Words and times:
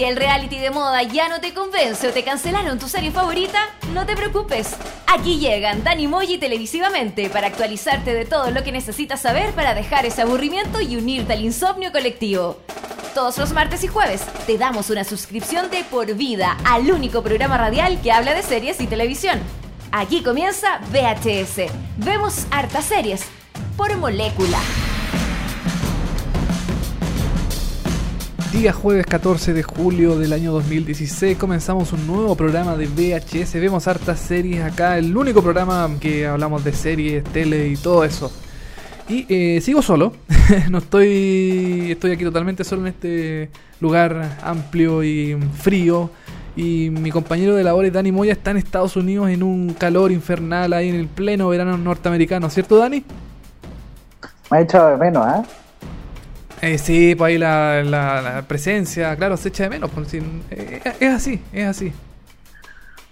Si 0.00 0.04
el 0.06 0.16
reality 0.16 0.56
de 0.56 0.70
moda 0.70 1.02
ya 1.02 1.28
no 1.28 1.42
te 1.42 1.52
convence 1.52 2.08
o 2.08 2.10
te 2.10 2.24
cancelaron 2.24 2.78
tu 2.78 2.88
serie 2.88 3.10
favorita, 3.10 3.58
no 3.92 4.06
te 4.06 4.16
preocupes. 4.16 4.74
Aquí 5.06 5.38
llegan 5.38 5.84
Dani 5.84 6.08
Moji 6.08 6.38
televisivamente 6.38 7.28
para 7.28 7.48
actualizarte 7.48 8.14
de 8.14 8.24
todo 8.24 8.50
lo 8.50 8.64
que 8.64 8.72
necesitas 8.72 9.20
saber 9.20 9.52
para 9.52 9.74
dejar 9.74 10.06
ese 10.06 10.22
aburrimiento 10.22 10.80
y 10.80 10.96
unirte 10.96 11.34
al 11.34 11.44
insomnio 11.44 11.92
colectivo. 11.92 12.56
Todos 13.14 13.36
los 13.36 13.52
martes 13.52 13.84
y 13.84 13.88
jueves 13.88 14.22
te 14.46 14.56
damos 14.56 14.88
una 14.88 15.04
suscripción 15.04 15.68
de 15.68 15.84
por 15.84 16.14
vida 16.14 16.56
al 16.64 16.90
único 16.90 17.22
programa 17.22 17.58
radial 17.58 18.00
que 18.00 18.10
habla 18.10 18.32
de 18.32 18.42
series 18.42 18.80
y 18.80 18.86
televisión. 18.86 19.38
Aquí 19.92 20.22
comienza 20.22 20.80
VHS. 20.90 21.70
Vemos 21.98 22.46
hartas 22.50 22.86
series 22.86 23.26
por 23.76 23.94
molécula. 23.98 24.60
Día 28.52 28.72
jueves 28.72 29.06
14 29.06 29.52
de 29.52 29.62
julio 29.62 30.18
del 30.18 30.32
año 30.32 30.50
2016 30.50 31.38
comenzamos 31.38 31.92
un 31.92 32.04
nuevo 32.08 32.34
programa 32.34 32.76
de 32.76 32.86
VHS. 32.86 33.54
Vemos 33.54 33.86
hartas 33.86 34.18
series 34.18 34.64
acá, 34.64 34.98
el 34.98 35.16
único 35.16 35.40
programa 35.40 35.88
que 36.00 36.26
hablamos 36.26 36.64
de 36.64 36.72
series, 36.72 37.22
tele 37.22 37.68
y 37.68 37.76
todo 37.76 38.02
eso. 38.02 38.32
Y 39.08 39.24
eh, 39.28 39.60
sigo 39.60 39.82
solo, 39.82 40.14
no 40.68 40.78
estoy, 40.78 41.92
estoy 41.92 42.10
aquí 42.10 42.24
totalmente 42.24 42.64
solo 42.64 42.82
en 42.82 42.88
este 42.88 43.50
lugar 43.78 44.38
amplio 44.42 45.04
y 45.04 45.38
frío. 45.60 46.10
Y 46.56 46.90
mi 46.90 47.12
compañero 47.12 47.54
de 47.54 47.62
labores, 47.62 47.92
Dani 47.92 48.10
Moya, 48.10 48.32
está 48.32 48.50
en 48.50 48.56
Estados 48.56 48.96
Unidos 48.96 49.30
en 49.30 49.44
un 49.44 49.74
calor 49.74 50.10
infernal 50.10 50.72
ahí 50.72 50.88
en 50.88 50.96
el 50.96 51.06
pleno 51.06 51.48
verano 51.50 51.78
norteamericano, 51.78 52.50
¿cierto 52.50 52.78
Dani? 52.78 53.04
Me 54.50 54.58
ha 54.58 54.60
echado 54.62 54.90
de 54.90 54.96
menos, 54.96 55.24
¿eh? 55.24 55.48
Eh, 56.62 56.76
sí, 56.76 57.14
pues 57.14 57.28
ahí 57.28 57.38
la, 57.38 57.82
la, 57.82 58.44
presencia, 58.46 59.16
claro, 59.16 59.36
se 59.36 59.48
echa 59.48 59.64
de 59.64 59.70
menos. 59.70 59.90
Pues, 59.90 60.12
eh, 60.14 60.82
es 61.00 61.14
así, 61.14 61.42
es 61.52 61.66
así. 61.66 61.92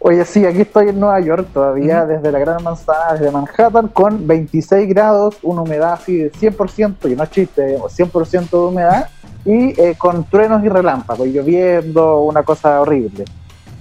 Oye, 0.01 0.25
sí, 0.25 0.45
aquí 0.45 0.61
estoy 0.61 0.91
en 0.91 1.01
Nueva 1.01 1.19
York 1.21 1.49
todavía, 1.53 2.07
desde 2.07 2.31
la 2.31 2.39
Gran 2.39 2.63
Manzana, 2.63 3.15
desde 3.15 3.33
Manhattan, 3.33 3.89
con 3.89 4.27
26 4.29 4.89
grados, 4.89 5.37
una 5.43 5.63
humedad 5.63 5.95
así 5.95 6.17
de 6.17 6.31
100%, 6.31 7.11
y 7.11 7.17
no 7.17 7.25
es 7.25 7.31
chiste, 7.31 7.79
100% 7.79 8.51
de 8.51 8.57
humedad, 8.57 9.09
y 9.45 9.81
eh, 9.81 9.97
con 9.99 10.25
truenos 10.25 10.63
y 10.65 10.69
relámpagos, 10.69 11.27
lloviendo, 11.27 12.21
una 12.21 12.45
cosa 12.45 12.81
horrible. 12.81 13.25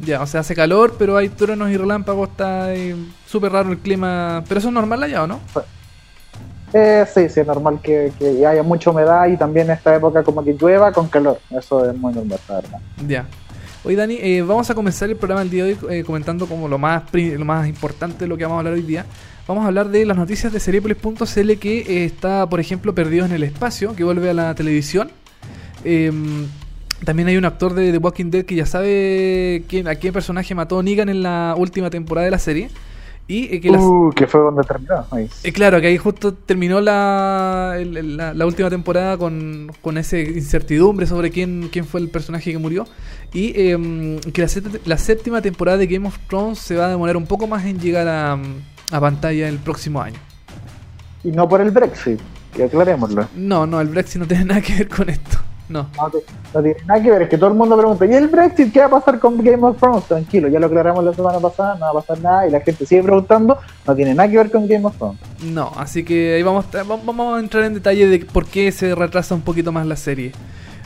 Ya, 0.01 0.21
o 0.21 0.25
sea, 0.25 0.39
hace 0.39 0.55
calor, 0.55 0.95
pero 0.97 1.17
hay 1.17 1.29
truenos 1.29 1.69
y 1.69 1.77
relámpagos, 1.77 2.29
está 2.29 2.69
súper 3.27 3.51
raro 3.51 3.69
el 3.69 3.77
clima, 3.77 4.43
pero 4.47 4.59
eso 4.59 4.69
es 4.69 4.73
normal 4.73 5.03
allá, 5.03 5.23
¿o 5.23 5.27
no? 5.27 5.39
Eh, 6.73 7.05
sí, 7.13 7.29
sí, 7.29 7.39
es 7.39 7.47
normal 7.47 7.79
que, 7.81 8.11
haya 8.47 8.63
mucha 8.63 8.91
humedad 8.91 9.27
y 9.27 9.37
también 9.37 9.67
en 9.67 9.73
esta 9.73 9.95
época 9.95 10.23
como 10.23 10.43
que 10.43 10.53
llueva 10.53 10.91
con 10.91 11.07
calor. 11.07 11.39
Eso 11.49 11.89
es 11.89 11.97
muy 11.97 12.13
normal, 12.13 12.39
la 12.47 12.55
verdad. 12.55 12.79
Ya. 13.07 13.25
Oye, 13.83 13.95
Dani, 13.95 14.17
eh, 14.21 14.41
vamos 14.41 14.69
a 14.69 14.75
comenzar 14.75 15.09
el 15.09 15.15
programa 15.15 15.41
el 15.43 15.49
día 15.49 15.63
de 15.63 15.73
hoy 15.73 15.79
eh, 15.89 16.03
comentando 16.03 16.45
como 16.47 16.67
lo 16.67 16.77
más, 16.77 17.03
lo 17.13 17.45
más 17.45 17.67
importante 17.67 18.25
de 18.25 18.27
lo 18.27 18.35
que 18.35 18.43
vamos 18.43 18.57
a 18.57 18.59
hablar 18.59 18.73
hoy 18.73 18.81
día. 18.81 19.05
Vamos 19.47 19.63
a 19.63 19.67
hablar 19.67 19.87
de 19.87 20.05
las 20.05 20.17
noticias 20.17 20.51
de 20.51 20.59
Seriepolis.cl 20.59 21.53
que 21.53 21.79
eh, 21.79 22.03
está, 22.03 22.49
por 22.49 22.59
ejemplo, 22.59 22.93
perdido 22.93 23.25
en 23.25 23.31
el 23.31 23.43
espacio, 23.43 23.95
que 23.95 24.03
vuelve 24.03 24.29
a 24.29 24.33
la 24.33 24.55
televisión. 24.55 25.09
Em, 25.85 26.47
también 27.05 27.29
hay 27.29 27.37
un 27.37 27.45
actor 27.45 27.73
de 27.73 27.93
The 27.93 27.97
Walking 27.99 28.29
Dead 28.29 28.43
que 28.43 28.55
ya 28.55 28.65
sabe 28.65 29.63
quién, 29.69 29.87
a 29.87 29.95
qué 29.95 30.11
personaje 30.11 30.53
mató 30.53 30.83
Negan 30.83 31.07
en 31.07 31.23
la 31.23 31.55
última 31.57 31.89
temporada 31.89 32.25
de 32.25 32.31
la 32.31 32.39
serie. 32.39 32.69
Y 33.29 33.55
eh, 33.55 33.59
que, 33.59 33.69
uh, 33.71 34.11
que 34.15 34.25
fue 34.25 34.39
donde 34.39 34.63
terminó. 34.63 35.05
Eh, 35.43 35.51
claro, 35.51 35.81
que 35.81 35.87
ahí 35.87 35.97
justo 35.97 36.33
terminó 36.33 36.79
la, 36.79 37.77
la, 37.83 38.45
última 38.45 38.69
temporada 38.69 39.17
con, 39.17 39.69
con 39.81 39.97
esa 39.97 40.17
incertidumbre 40.17 41.05
sobre 41.05 41.29
quién, 41.29 41.67
quién 41.69 41.85
fue 41.85 41.99
el 41.99 42.09
personaje 42.09 42.51
que 42.53 42.57
murió. 42.57 42.85
Y 43.33 43.69
em, 43.69 44.19
que 44.19 44.41
la, 44.41 44.47
la, 44.85 44.97
séptima 44.97 45.41
temporada 45.41 45.77
de 45.77 45.87
Game 45.87 46.07
of 46.07 46.17
Thrones 46.29 46.59
se 46.59 46.77
va 46.77 46.85
a 46.85 46.89
demorar 46.89 47.17
un 47.17 47.27
poco 47.27 47.47
más 47.47 47.65
en 47.65 47.79
llegar 47.79 48.07
a, 48.07 48.39
a 48.91 49.01
pantalla 49.01 49.49
el 49.49 49.57
próximo 49.57 50.01
año. 50.01 50.19
Y 51.25 51.31
no 51.31 51.49
por 51.49 51.59
el 51.59 51.71
Brexit, 51.71 52.21
que 52.53 52.63
aclarémoslo. 52.63 53.27
No, 53.35 53.67
no, 53.67 53.81
el 53.81 53.89
Brexit 53.89 54.21
no 54.21 54.27
tiene 54.27 54.45
nada 54.45 54.61
que 54.61 54.73
ver 54.73 54.87
con 54.87 55.09
esto. 55.09 55.37
No. 55.69 55.89
No, 55.97 56.61
tiene 56.61 56.77
nada 56.85 57.01
que 57.01 57.11
ver, 57.11 57.21
es 57.23 57.29
que 57.29 57.37
todo 57.37 57.49
el 57.49 57.55
mundo 57.55 57.77
pregunta, 57.77 58.05
¿y 58.05 58.13
el 58.13 58.29
Brexit 58.29 58.71
qué 58.71 58.79
va 58.79 58.85
a 58.85 58.89
pasar 58.89 59.19
con 59.19 59.37
Game 59.43 59.65
of 59.65 59.77
Thrones? 59.77 60.05
Tranquilo, 60.05 60.47
ya 60.47 60.59
lo 60.59 60.67
aclaramos 60.67 61.03
la 61.03 61.13
semana 61.13 61.39
pasada, 61.39 61.75
no 61.75 61.81
va 61.81 61.89
a 61.89 61.93
pasar 61.93 62.19
nada 62.21 62.47
y 62.47 62.51
la 62.51 62.61
gente 62.61 62.85
sigue 62.85 63.03
preguntando, 63.03 63.57
no 63.85 63.95
tiene 63.95 64.13
nada 64.13 64.29
que 64.29 64.37
ver 64.37 64.49
con 64.49 64.67
Game 64.67 64.85
of 64.85 64.95
Thrones. 64.97 65.19
No, 65.43 65.71
así 65.75 66.05
que 66.05 66.35
ahí 66.35 66.43
vamos, 66.43 66.65
vamos 66.87 67.37
a 67.37 67.39
entrar 67.39 67.65
en 67.65 67.73
detalle 67.73 68.07
de 68.07 68.19
por 68.25 68.45
qué 68.45 68.71
se 68.71 68.95
retrasa 68.95 69.35
un 69.35 69.41
poquito 69.41 69.71
más 69.71 69.85
la 69.85 69.97
serie. 69.97 70.31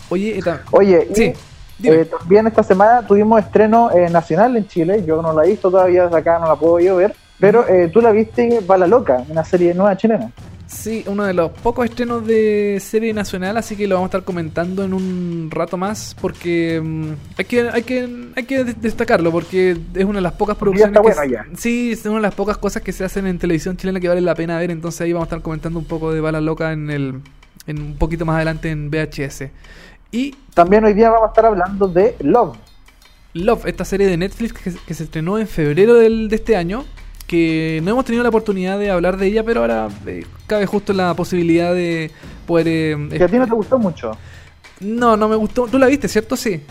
Oye, 0.10 0.40
Oye, 0.72 1.08
sí. 1.14 1.34
Eh, 1.84 2.06
también 2.06 2.46
esta 2.48 2.64
semana 2.64 3.06
tuvimos 3.08 3.40
estreno 3.40 3.92
eh, 3.92 4.10
nacional 4.10 4.56
en 4.56 4.68
Chile, 4.68 5.04
yo 5.06 5.22
no 5.22 5.34
la 5.34 5.46
he 5.46 5.50
visto 5.50 5.72
todavía, 5.72 6.04
desde 6.06 6.18
acá 6.18 6.38
no 6.40 6.48
la 6.48 6.56
puedo 6.56 6.80
yo 6.80 6.98
ver, 6.98 7.16
pero 7.40 7.68
eh, 7.68 7.90
tú 7.92 8.02
la 8.02 8.12
viste, 8.12 8.60
Va 8.70 8.78
la 8.78 8.88
Loca, 8.88 9.24
una 9.30 9.44
serie 9.44 9.74
nueva 9.74 9.98
chilena. 9.98 10.32
Sí, 10.72 11.04
uno 11.06 11.26
de 11.26 11.34
los 11.34 11.52
pocos 11.52 11.84
estrenos 11.84 12.26
de 12.26 12.80
serie 12.80 13.14
nacional, 13.14 13.58
así 13.58 13.76
que 13.76 13.88
lo 13.88 13.96
vamos 13.96 14.08
a 14.08 14.12
estar 14.12 14.24
comentando 14.24 14.86
en 14.86 14.94
un 14.94 15.50
rato 15.52 15.76
más 15.76 16.16
porque 16.20 16.82
mm, 16.82 17.12
hay 17.38 17.46
que 17.46 17.70
hay 17.70 17.84
que 17.84 18.32
hay 18.36 18.44
que 18.46 18.64
destacarlo 18.64 19.32
porque 19.32 19.78
es 19.94 20.06
una 20.06 20.20
de 20.20 20.22
las 20.22 20.32
pocas 20.32 20.56
producciones 20.56 20.98
que 20.98 21.58
sí, 21.58 21.92
es 21.92 22.06
una 22.06 22.16
de 22.16 22.22
las 22.22 22.36
pocas 22.36 22.58
cosas 22.58 22.82
que 22.82 22.94
se 22.94 23.04
hacen 23.04 23.28
en 23.28 23.38
televisión 23.38 23.76
chilena 23.76 24.00
que 24.00 24.08
vale 24.08 24.22
la 24.22 24.34
pena 24.34 24.58
ver, 24.60 24.72
entonces 24.72 25.02
ahí 25.02 25.12
vamos 25.12 25.26
a 25.26 25.28
estar 25.28 25.42
comentando 25.42 25.78
un 25.78 25.86
poco 25.86 26.14
de 26.14 26.22
Bala 26.22 26.40
Loca 26.40 26.72
en 26.72 26.90
el 26.90 27.22
en 27.68 27.82
un 27.82 27.98
poquito 27.98 28.26
más 28.26 28.38
adelante 28.38 28.72
en 28.72 28.90
VHS. 28.90 29.50
Y 30.10 30.36
también 30.54 30.86
hoy 30.86 30.94
día 30.94 31.10
vamos 31.10 31.28
a 31.28 31.30
estar 31.32 31.46
hablando 31.46 31.90
de 31.90 32.16
Love. 32.22 32.58
Love, 33.34 33.66
esta 33.66 33.84
serie 33.84 34.08
de 34.08 34.16
Netflix 34.16 34.54
que, 34.54 34.74
que 34.88 34.94
se 34.94 35.04
estrenó 35.04 35.38
en 35.38 35.48
febrero 35.48 35.96
del, 35.96 36.30
de 36.30 36.38
este 36.38 36.56
año 36.56 36.86
que 37.32 37.80
no 37.82 37.92
hemos 37.92 38.04
tenido 38.04 38.24
la 38.24 38.30
oportunidad 38.30 38.78
de 38.78 38.92
hablar 38.92 39.16
de 39.16 39.28
ella, 39.28 39.42
pero 39.42 39.62
ahora 39.62 39.88
eh, 40.06 40.26
cabe 40.48 40.66
justo 40.66 40.92
la 40.92 41.14
posibilidad 41.14 41.74
de 41.74 42.12
poder... 42.46 42.68
Eh, 42.68 43.18
que 43.18 43.24
a 43.24 43.28
ti 43.30 43.38
no 43.38 43.46
te 43.48 43.54
gustó 43.54 43.80
mucho. 43.80 44.12
No, 44.82 45.16
no 45.16 45.30
me 45.30 45.38
gustó. 45.38 45.66
¿Tú 45.66 45.80
la 45.80 45.88
viste, 45.88 46.10
cierto? 46.10 46.36
Sí. 46.36 46.62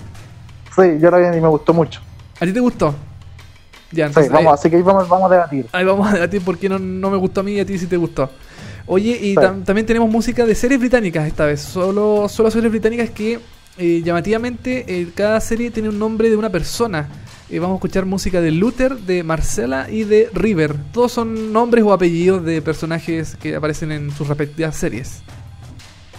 Sí, 0.77 0.83
yo 1.01 1.11
la 1.11 1.17
vi 1.17 1.39
y 1.39 1.41
me 1.41 1.49
gustó 1.49 1.73
mucho. 1.73 2.03
¿A 2.39 2.45
ti 2.45 2.53
te 2.53 2.61
gustó? 2.61 2.95
Ya, 3.91 4.13
sí, 4.13 4.21
vamos, 4.31 4.53
así 4.53 4.69
que 4.69 4.77
ahí 4.77 4.83
vamos, 4.83 5.09
vamos 5.09 5.31
a 5.31 5.35
debatir. 5.35 5.67
Ahí 5.73 5.85
vamos 5.87 6.07
a 6.11 6.13
debatir 6.13 6.43
por 6.43 6.59
qué 6.59 6.69
no, 6.69 6.79
no 6.79 7.11
me 7.11 7.17
gustó 7.17 7.41
a 7.41 7.43
mí 7.43 7.53
y 7.53 7.61
a 7.61 7.65
ti 7.65 7.79
sí 7.79 7.87
te 7.87 7.97
gustó. 7.97 8.29
Oye, 8.85 9.19
y 9.19 9.35
también 9.37 9.87
tenemos 9.87 10.11
música 10.11 10.45
de 10.45 10.55
series 10.55 10.79
británicas 10.79 11.27
esta 11.27 11.47
vez. 11.47 11.63
Solo, 11.63 12.29
solo 12.29 12.51
series 12.51 12.71
británicas 12.71 13.09
que 13.09 13.41
eh, 13.79 14.03
llamativamente 14.05 15.09
cada 15.15 15.41
serie 15.41 15.71
tiene 15.71 15.89
un 15.89 15.99
nombre 15.99 16.29
de 16.29 16.37
una 16.37 16.51
persona 16.51 17.09
vamos 17.59 17.75
a 17.75 17.79
escuchar 17.79 18.07
música 18.07 18.41
de 18.41 18.51
Luther, 18.51 18.97
de 18.97 19.23
Marcela 19.23 19.91
y 19.91 20.05
de 20.05 20.29
River. 20.33 20.77
Todos 20.93 21.13
son 21.13 21.53
nombres 21.53 21.85
o 21.85 21.93
apellidos 21.93 22.45
de 22.45 22.63
personajes 22.63 23.37
que 23.37 23.57
aparecen 23.57 23.93
en 23.93 24.11
sus 24.11 24.29
respectivas 24.29 24.77
series. 24.77 25.23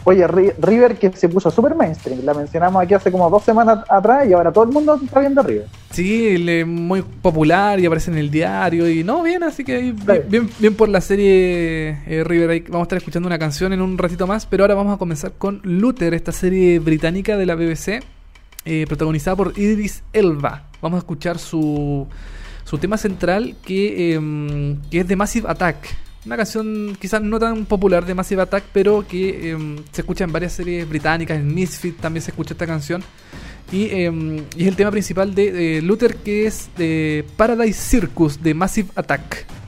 Oye, 0.03 0.25
River 0.28 0.97
que 0.97 1.12
se 1.12 1.30
puso 1.30 1.52
super 1.52 1.75
mainstream, 1.75 2.22
la 2.24 2.34
mencionamos 2.34 2.81
aquí 2.81 2.96
hace 2.96 3.12
como 3.12 3.30
dos 3.30 3.44
semanas 3.44 3.86
atrás 3.88 4.28
y 4.28 4.34
ahora 4.34 4.52
todo 4.52 4.64
el 4.64 4.72
mundo 4.72 5.00
está 5.03 5.19
viendo 5.19 5.44
River. 5.44 5.68
Sí, 5.92 6.64
muy 6.66 7.03
popular 7.03 7.80
y 7.80 7.86
aparece 7.86 8.09
en 8.09 8.18
el 8.18 8.31
diario 8.31 8.90
y 8.90 9.03
no, 9.03 9.22
bien, 9.22 9.44
así 9.44 9.63
que 9.63 9.94
bien, 10.28 10.50
bien, 10.58 10.75
por 10.75 10.90
la 10.90 11.02
serie 11.02 12.00
eh, 12.08 12.24
River. 12.24 12.63
vamos 12.69 12.81
a 12.81 12.84
estar 12.84 12.98
escuchando 12.98 13.28
una 13.28 13.38
canción 13.38 13.74
en 13.74 13.81
un 13.81 13.96
ratito 13.98 14.25
más, 14.25 14.48
pero 14.48 14.63
ahora 14.63 14.74
vamos 14.74 14.96
a 14.96 14.98
comenzar 14.98 15.34
con 15.38 15.62
Luther, 15.63 16.16
esta 16.16 16.31
serie 16.31 16.80
británica 16.80 17.38
de 17.38 17.46
la 17.46 17.53
BBC, 17.53 18.02
eh, 18.66 18.85
protagonizada 18.88 19.35
por 19.35 19.57
Idris 19.57 20.03
Elba 20.13 20.72
vamos 20.81 20.97
a 20.97 20.99
escuchar 20.99 21.38
su, 21.38 22.07
su 22.63 22.77
tema 22.77 22.97
central 22.97 23.55
que, 23.63 24.13
em, 24.13 24.81
que 24.89 25.01
es 25.01 25.07
de 25.07 25.16
Massive 25.16 25.49
Attack. 25.49 25.77
Una 26.25 26.38
canción 26.38 26.95
quizás 27.00 27.21
no 27.21 27.39
tan 27.39 27.66
popular 27.66 28.05
de 28.05 28.13
Massive 28.13 28.41
Attack, 28.44 28.66
pero 28.73 29.05
que 29.07 29.51
em, 29.51 29.77
se 29.91 30.01
escucha 30.01 30.23
en 30.23 30.31
varias 30.31 30.53
series 30.53 30.88
británicas, 30.88 31.39
en 31.39 31.53
Misfit 31.53 32.00
también 32.00 32.21
se 32.21 32.31
escucha 32.31 32.53
esta 32.53 32.68
canción. 32.68 33.03
Y, 33.71 33.89
em, 33.91 34.38
y 34.57 34.63
es 34.63 34.68
el 34.68 34.75
tema 34.75 34.91
principal 34.91 35.33
de 35.33 35.81
Luther, 35.81 36.18
que 36.18 36.45
es 36.45 36.69
de 36.77 37.25
Paradise 37.38 37.80
Circus 37.80 38.41
de 38.44 38.53
Massive 38.53 38.89
Attack. 38.95 39.61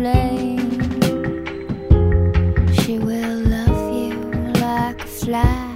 She 0.00 0.06
will 2.98 3.38
love 3.40 3.94
you 3.94 4.14
like 4.58 5.02
a 5.02 5.06
fly. 5.06 5.69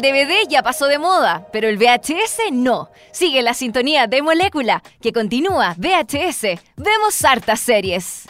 El 0.00 0.14
DVD 0.14 0.48
ya 0.48 0.62
pasó 0.62 0.86
de 0.86 0.98
moda, 0.98 1.46
pero 1.52 1.68
el 1.68 1.76
VHS 1.76 2.52
no. 2.52 2.88
Sigue 3.12 3.42
la 3.42 3.52
sintonía 3.52 4.06
de 4.06 4.22
Molécula, 4.22 4.82
que 5.02 5.12
continúa 5.12 5.74
VHS. 5.76 6.58
Vemos 6.74 7.22
hartas 7.22 7.60
series. 7.60 8.26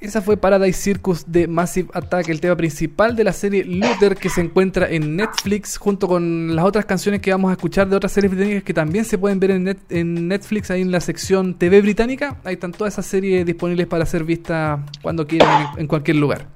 Esa 0.00 0.20
fue 0.20 0.36
Paradise 0.36 0.76
Circus 0.76 1.26
de 1.28 1.46
Massive 1.46 1.90
Attack, 1.94 2.28
el 2.28 2.40
tema 2.40 2.56
principal 2.56 3.14
de 3.14 3.22
la 3.22 3.32
serie 3.32 3.62
Luther 3.62 4.16
que 4.16 4.28
se 4.28 4.40
encuentra 4.40 4.90
en 4.90 5.14
Netflix 5.14 5.76
junto 5.76 6.08
con 6.08 6.56
las 6.56 6.64
otras 6.64 6.86
canciones 6.86 7.20
que 7.20 7.30
vamos 7.30 7.50
a 7.50 7.52
escuchar 7.52 7.88
de 7.88 7.94
otras 7.94 8.10
series 8.10 8.32
británicas 8.32 8.64
que 8.64 8.74
también 8.74 9.04
se 9.04 9.16
pueden 9.16 9.38
ver 9.38 9.52
en, 9.52 9.78
en 9.90 10.26
Netflix, 10.26 10.72
ahí 10.72 10.82
en 10.82 10.90
la 10.90 11.00
sección 11.00 11.54
TV 11.54 11.82
británica. 11.82 12.40
Ahí 12.42 12.54
están 12.54 12.72
todas 12.72 12.94
esas 12.94 13.06
series 13.06 13.46
disponibles 13.46 13.86
para 13.86 14.04
ser 14.06 14.24
vistas 14.24 14.80
cuando 15.02 15.24
quieran 15.24 15.68
en 15.76 15.86
cualquier 15.86 16.16
lugar. 16.16 16.48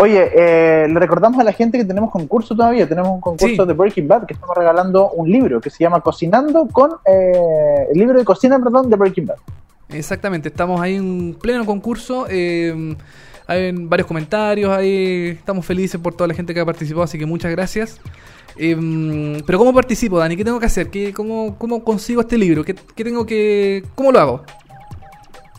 Oye, 0.00 0.30
eh, 0.32 0.86
le 0.88 1.00
recordamos 1.00 1.40
a 1.40 1.44
la 1.44 1.52
gente 1.52 1.76
que 1.76 1.84
tenemos 1.84 2.10
concurso 2.12 2.54
todavía. 2.54 2.88
Tenemos 2.88 3.10
un 3.10 3.20
concurso 3.20 3.62
Sí. 3.62 3.68
de 3.68 3.72
Breaking 3.74 4.06
Bad 4.06 4.26
que 4.26 4.34
estamos 4.34 4.56
regalando 4.56 5.10
un 5.10 5.28
libro 5.28 5.60
que 5.60 5.70
se 5.70 5.82
llama 5.82 6.00
Cocinando 6.00 6.68
con 6.68 6.92
eh, 7.04 7.86
el 7.92 7.98
libro 7.98 8.16
de 8.16 8.24
cocina, 8.24 8.60
perdón, 8.60 8.88
de 8.90 8.96
Breaking 8.96 9.26
Bad. 9.26 9.36
Exactamente, 9.90 10.48
estamos 10.50 10.80
ahí 10.80 10.94
en 10.96 11.34
pleno 11.34 11.66
concurso. 11.66 12.26
eh, 12.30 12.94
hay 13.48 13.72
varios 13.72 14.06
comentarios, 14.06 14.70
ahí 14.70 15.28
estamos 15.38 15.64
felices 15.64 15.98
por 15.98 16.14
toda 16.14 16.28
la 16.28 16.34
gente 16.34 16.52
que 16.52 16.60
ha 16.60 16.66
participado, 16.66 17.02
así 17.04 17.18
que 17.18 17.24
muchas 17.26 17.50
gracias. 17.50 17.98
Eh, 18.58 19.40
pero 19.46 19.58
¿cómo 19.58 19.72
participo, 19.72 20.18
Dani? 20.18 20.36
¿Qué 20.36 20.44
tengo 20.44 20.60
que 20.60 20.66
hacer? 20.66 20.90
¿Qué, 20.90 21.12
cómo, 21.14 21.56
¿Cómo 21.58 21.82
consigo 21.82 22.20
este 22.20 22.36
libro? 22.36 22.62
¿Qué, 22.62 22.74
qué 22.94 23.04
tengo 23.04 23.24
que...? 23.24 23.82
¿Cómo 23.94 24.12
lo 24.12 24.20
hago? 24.20 24.42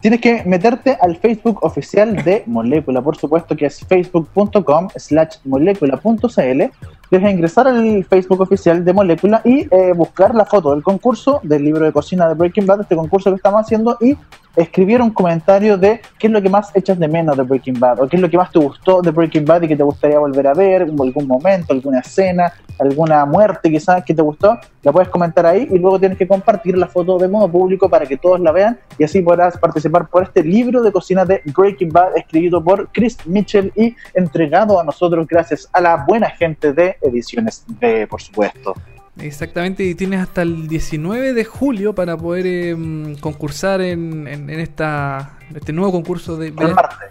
Tienes 0.01 0.21
que 0.21 0.43
meterte 0.45 0.97
al 1.01 1.17
Facebook 1.17 1.59
oficial 1.61 2.23
de 2.23 2.43
Molécula, 2.45 3.01
por 3.01 3.17
supuesto 3.17 3.55
que 3.55 3.65
es 3.65 3.85
facebook.com 3.85 4.87
slash 4.95 5.37
molécula.cl. 5.43 6.63
Debes 7.11 7.33
ingresar 7.33 7.67
al 7.67 8.05
Facebook 8.05 8.39
oficial 8.39 8.85
de 8.85 8.93
Molécula 8.93 9.41
y 9.43 9.67
eh, 9.73 9.91
buscar 9.93 10.33
la 10.35 10.45
foto 10.45 10.71
del 10.71 10.83
concurso 10.83 11.41
del 11.43 11.65
libro 11.65 11.83
de 11.83 11.91
cocina 11.91 12.29
de 12.29 12.35
Breaking 12.35 12.65
Bad, 12.65 12.81
este 12.81 12.95
concurso 12.95 13.29
que 13.29 13.35
estamos 13.35 13.61
haciendo, 13.61 13.97
y 13.99 14.15
escribir 14.61 15.01
un 15.01 15.11
comentario 15.11 15.77
de 15.77 16.01
qué 16.17 16.27
es 16.27 16.33
lo 16.33 16.41
que 16.41 16.49
más 16.49 16.75
echas 16.75 16.99
de 16.99 17.07
menos 17.07 17.37
de 17.37 17.43
Breaking 17.43 17.79
Bad, 17.79 18.01
o 18.01 18.07
qué 18.07 18.17
es 18.17 18.21
lo 18.21 18.29
que 18.29 18.37
más 18.37 18.51
te 18.51 18.59
gustó 18.59 19.01
de 19.01 19.11
Breaking 19.11 19.45
Bad 19.45 19.63
y 19.63 19.67
que 19.69 19.75
te 19.75 19.83
gustaría 19.83 20.19
volver 20.19 20.47
a 20.47 20.53
ver, 20.53 20.81
algún 20.81 21.27
momento, 21.27 21.73
alguna 21.73 21.99
escena, 21.99 22.51
alguna 22.77 23.25
muerte 23.25 23.69
quizás 23.69 24.03
que 24.03 24.13
te 24.13 24.21
gustó, 24.21 24.57
la 24.83 24.91
puedes 24.91 25.09
comentar 25.09 25.45
ahí 25.45 25.67
y 25.71 25.79
luego 25.79 25.99
tienes 25.99 26.17
que 26.17 26.27
compartir 26.27 26.77
la 26.77 26.87
foto 26.87 27.17
de 27.17 27.27
modo 27.27 27.49
público 27.49 27.89
para 27.89 28.05
que 28.05 28.17
todos 28.17 28.39
la 28.39 28.51
vean 28.51 28.77
y 28.97 29.03
así 29.03 29.21
podrás 29.21 29.57
participar 29.57 30.07
por 30.09 30.23
este 30.23 30.43
libro 30.43 30.81
de 30.81 30.91
cocina 30.91 31.25
de 31.25 31.41
Breaking 31.45 31.89
Bad 31.89 32.17
escrito 32.17 32.63
por 32.63 32.89
Chris 32.91 33.17
Mitchell 33.25 33.71
y 33.75 33.95
entregado 34.13 34.79
a 34.79 34.83
nosotros 34.83 35.25
gracias 35.27 35.69
a 35.71 35.79
la 35.79 36.05
buena 36.07 36.29
gente 36.29 36.73
de 36.73 36.97
Ediciones 37.01 37.65
B, 37.79 38.07
por 38.07 38.21
supuesto. 38.21 38.73
Exactamente, 39.21 39.83
y 39.83 39.95
tienes 39.95 40.21
hasta 40.21 40.41
el 40.41 40.67
19 40.67 41.33
de 41.33 41.45
julio 41.45 41.93
para 41.93 42.17
poder 42.17 42.47
em, 42.47 43.15
concursar 43.17 43.81
en, 43.81 44.27
en, 44.27 44.49
en 44.49 44.59
esta, 44.59 45.37
este 45.53 45.73
nuevo 45.73 45.91
concurso 45.91 46.37
de... 46.37 46.47
El 46.47 46.53
martes. 46.53 47.09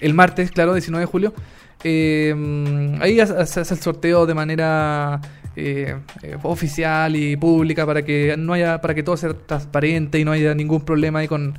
El 0.00 0.14
martes, 0.14 0.50
claro, 0.50 0.72
19 0.72 1.04
de 1.04 1.10
julio. 1.10 1.34
Eh, 1.82 2.98
ahí 3.00 3.16
se 3.26 3.60
hace 3.60 3.74
el 3.74 3.80
sorteo 3.80 4.26
de 4.26 4.34
manera 4.34 5.20
eh, 5.56 5.96
eh, 6.22 6.36
oficial 6.42 7.16
y 7.16 7.36
pública 7.36 7.86
para 7.86 8.02
que 8.02 8.34
no 8.38 8.52
haya, 8.52 8.80
para 8.80 8.94
que 8.94 9.02
todo 9.02 9.16
sea 9.16 9.32
transparente 9.34 10.18
y 10.18 10.24
no 10.24 10.32
haya 10.32 10.54
ningún 10.54 10.82
problema 10.82 11.20
ahí 11.20 11.28
con, 11.28 11.58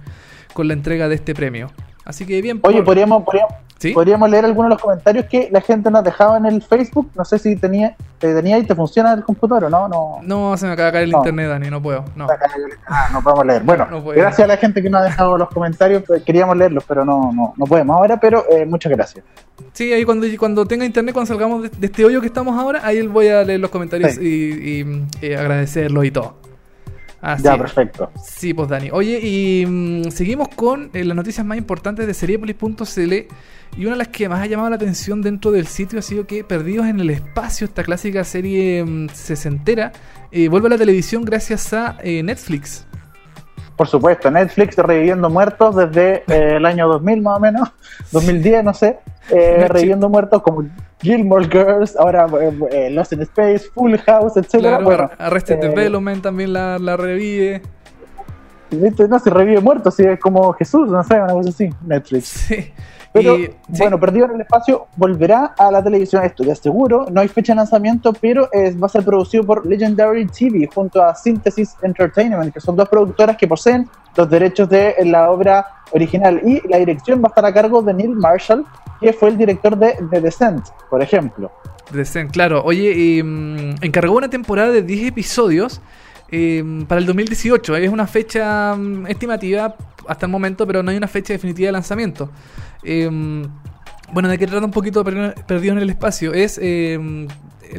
con 0.54 0.68
la 0.68 0.74
entrega 0.74 1.08
de 1.08 1.16
este 1.16 1.34
premio. 1.34 1.72
Así 2.06 2.26
que 2.26 2.42
bien. 2.42 2.60
Oye, 2.64 2.84
podríamos, 2.84 3.24
podríamos, 3.24 3.54
¿Sí? 3.80 3.94
podríamos 3.94 4.30
leer 4.30 4.46
algunos 4.46 4.70
de 4.70 4.76
los 4.76 4.82
comentarios 4.82 5.26
que 5.26 5.50
la 5.52 5.62
gente 5.62 5.90
nos 5.90 6.04
dejaba 6.04 6.38
en 6.38 6.46
el 6.46 6.62
Facebook. 6.62 7.10
No 7.16 7.26
sé 7.26 7.40
si 7.40 7.56
tenía, 7.56 7.96
te 8.22 8.34
tenía 8.34 8.58
y 8.60 8.64
te 8.66 8.74
funciona 8.76 9.12
el 9.14 9.24
computador 9.24 9.66
o 9.66 9.70
no. 9.70 9.88
No, 9.90 10.20
no 10.24 10.56
se 10.58 10.66
me 10.68 10.74
acaba 10.74 10.86
de 10.88 10.92
caer 10.94 11.04
el 11.06 11.12
No. 11.12 11.18
internet, 11.18 11.50
Dani, 11.50 11.70
no 11.70 11.82
puedo. 11.82 12.06
No. 12.16 12.28
Ah, 12.88 13.10
no 13.12 13.22
podemos 13.22 13.46
leer. 13.46 13.64
Bueno, 13.64 13.88
No 13.92 14.02
gracias 14.04 14.40
a 14.46 14.48
la 14.48 14.58
gente 14.58 14.82
que 14.82 14.90
nos 14.90 15.02
ha 15.02 15.06
dejado 15.06 15.38
los 15.38 15.50
comentarios. 15.50 16.04
pues, 16.08 16.24
Queríamos 16.24 16.56
leerlos, 16.56 16.84
pero 16.88 17.04
no, 17.04 17.32
no, 17.34 17.54
no 17.58 17.66
podemos 17.66 17.98
ahora. 17.98 18.18
Pero 18.18 18.46
eh, 18.50 18.66
muchas 18.66 18.92
gracias. 18.92 19.26
Sí, 19.74 19.92
ahí 19.92 20.06
cuando, 20.06 20.26
cuando 20.40 20.66
tenga 20.66 20.86
internet, 20.86 21.14
cuando 21.14 21.28
salgamos 21.28 21.64
de, 21.64 21.70
de 21.70 21.86
este 21.88 22.06
hoyo 22.06 22.22
que 22.22 22.28
estamos 22.28 22.58
ahora, 22.60 22.82
ahí 22.84 23.06
voy 23.08 23.28
a 23.28 23.44
leer 23.44 23.60
los 23.60 23.70
comentarios 23.70 24.14
Sí. 24.14 24.22
y, 24.22 24.82
y, 24.82 25.32
eh, 25.32 25.38
agradecerlos 25.38 26.06
y 26.06 26.12
todo. 26.12 26.36
Así 27.22 27.44
Ya, 27.44 27.54
es. 27.54 27.60
perfecto. 27.60 28.12
Sí, 28.22 28.54
pues 28.54 28.68
Dani. 28.68 28.90
Oye, 28.92 29.20
y 29.22 29.66
mm, 29.66 30.10
seguimos 30.12 30.50
con 30.50 30.90
eh, 30.94 31.04
las 31.06 31.16
noticias 31.16 31.46
más 31.46 31.58
importantes 31.58 32.08
de 32.08 32.14
Seriepolis.cl 32.14 33.14
y 33.78 33.82
una 33.86 33.92
de 33.92 33.98
las 33.98 34.08
que 34.10 34.28
más 34.28 34.42
ha 34.42 34.48
llamado 34.48 34.70
la 34.70 34.76
atención 34.76 35.22
dentro 35.22 35.52
del 35.52 35.68
sitio 35.68 36.00
ha 36.00 36.02
sido 36.02 36.26
que 36.28 36.44
Perdidos 36.44 36.88
en 36.88 37.00
el 37.00 37.10
Espacio, 37.10 37.66
esta 37.66 37.84
clásica 37.84 38.24
serie 38.24 38.84
mm, 38.84 39.10
sesentera, 39.14 39.92
eh, 40.32 40.48
vuelve 40.50 40.68
a 40.68 40.72
la 40.72 40.78
televisión 40.78 41.24
gracias 41.24 41.72
a 41.74 41.98
eh, 42.04 42.24
Netflix. 42.24 42.86
Por 43.82 43.88
supuesto, 43.88 44.30
Netflix 44.30 44.78
reviviendo 44.78 45.28
muertos 45.28 45.76
desde 45.76 46.24
eh, 46.28 46.58
el 46.58 46.68
año 46.68 46.88
2000 46.88 47.22
más 47.24 47.38
o 47.38 47.40
menos, 47.40 47.72
2010, 48.12 48.64
no 48.64 48.76
sé, 48.76 49.00
eh, 49.32 49.66
reviviendo 49.68 50.08
muertos 50.08 50.44
como 50.44 50.64
Gilmore 51.02 51.48
Girls, 51.48 51.96
ahora 51.96 52.28
eh, 52.40 52.60
eh, 52.70 52.90
Lost 52.92 53.14
in 53.14 53.24
Space, 53.24 53.72
Full 53.74 53.96
House, 54.06 54.38
etcétera. 54.38 54.78
Claro, 54.78 54.84
Bueno, 54.84 55.10
Arrested 55.18 55.56
eh, 55.64 55.70
Development 55.70 56.22
también 56.22 56.54
la, 56.54 56.78
la 56.78 56.96
revive. 56.96 57.64
No, 58.70 59.18
se 59.18 59.32
revive 59.32 59.62
muertos, 59.62 59.96
sí, 59.96 60.04
es 60.04 60.20
como 60.20 60.54
Jesús, 60.54 60.88
no 60.88 61.04
sé, 61.04 61.16
una 61.16 61.34
cosa 61.34 61.50
así, 61.50 61.74
Netflix. 61.84 62.26
Sí. 62.28 62.72
Pero 63.14 63.38
Y- 63.38 63.46
sí. 63.46 63.54
bueno, 63.80 64.00
Perdido 64.00 64.26
en 64.28 64.36
el 64.36 64.42
Espacio 64.42 64.88
volverá 64.96 65.54
a 65.58 65.70
la 65.70 65.84
televisión, 65.84 66.24
esto 66.24 66.44
ya 66.44 66.56
seguro. 66.56 67.06
No 67.12 67.20
hay 67.22 67.28
fecha 67.28 67.52
de 67.54 67.58
lanzamiento, 67.58 68.14
pero 68.14 68.48
es- 68.54 68.82
va 68.82 68.86
a 68.86 68.90
ser 68.90 69.04
producido 69.04 69.44
por 69.44 69.66
Legendary 69.66 70.26
TV 70.28 70.70
junto 70.74 71.04
a 71.04 71.14
Synthesis 71.16 71.76
Entertainment, 71.82 72.54
que 72.54 72.62
son 72.62 72.76
dos 72.76 72.88
productoras 72.88 73.36
que 73.36 73.48
poseen 73.48 73.90
los 74.16 74.30
derechos 74.30 74.70
de 74.70 74.96
la 75.06 75.30
obra 75.30 75.66
original. 75.92 76.42
Y 76.46 76.62
la 76.70 76.78
dirección 76.78 77.22
va 77.22 77.28
a 77.28 77.30
estar 77.30 77.46
a 77.46 77.54
cargo 77.54 77.82
de 77.82 77.94
Neil 77.94 78.16
Marshall, 78.16 78.66
que 79.02 79.12
fue 79.14 79.30
el 79.30 79.38
director 79.38 79.76
de 79.78 79.98
The 80.10 80.22
Descent, 80.22 80.68
por 80.90 81.02
ejemplo. 81.02 81.52
Descent, 81.92 82.32
claro. 82.32 82.62
Oye, 82.64 82.92
y, 82.94 83.22
mm, 83.24 83.76
encargó 83.84 84.16
una 84.16 84.30
temporada 84.30 84.70
de 84.72 84.82
10 84.84 85.08
episodios 85.08 85.82
eh, 86.34 86.64
para 86.88 87.00
el 87.02 87.06
2018. 87.06 87.76
Es 87.76 87.90
una 87.92 88.08
fecha 88.08 88.74
mm, 88.78 89.08
estimativa 89.08 89.76
hasta 90.08 90.26
el 90.28 90.32
momento, 90.32 90.66
pero 90.66 90.82
no 90.82 90.90
hay 90.92 90.96
una 90.96 91.10
fecha 91.10 91.34
definitiva 91.34 91.66
de 91.68 91.72
lanzamiento. 91.74 92.30
Eh, 92.84 93.10
bueno, 94.14 94.28
de 94.30 94.38
qué 94.38 94.48
trata 94.48 94.66
un 94.66 94.72
poquito 94.72 95.04
Perdido 95.04 95.34
Perdido 95.48 95.74
en 95.74 95.80
el 95.80 95.90
Espacio. 95.90 96.34
Es 96.34 96.60
eh, 96.62 97.28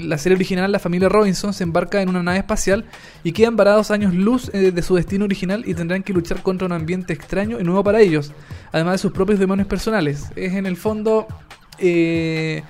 la 0.00 0.16
serie 0.16 0.36
original, 0.36 0.72
la 0.72 0.78
familia 0.78 1.08
Robinson 1.10 1.52
se 1.52 1.64
embarca 1.64 2.00
en 2.00 2.08
una 2.08 2.22
nave 2.22 2.38
espacial 2.38 2.86
y 3.22 3.32
quedan 3.32 3.56
varados 3.56 3.90
años 3.90 4.14
luz 4.14 4.50
eh, 4.54 4.70
de 4.72 4.82
su 4.82 4.94
destino 4.94 5.26
original 5.26 5.64
y 5.66 5.74
tendrán 5.74 6.02
que 6.02 6.12
luchar 6.14 6.42
contra 6.42 6.66
un 6.66 6.72
ambiente 6.72 7.12
extraño 7.12 7.60
y 7.60 7.64
nuevo 7.64 7.84
para 7.84 8.00
ellos, 8.00 8.32
además 8.72 8.94
de 8.94 8.98
sus 8.98 9.12
propios 9.12 9.38
demonios 9.38 9.68
personales. 9.68 10.30
Es 10.36 10.54
en 10.54 10.64
el 10.66 10.76
fondo... 10.78 11.26
eh, 11.78 12.62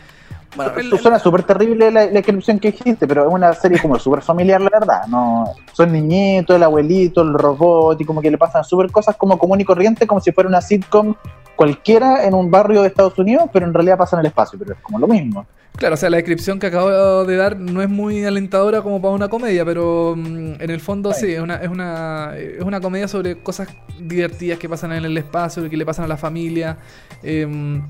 bueno, 0.56 0.72
el- 0.76 0.98
suena 0.98 1.18
súper 1.18 1.44
terrible 1.44 1.90
la, 1.90 2.04
la 2.06 2.10
descripción 2.10 2.58
que 2.58 2.72
dijiste, 2.72 3.06
pero 3.06 3.26
es 3.26 3.32
una 3.32 3.54
serie 3.54 3.80
como 3.80 3.98
súper 3.98 4.20
familiar, 4.22 4.60
la 4.60 4.70
verdad. 4.70 5.06
no 5.06 5.44
Son 5.72 5.90
niñitos, 5.92 6.56
el 6.56 6.62
abuelito, 6.64 7.22
el 7.22 7.32
robot, 7.32 7.98
y 8.00 8.04
como 8.04 8.20
que 8.20 8.30
le 8.30 8.36
pasan 8.36 8.62
súper 8.64 8.90
cosas 8.90 9.16
como 9.16 9.38
común 9.38 9.60
y 9.60 9.64
corriente, 9.64 10.06
como 10.06 10.20
si 10.20 10.30
fuera 10.32 10.48
una 10.48 10.60
sitcom 10.60 11.14
cualquiera 11.56 12.24
en 12.24 12.34
un 12.34 12.50
barrio 12.50 12.82
de 12.82 12.88
Estados 12.88 13.18
Unidos, 13.18 13.48
pero 13.52 13.66
en 13.66 13.74
realidad 13.74 13.98
pasa 13.98 14.16
en 14.16 14.20
el 14.20 14.26
espacio, 14.26 14.58
pero 14.58 14.74
es 14.74 14.80
como 14.80 14.98
lo 14.98 15.06
mismo. 15.06 15.46
Claro, 15.76 15.94
o 15.94 15.96
sea, 15.96 16.10
la 16.10 16.18
descripción 16.18 16.60
que 16.60 16.66
acabo 16.66 17.24
de 17.24 17.36
dar 17.36 17.58
no 17.58 17.80
es 17.80 17.88
muy 17.88 18.24
alentadora 18.24 18.82
como 18.82 19.00
para 19.00 19.14
una 19.14 19.28
comedia, 19.28 19.64
pero 19.64 20.14
mm, 20.16 20.60
en 20.60 20.70
el 20.70 20.80
fondo 20.80 21.12
sí, 21.14 21.32
es 21.32 21.40
una, 21.40 21.56
es 21.56 21.68
una, 21.68 22.34
es 22.36 22.62
una 22.62 22.80
comedia 22.80 23.08
sobre 23.08 23.42
cosas 23.42 23.68
divertidas 23.98 24.58
que 24.58 24.68
pasan 24.68 24.92
en 24.92 25.04
el 25.04 25.16
espacio, 25.16 25.68
que 25.68 25.76
le 25.76 25.86
pasan 25.86 26.04
a 26.04 26.08
la 26.08 26.18
familia. 26.18 26.76
Em, 27.22 27.82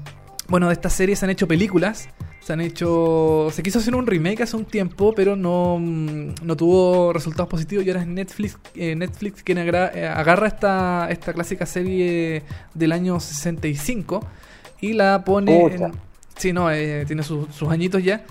bueno, 0.49 0.69
de 0.69 0.75
esta 0.75 0.91
serie 0.91 1.17
se 1.17 1.25
han 1.25 1.31
hecho 1.31 1.47
películas, 1.49 2.09
se 2.41 2.53
han 2.53 2.61
hecho... 2.61 3.49
Se 3.53 3.63
quiso 3.63 3.79
hacer 3.79 3.95
un 3.95 4.07
remake 4.07 4.43
hace 4.43 4.57
un 4.57 4.65
tiempo, 4.65 5.13
pero 5.15 5.37
no, 5.37 5.79
mm, 5.81 6.35
no 6.43 6.57
tuvo 6.57 7.13
resultados 7.13 7.49
positivos 7.49 7.85
y 7.87 7.91
ahora 7.91 8.03
es 8.03 8.09
Netflix, 8.09 8.59
eh, 8.75 8.95
Netflix 8.97 9.43
quien 9.43 9.59
agra- 9.59 9.93
eh, 9.95 10.07
agarra 10.09 10.49
esta, 10.49 11.09
esta 11.11 11.33
clásica 11.33 11.65
serie 11.67 12.43
del 12.75 12.93
año 12.93 13.19
65 13.21 14.27
y 14.81 14.93
la 14.95 15.25
pone... 15.25 15.67
En- 15.67 15.93
Sí, 16.37 16.53
no, 16.53 16.71
eh, 16.71 17.05
tiene 17.07 17.23
sus- 17.23 17.55
sus 17.55 17.69
añitos 17.71 18.03
ya. 18.03 18.25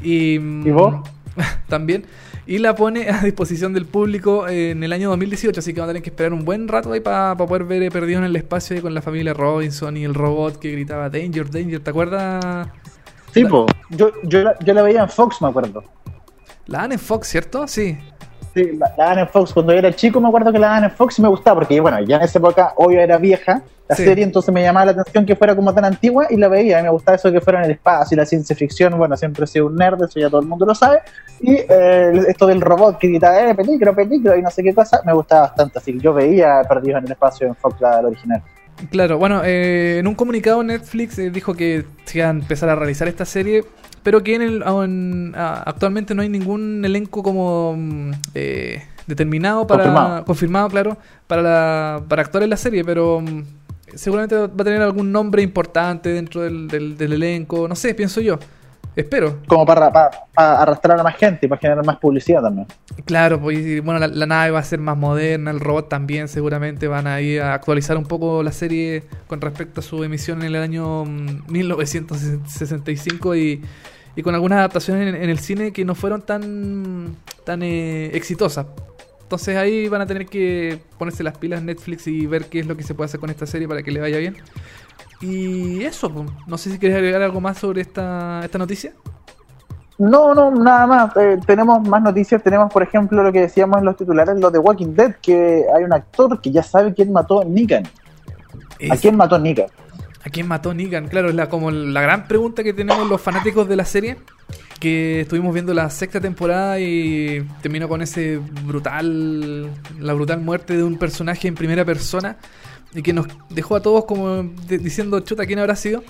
Y, 0.00 0.38
mm, 0.38 0.66
¿Y 0.68 0.70
vos? 0.70 0.94
también. 1.68 2.06
Y 2.48 2.60
la 2.60 2.74
pone 2.74 3.10
a 3.10 3.20
disposición 3.20 3.74
del 3.74 3.84
público 3.84 4.48
en 4.48 4.82
el 4.82 4.94
año 4.94 5.10
2018, 5.10 5.60
así 5.60 5.74
que 5.74 5.80
vamos 5.80 5.90
a 5.90 5.92
tener 5.92 6.02
que 6.02 6.08
esperar 6.08 6.32
un 6.32 6.46
buen 6.46 6.66
rato 6.66 6.90
ahí 6.90 7.00
para 7.00 7.36
poder 7.36 7.64
ver 7.64 7.82
eh, 7.82 7.90
Perdido 7.90 8.20
en 8.20 8.24
el 8.24 8.34
Espacio 8.36 8.74
ahí 8.74 8.80
con 8.80 8.94
la 8.94 9.02
familia 9.02 9.34
Robinson 9.34 9.98
y 9.98 10.04
el 10.04 10.14
robot 10.14 10.58
que 10.58 10.72
gritaba 10.72 11.10
Danger, 11.10 11.50
Danger. 11.50 11.80
¿Te 11.80 11.90
acuerdas? 11.90 12.68
Tipo, 13.34 13.66
yo, 13.90 14.12
yo, 14.22 14.44
la, 14.44 14.58
yo 14.60 14.72
la 14.72 14.80
veía 14.80 15.02
en 15.02 15.10
Fox, 15.10 15.42
me 15.42 15.48
acuerdo. 15.48 15.84
La 16.68 16.78
dan 16.78 16.92
en 16.92 16.98
Fox, 16.98 17.28
¿cierto? 17.28 17.68
Sí. 17.68 17.98
Sí, 18.54 18.72
la, 18.78 18.88
la 18.96 19.04
daban 19.04 19.18
en 19.20 19.28
Fox. 19.28 19.52
Cuando 19.52 19.72
yo 19.72 19.78
era 19.78 19.92
chico 19.94 20.20
me 20.20 20.28
acuerdo 20.28 20.52
que 20.52 20.58
la 20.58 20.68
daban 20.68 20.84
en 20.84 20.90
Fox 20.90 21.18
y 21.18 21.22
me 21.22 21.28
gustaba, 21.28 21.60
porque 21.60 21.78
bueno, 21.80 22.00
ya 22.02 22.16
en 22.16 22.22
esa 22.22 22.38
época 22.38 22.72
obvio 22.76 23.00
era 23.00 23.18
vieja 23.18 23.62
la 23.88 23.96
Sí. 23.96 24.04
serie, 24.04 24.22
entonces 24.22 24.52
me 24.52 24.60
llamaba 24.62 24.84
la 24.86 24.92
atención 24.92 25.24
que 25.24 25.34
fuera 25.34 25.56
como 25.56 25.72
tan 25.72 25.84
antigua 25.86 26.26
y 26.28 26.36
la 26.36 26.48
veía. 26.48 26.76
A 26.78 26.82
mí 26.82 26.84
me 26.88 26.92
gustaba 26.92 27.16
eso 27.16 27.32
que 27.32 27.40
fuera 27.40 27.60
en 27.60 27.64
el 27.66 27.70
espacio 27.70 28.14
y 28.14 28.18
la 28.18 28.26
ciencia 28.26 28.54
ficción. 28.54 28.96
Bueno, 28.98 29.16
siempre 29.16 29.44
he 29.44 29.46
sido 29.46 29.66
un 29.66 29.76
nerd, 29.76 30.02
eso 30.02 30.20
ya 30.20 30.28
todo 30.28 30.40
el 30.42 30.46
mundo 30.46 30.66
lo 30.66 30.74
sabe. 30.74 30.98
Y 31.40 31.54
eh, 31.56 32.12
esto 32.28 32.46
del 32.46 32.60
robot 32.60 32.98
que 32.98 33.08
gritaba, 33.08 33.48
eh, 33.48 33.54
peligro, 33.54 33.94
peligro 33.94 34.36
y 34.36 34.42
no 34.42 34.50
sé 34.50 34.62
qué 34.62 34.74
cosa, 34.74 35.00
me 35.06 35.14
gustaba 35.14 35.42
bastante. 35.48 35.78
Así 35.78 35.94
que 35.94 36.00
yo 36.00 36.12
veía 36.12 36.60
Perdidos 36.68 36.98
en 36.98 37.06
el 37.06 37.12
Espacio 37.12 37.46
en 37.46 37.54
Fox, 37.54 37.80
la, 37.80 38.02
la 38.02 38.08
original. 38.08 38.42
Claro, 38.90 39.16
bueno, 39.18 39.40
eh, 39.44 39.96
en 40.00 40.06
un 40.06 40.14
comunicado 40.14 40.62
Netflix 40.62 41.18
eh, 41.18 41.30
dijo 41.30 41.54
que 41.54 41.84
se 42.04 42.18
iba 42.18 42.26
a 42.28 42.30
empezar 42.30 42.68
a 42.68 42.74
realizar 42.76 43.08
esta 43.08 43.24
serie, 43.24 43.64
pero 44.02 44.22
que 44.22 44.34
en 44.34 44.42
el, 44.42 44.62
aún- 44.62 45.32
a- 45.36 45.62
actualmente 45.66 46.14
no 46.14 46.22
hay 46.22 46.28
ningún 46.28 46.84
elenco 46.84 47.22
como 47.22 47.74
mm, 47.76 48.10
eh, 48.34 48.82
determinado 49.06 49.66
para 49.66 49.82
Confirmado. 49.84 50.24
confirmado, 50.24 50.68
claro, 50.68 50.98
para 51.26 51.42
la, 51.42 52.02
para 52.08 52.22
actuar 52.22 52.42
en 52.44 52.50
la 52.50 52.56
serie, 52.56 52.84
pero 52.84 53.20
mm, 53.20 53.42
seguramente 53.94 54.36
va 54.36 54.44
a 54.46 54.64
tener 54.64 54.82
algún 54.82 55.10
nombre 55.12 55.42
importante 55.42 56.10
dentro 56.10 56.42
del, 56.42 56.68
del- 56.68 56.96
del 56.96 57.12
elenco, 57.14 57.66
no 57.68 57.74
sé, 57.74 57.94
pienso 57.94 58.20
yo. 58.20 58.38
Espero. 58.98 59.38
Como 59.46 59.64
para, 59.64 59.92
para, 59.92 60.10
para 60.34 60.60
arrastrar 60.60 60.98
a 60.98 61.04
más 61.04 61.16
gente 61.16 61.46
y 61.46 61.48
para 61.48 61.60
generar 61.60 61.86
más 61.86 61.98
publicidad 61.98 62.42
también. 62.42 62.66
Claro, 63.04 63.40
pues 63.40 63.80
bueno, 63.84 64.00
la, 64.00 64.08
la 64.08 64.26
nave 64.26 64.50
va 64.50 64.58
a 64.58 64.64
ser 64.64 64.80
más 64.80 64.96
moderna, 64.96 65.52
el 65.52 65.60
robot 65.60 65.88
también 65.88 66.26
seguramente 66.26 66.88
van 66.88 67.06
a 67.06 67.20
ir 67.20 67.40
a 67.40 67.54
actualizar 67.54 67.96
un 67.96 68.06
poco 68.06 68.42
la 68.42 68.50
serie 68.50 69.04
con 69.28 69.40
respecto 69.40 69.78
a 69.78 69.82
su 69.84 70.02
emisión 70.02 70.40
en 70.40 70.46
el 70.48 70.56
año 70.56 71.04
mm, 71.04 71.44
1965 71.46 73.36
y, 73.36 73.62
y 74.16 74.22
con 74.24 74.34
algunas 74.34 74.58
adaptaciones 74.58 75.14
en, 75.14 75.22
en 75.22 75.30
el 75.30 75.38
cine 75.38 75.72
que 75.72 75.84
no 75.84 75.94
fueron 75.94 76.22
tan, 76.22 77.14
tan 77.44 77.62
eh, 77.62 78.10
exitosas. 78.14 78.66
Entonces 79.22 79.56
ahí 79.58 79.86
van 79.88 80.00
a 80.00 80.06
tener 80.06 80.26
que 80.26 80.80
ponerse 80.98 81.22
las 81.22 81.38
pilas 81.38 81.62
Netflix 81.62 82.08
y 82.08 82.26
ver 82.26 82.46
qué 82.46 82.58
es 82.58 82.66
lo 82.66 82.76
que 82.76 82.82
se 82.82 82.94
puede 82.94 83.06
hacer 83.06 83.20
con 83.20 83.30
esta 83.30 83.46
serie 83.46 83.68
para 83.68 83.84
que 83.84 83.92
le 83.92 84.00
vaya 84.00 84.18
bien. 84.18 84.36
Y 85.20 85.82
eso, 85.84 86.10
no 86.46 86.58
sé 86.58 86.70
si 86.70 86.78
quieres 86.78 86.98
agregar 86.98 87.22
algo 87.22 87.40
más 87.40 87.58
sobre 87.58 87.80
esta, 87.80 88.40
esta 88.44 88.58
noticia. 88.58 88.92
No, 89.98 90.32
no, 90.32 90.52
nada 90.52 90.86
más. 90.86 91.16
Eh, 91.16 91.38
tenemos 91.44 91.86
más 91.88 92.00
noticias. 92.00 92.42
Tenemos, 92.42 92.72
por 92.72 92.84
ejemplo, 92.84 93.22
lo 93.22 93.32
que 93.32 93.40
decíamos 93.40 93.78
en 93.78 93.84
los 93.84 93.96
titulares, 93.96 94.38
lo 94.38 94.50
de 94.50 94.60
Walking 94.60 94.94
Dead, 94.94 95.16
que 95.20 95.64
hay 95.74 95.82
un 95.82 95.92
actor 95.92 96.40
que 96.40 96.52
ya 96.52 96.62
sabe 96.62 96.94
quién 96.94 97.12
mató 97.12 97.42
a 97.42 97.44
Negan. 97.44 97.82
¿A 98.90 98.96
quién 98.96 99.16
mató 99.16 99.38
Nika? 99.40 99.66
¿A 100.24 100.30
quién 100.30 100.46
mató 100.46 100.72
Negan? 100.72 101.08
Claro, 101.08 101.30
es 101.30 101.34
la, 101.34 101.48
como 101.48 101.72
la 101.72 102.00
gran 102.00 102.28
pregunta 102.28 102.62
que 102.62 102.72
tenemos 102.72 103.08
los 103.08 103.20
fanáticos 103.20 103.68
de 103.68 103.74
la 103.74 103.84
serie. 103.84 104.16
Que 104.78 105.22
estuvimos 105.22 105.52
viendo 105.52 105.74
la 105.74 105.90
sexta 105.90 106.20
temporada 106.20 106.78
y 106.78 107.44
terminó 107.60 107.88
con 107.88 108.00
ese 108.00 108.38
brutal. 108.64 109.68
La 109.98 110.12
brutal 110.12 110.40
muerte 110.40 110.76
de 110.76 110.84
un 110.84 110.96
personaje 110.96 111.48
en 111.48 111.56
primera 111.56 111.84
persona. 111.84 112.36
Y 112.94 113.02
que 113.02 113.12
nos 113.12 113.26
dejó 113.50 113.76
a 113.76 113.82
todos 113.82 114.04
como 114.06 114.42
diciendo, 114.66 115.20
chuta, 115.20 115.46
¿quién 115.46 115.58
habrá 115.58 115.76
sido? 115.76 116.02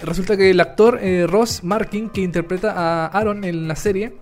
Resulta 0.00 0.36
que 0.36 0.50
el 0.50 0.60
actor 0.60 0.98
eh, 1.02 1.26
Ross 1.26 1.62
Markin, 1.62 2.10
que 2.10 2.20
interpreta 2.20 2.72
a 2.72 3.06
Aaron 3.06 3.44
en 3.44 3.68
la 3.68 3.76
serie, 3.76 4.14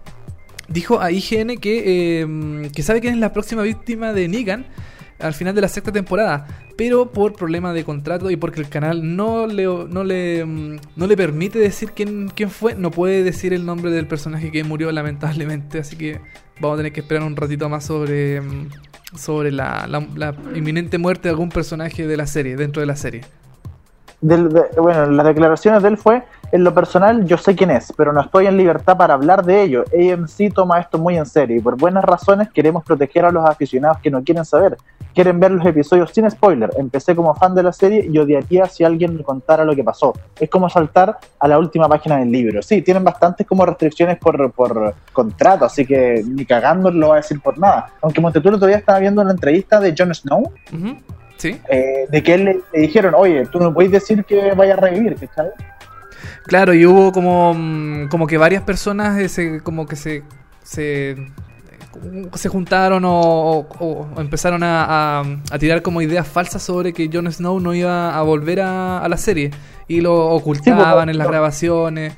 dijo 0.69 1.01
a 1.01 1.11
IGN 1.11 1.59
que, 1.59 2.23
eh, 2.23 2.71
que 2.75 2.83
sabe 2.83 3.01
quién 3.01 3.15
es 3.15 3.21
la 3.21 3.33
próxima 3.33 3.63
víctima 3.63 4.13
de 4.13 4.29
Negan 4.29 4.67
al 5.19 5.35
final 5.35 5.55
de 5.55 5.61
la 5.61 5.69
sexta 5.69 5.93
temporada, 5.93 6.47
pero 6.77 7.11
por 7.11 7.35
problema 7.35 7.73
de 7.73 7.85
contrato 7.85 8.31
y 8.31 8.37
porque 8.37 8.61
el 8.61 8.69
canal 8.69 9.17
no 9.17 9.47
le, 9.47 9.65
no 9.65 10.05
le, 10.05 10.45
mm, 10.45 10.77
no 10.97 11.07
le 11.07 11.17
permite 11.17 11.59
decir 11.59 11.93
quién, 11.93 12.29
quién 12.29 12.51
fue, 12.51 12.75
no 12.75 12.91
puede 12.91 13.23
decir 13.23 13.53
el 13.53 13.65
nombre 13.65 13.91
del 13.91 14.07
personaje 14.07 14.51
que 14.51 14.65
murió 14.65 14.91
lamentablemente, 14.93 15.79
así 15.79 15.97
que 15.97 16.21
vamos 16.61 16.75
a 16.75 16.79
tener 16.79 16.93
que 16.93 17.01
esperar 17.01 17.23
un 17.23 17.37
ratito 17.37 17.69
más 17.69 17.85
sobre, 17.85 18.41
mm, 18.41 18.69
sobre 19.17 19.51
la, 19.53 19.87
la- 19.89 20.07
la 20.17 20.35
inminente 20.55 20.99
muerte 20.99 21.25
de 21.29 21.31
algún 21.31 21.49
personaje 21.51 22.07
de 22.07 22.17
la 22.17 22.27
serie, 22.27 22.57
dentro 22.57 22.81
de 22.81 22.87
la 22.87 22.97
serie. 22.97 23.23
Del- 24.25 24.49
de- 24.49 24.65
bueno, 24.81 25.05
las 25.11 25.27
declaraciones 25.27 25.83
de 25.83 25.89
él 25.91 25.99
fue, 25.99 26.23
en 26.51 26.65
lo 26.65 26.73
personal 26.73 27.27
yo 27.27 27.37
sé 27.37 27.55
quién 27.55 27.71
es, 27.71 27.93
pero 27.95 28.11
no 28.13 28.23
estoy 28.23 28.47
en 28.47 28.57
libertad 28.57 28.97
para 28.97 29.13
hablar 29.15 29.45
de 29.45 29.61
ello. 29.63 29.85
AMC 29.93 30.51
toma 30.55 30.81
esto 30.81 30.97
muy 30.99 31.19
en 31.19 31.27
serio 31.27 31.59
y 31.59 31.61
por 31.61 31.77
buenas 31.77 32.05
razones 32.05 32.49
queremos 32.51 32.83
proteger 32.85 33.27
a 33.27 33.31
los 33.31 33.45
aficionados 33.45 33.99
que 33.99 34.11
no 34.11 34.23
quieren 34.25 34.45
saber. 34.47 34.79
Quieren 35.15 35.39
ver 35.39 35.51
los 35.51 35.67
episodios 35.67 36.11
sin 36.11 36.29
spoiler. 36.31 36.71
Empecé 36.79 37.15
como 37.15 37.35
fan 37.35 37.55
de 37.55 37.63
la 37.63 37.73
serie 37.73 38.09
y 38.11 38.19
odiaría 38.19 38.65
si 38.67 38.83
alguien 38.83 39.15
me 39.17 39.23
contara 39.23 39.63
lo 39.65 39.75
que 39.77 39.85
pasó. 39.85 40.13
Es 40.41 40.49
como 40.49 40.69
saltar 40.71 41.19
a 41.39 41.47
la 41.47 41.59
última 41.59 41.87
página 41.89 42.17
del 42.17 42.33
libro. 42.33 42.63
Sí, 42.63 42.81
tienen 42.83 43.05
bastantes 43.05 43.47
como 43.47 43.65
restricciones 43.67 44.17
por, 44.19 44.51
por 44.53 44.95
contrato, 45.13 45.67
así 45.67 45.85
que 45.87 46.25
ni 46.27 46.45
cagando 46.47 46.91
lo 46.91 47.09
va 47.11 47.15
a 47.15 47.19
decir 47.19 47.41
por 47.43 47.59
nada. 47.59 47.93
Aunque 48.01 48.21
Montetuelo 48.23 48.57
todavía 48.57 48.79
estaba 48.79 48.99
viendo 49.01 49.21
una 49.23 49.33
entrevista 49.33 49.79
de 49.81 49.95
Jon 49.97 50.15
Snow 50.15 50.41
Ujú, 50.73 50.97
¿Sí? 51.37 51.61
eh, 51.69 52.07
de 52.09 52.23
que 52.23 52.35
él 52.35 52.45
le, 52.45 52.61
le 52.73 52.81
dijeron, 52.81 53.15
oye, 53.17 53.45
tú 53.47 53.59
no 53.59 53.73
puedes 53.75 53.91
decir 53.93 54.25
que 54.25 54.53
vaya 54.55 54.75
a 54.75 54.77
revivir. 54.77 55.17
Claro, 56.47 56.75
y 56.75 56.87
hubo 56.87 57.13
como, 57.13 57.53
mm, 57.55 58.09
como 58.09 58.27
que 58.27 58.39
varias 58.39 58.63
personas 58.63 59.31
se, 59.31 59.61
como 59.61 59.87
que 59.87 59.97
se, 59.97 60.23
se, 60.63 61.17
se 62.35 62.49
juntaron 62.49 63.05
o, 63.05 63.11
o- 63.13 64.09
o 64.15 64.21
empezaron 64.21 64.63
a, 64.63 65.21
a- 65.21 65.25
a 65.51 65.59
tirar 65.59 65.83
como 65.83 66.03
ideas 66.03 66.27
falsas 66.27 66.63
sobre 66.63 66.93
que 66.93 67.09
Jon 67.13 67.31
Snow 67.31 67.61
no 67.61 67.75
iba 67.75 68.17
a 68.17 68.23
volver 68.23 68.61
a, 68.61 68.99
a 68.99 69.09
la 69.09 69.17
serie 69.17 69.51
y 69.89 70.01
lo 70.01 70.29
ocultaban 70.31 71.07
Sí, 71.09 71.11
en 71.13 71.19
las 71.19 71.29
grabaciones. 71.29 72.15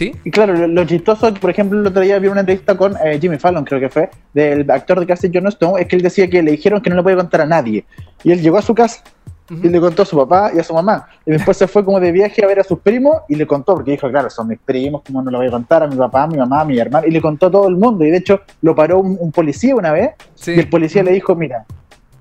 ¿Sí? 0.00 0.16
Y 0.24 0.30
claro, 0.30 0.54
lo, 0.54 0.66
lo 0.66 0.84
chistoso 0.86 1.34
por 1.34 1.50
ejemplo, 1.50 1.78
el 1.78 1.86
otro 1.86 2.00
día 2.00 2.18
vi 2.18 2.28
una 2.28 2.40
entrevista 2.40 2.74
con 2.74 2.94
eh, 3.04 3.18
Jimmy 3.20 3.36
Fallon, 3.36 3.66
creo 3.66 3.78
que 3.78 3.90
fue, 3.90 4.08
del 4.32 4.70
actor 4.70 5.04
de 5.04 5.12
hace 5.12 5.30
Jon 5.32 5.52
Snow, 5.52 5.76
es 5.76 5.86
que 5.86 5.96
él 5.96 6.00
decía 6.00 6.26
que 6.30 6.42
le 6.42 6.52
dijeron 6.52 6.80
que 6.80 6.88
no 6.88 6.96
le 6.96 7.02
podía 7.02 7.16
contar 7.18 7.42
a 7.42 7.46
nadie. 7.46 7.84
Y 8.24 8.32
él 8.32 8.40
llegó 8.40 8.56
a 8.56 8.62
su 8.62 8.74
casa 8.74 9.02
Ujú. 9.50 9.60
y 9.66 9.68
le 9.68 9.78
contó 9.78 10.00
a 10.00 10.06
su 10.06 10.16
papá 10.16 10.52
y 10.54 10.58
a 10.58 10.64
su 10.64 10.72
mamá. 10.72 11.06
Y 11.26 11.32
después 11.32 11.54
se 11.58 11.66
fue 11.68 11.84
como 11.84 12.00
de 12.00 12.12
viaje 12.12 12.42
a 12.42 12.46
ver 12.48 12.60
a 12.60 12.64
sus 12.64 12.78
primos 12.78 13.18
y 13.28 13.34
le 13.34 13.46
contó, 13.46 13.74
porque 13.74 13.90
dijo, 13.90 14.08
claro, 14.08 14.30
son 14.30 14.48
mis 14.48 14.58
primos, 14.58 15.02
¿cómo 15.06 15.20
no 15.20 15.30
lo 15.30 15.36
voy 15.36 15.48
a 15.48 15.50
contar? 15.50 15.82
A 15.82 15.86
mi 15.86 15.96
papá, 15.96 16.22
a 16.22 16.26
mi 16.28 16.38
mamá, 16.38 16.62
a 16.62 16.64
mi 16.64 16.78
hermano. 16.78 17.06
Y 17.06 17.10
le 17.10 17.20
contó 17.20 17.48
a 17.48 17.50
todo 17.50 17.68
el 17.68 17.76
mundo. 17.76 18.02
Y 18.02 18.10
de 18.10 18.16
hecho, 18.16 18.40
lo 18.62 18.74
paró 18.74 19.00
un, 19.00 19.18
un 19.20 19.30
policía 19.32 19.76
una 19.76 19.92
vez 19.92 20.12
Sí. 20.34 20.52
y 20.52 20.60
el 20.60 20.68
policía 20.70 21.02
le 21.02 21.12
dijo, 21.12 21.34
mira, 21.34 21.66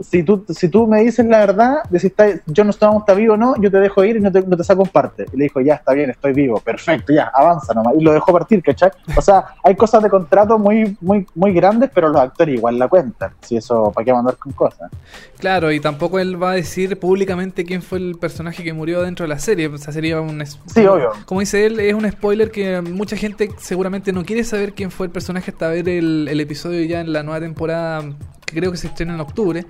si 0.02 0.24
tú, 0.24 0.46
si 0.50 0.70
tú 0.70 0.88
me 0.88 1.02
dices 1.02 1.26
la 1.26 1.40
verdad 1.40 1.84
de 1.90 2.00
si 2.00 2.08
está, 2.08 2.28
yo 2.46 2.64
no 2.64 2.70
estaba 2.70 2.98
está 2.98 3.14
vivo 3.14 3.34
o 3.34 3.38
no, 3.38 3.56
yo 3.62 3.70
te 3.70 3.78
dejo 3.78 4.04
ir 4.04 4.18
y 4.18 4.20
no 4.20 4.32
te, 4.32 4.42
no 4.42 4.56
te 4.56 4.64
saco 4.64 4.84
un 4.84 4.90
parte. 4.90 5.26
Y 5.34 5.38
le 5.38 5.44
dijo, 5.46 5.62
ya, 5.62 5.76
está 5.76 5.94
bien, 5.94 6.10
estoy 6.10 6.34
vivo, 6.34 6.60
perfecto, 6.60 7.14
ya, 7.14 7.32
avanza 7.34 7.74
nomás. 7.74 7.94
Y 7.98 8.04
lo 8.04 8.14
dejó 8.14 8.32
partir, 8.32 8.62
¿cachai? 8.62 8.92
O 9.16 9.22
sea, 9.22 9.46
hay 9.64 9.76
cosas 9.76 10.04
de 10.04 10.10
contrato 10.10 10.58
muy, 10.58 10.98
muy, 11.02 11.26
muy 11.36 11.54
grandes, 11.54 11.90
pero 11.94 12.10
los 12.10 12.22
actores 12.22 12.56
igual 12.56 12.80
la 12.80 12.88
cuentan. 12.88 13.32
Si 13.42 13.58
eso, 13.58 13.92
¿para 13.92 14.06
qué 14.06 14.14
mandar 14.14 14.38
con 14.38 14.52
cosas? 14.54 14.90
Claro, 15.38 15.72
y 15.72 15.80
tampoco 15.80 16.20
él 16.20 16.42
va 16.42 16.52
a 16.52 16.56
decir 16.56 17.00
públicamente 17.00 17.66
quién 17.66 17.82
fue 17.82 17.98
el 17.98 18.18
personaje 18.18 18.64
que 18.64 18.74
murió 18.74 19.02
dentro 19.02 19.24
de 19.24 19.30
la 19.30 19.40
serie. 19.40 19.68
O 19.68 19.78
sea, 19.78 19.94
sería 19.94 20.20
un. 20.22 20.46
Sí, 20.46 20.86
obvio. 20.86 21.12
Como 21.26 21.40
dice 21.40 21.66
él, 21.66 21.80
es 21.80 21.94
un 21.94 22.10
spoiler 22.10 22.52
que 22.52 22.82
mucha 22.82 23.16
gente 23.16 23.50
seguramente 23.58 24.12
no 24.12 24.24
quiere 24.26 24.44
saber 24.44 24.74
quién 24.74 24.92
fue 24.92 25.08
el 25.08 25.12
personaje 25.12 25.52
hasta 25.52 25.68
ver 25.70 25.88
el, 25.90 26.28
el 26.30 26.40
episodio 26.40 26.84
ya 26.86 27.02
en 27.02 27.14
la 27.14 27.24
nueva 27.24 27.40
temporada, 27.40 28.04
que 28.46 28.60
creo 28.60 28.72
que 28.72 28.78
se 28.78 28.88
estrena 28.88 29.14
en 29.14 29.22
octubre. 29.22 29.66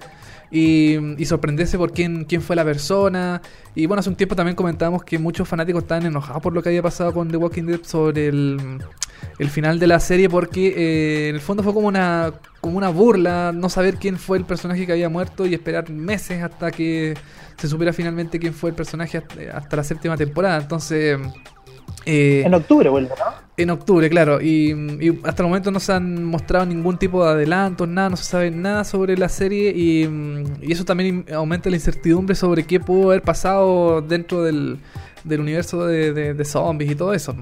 Y, 0.52 0.98
y 1.22 1.26
sorprenderse 1.26 1.78
por 1.78 1.92
quién, 1.92 2.26
quién 2.26 2.42
fue 2.42 2.56
la 2.56 2.66
persona. 2.66 3.42
Y 3.76 3.86
bueno, 3.86 4.00
hace 4.00 4.10
un 4.10 4.16
tiempo 4.16 4.36
también 4.36 4.56
comentábamos 4.56 5.04
que 5.04 5.20
muchos 5.20 5.48
fanáticos 5.48 5.84
estaban 5.84 6.06
enojados 6.06 6.42
por 6.42 6.54
lo 6.54 6.64
que 6.64 6.70
había 6.70 6.82
pasado 6.82 7.14
con 7.14 7.30
The 7.30 7.38
Walking 7.38 7.64
Dead 7.64 7.84
sobre 7.84 8.28
el, 8.28 8.80
el 9.38 9.50
final 9.50 9.80
de 9.80 9.88
la 9.88 10.00
serie 10.00 10.30
porque 10.30 10.68
eh, 10.76 11.30
en 11.30 11.36
el 11.36 11.42
fondo 11.42 11.64
fue 11.64 11.74
como 11.74 11.88
una 11.88 12.34
como 12.62 12.78
una 12.78 12.90
burla 12.90 13.52
no 13.54 13.70
saber 13.70 13.96
quién 13.96 14.18
fue 14.18 14.38
el 14.38 14.46
personaje 14.46 14.86
que 14.86 14.92
había 14.92 15.10
muerto 15.10 15.46
y 15.46 15.54
esperar 15.54 15.90
meses 15.90 16.44
hasta 16.44 16.72
que 16.72 17.16
se 17.58 17.68
supiera 17.68 17.94
finalmente 17.94 18.40
quién 18.40 18.54
fue 18.54 18.72
el 18.72 18.76
personaje 18.76 19.18
hasta, 19.18 19.58
hasta 19.58 19.76
la 19.78 19.84
séptima 19.84 20.18
temporada 20.18 20.58
entonces 20.58 21.18
eh, 22.06 22.44
En 22.46 22.54
octubre 22.54 22.90
vuelve, 22.90 23.10
¿no? 23.10 23.50
en 23.58 23.70
octubre, 23.72 24.10
claro, 24.10 24.40
y, 24.42 24.72
y 25.02 25.20
hasta 25.26 25.44
el 25.44 25.50
momento 25.50 25.70
no 25.70 25.82
se 25.82 25.92
han 25.92 26.24
mostrado 26.24 26.66
ningún 26.66 26.98
tipo 26.98 27.26
de 27.26 27.32
adelantos, 27.32 27.90
nada, 27.90 28.10
no 28.10 28.16
se 28.16 28.24
sabe 28.24 28.52
nada 28.52 28.86
sobre 28.86 29.18
la 29.18 29.28
serie 29.28 29.72
y, 29.76 30.08
y 30.62 30.72
eso 30.72 30.86
también 30.86 31.26
aumenta 31.36 31.70
la 31.70 31.76
incertidumbre 31.76 32.36
sobre 32.36 32.66
qué 32.66 32.80
pudo 32.80 33.10
haber 33.10 33.22
pasado 33.22 34.02
dentro 34.02 34.44
del, 34.44 34.80
del 35.26 35.42
universo 35.42 35.86
de, 35.86 36.14
de- 36.14 36.34
de 36.34 36.46
zombies 36.46 36.92
y 36.92 36.96
todo 36.96 37.14
eso. 37.14 37.36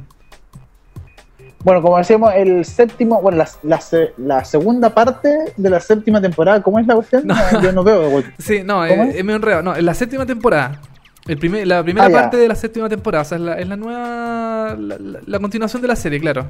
Bueno, 1.63 1.81
como 1.81 1.97
decíamos, 1.97 2.31
el 2.35 2.63
séptimo, 2.65 3.21
bueno, 3.21 3.37
la, 3.39 3.49
la, 3.63 3.81
se- 3.81 4.13
la 4.17 4.45
segunda 4.45 4.93
parte 4.93 5.29
de 5.57 5.69
la 5.69 5.79
séptima 5.79 6.21
temporada, 6.21 6.61
¿cómo 6.63 6.79
es 6.79 6.87
la 6.87 6.95
cuestión? 6.95 7.27
No. 7.27 7.35
Yo 7.61 7.71
no 7.73 7.83
veo. 7.83 8.23
Sí, 8.39 8.61
no, 8.63 8.75
¿Cómo 8.87 9.03
es, 9.03 9.15
es? 9.15 9.23
medio 9.23 9.35
enredado. 9.37 9.63
No, 9.63 9.75
en 9.75 9.85
la 9.85 9.93
séptima 9.93 10.25
temporada. 10.25 10.79
El 11.27 11.37
primer, 11.37 11.67
la 11.67 11.83
primera 11.83 12.07
Ah, 12.07 12.09
ya. 12.09 12.15
parte 12.15 12.37
de 12.37 12.47
la 12.47 12.55
séptima 12.55 12.87
temporada, 12.89 13.21
o 13.23 13.25
sea, 13.25 13.37
es 13.37 13.43
la, 13.43 13.53
es 13.59 13.67
la 13.67 13.75
nueva. 13.75 14.75
La, 14.79 14.97
la- 14.97 15.19
la 15.25 15.39
continuación 15.39 15.81
de 15.81 15.87
la 15.87 15.95
serie, 15.95 16.19
claro. 16.19 16.47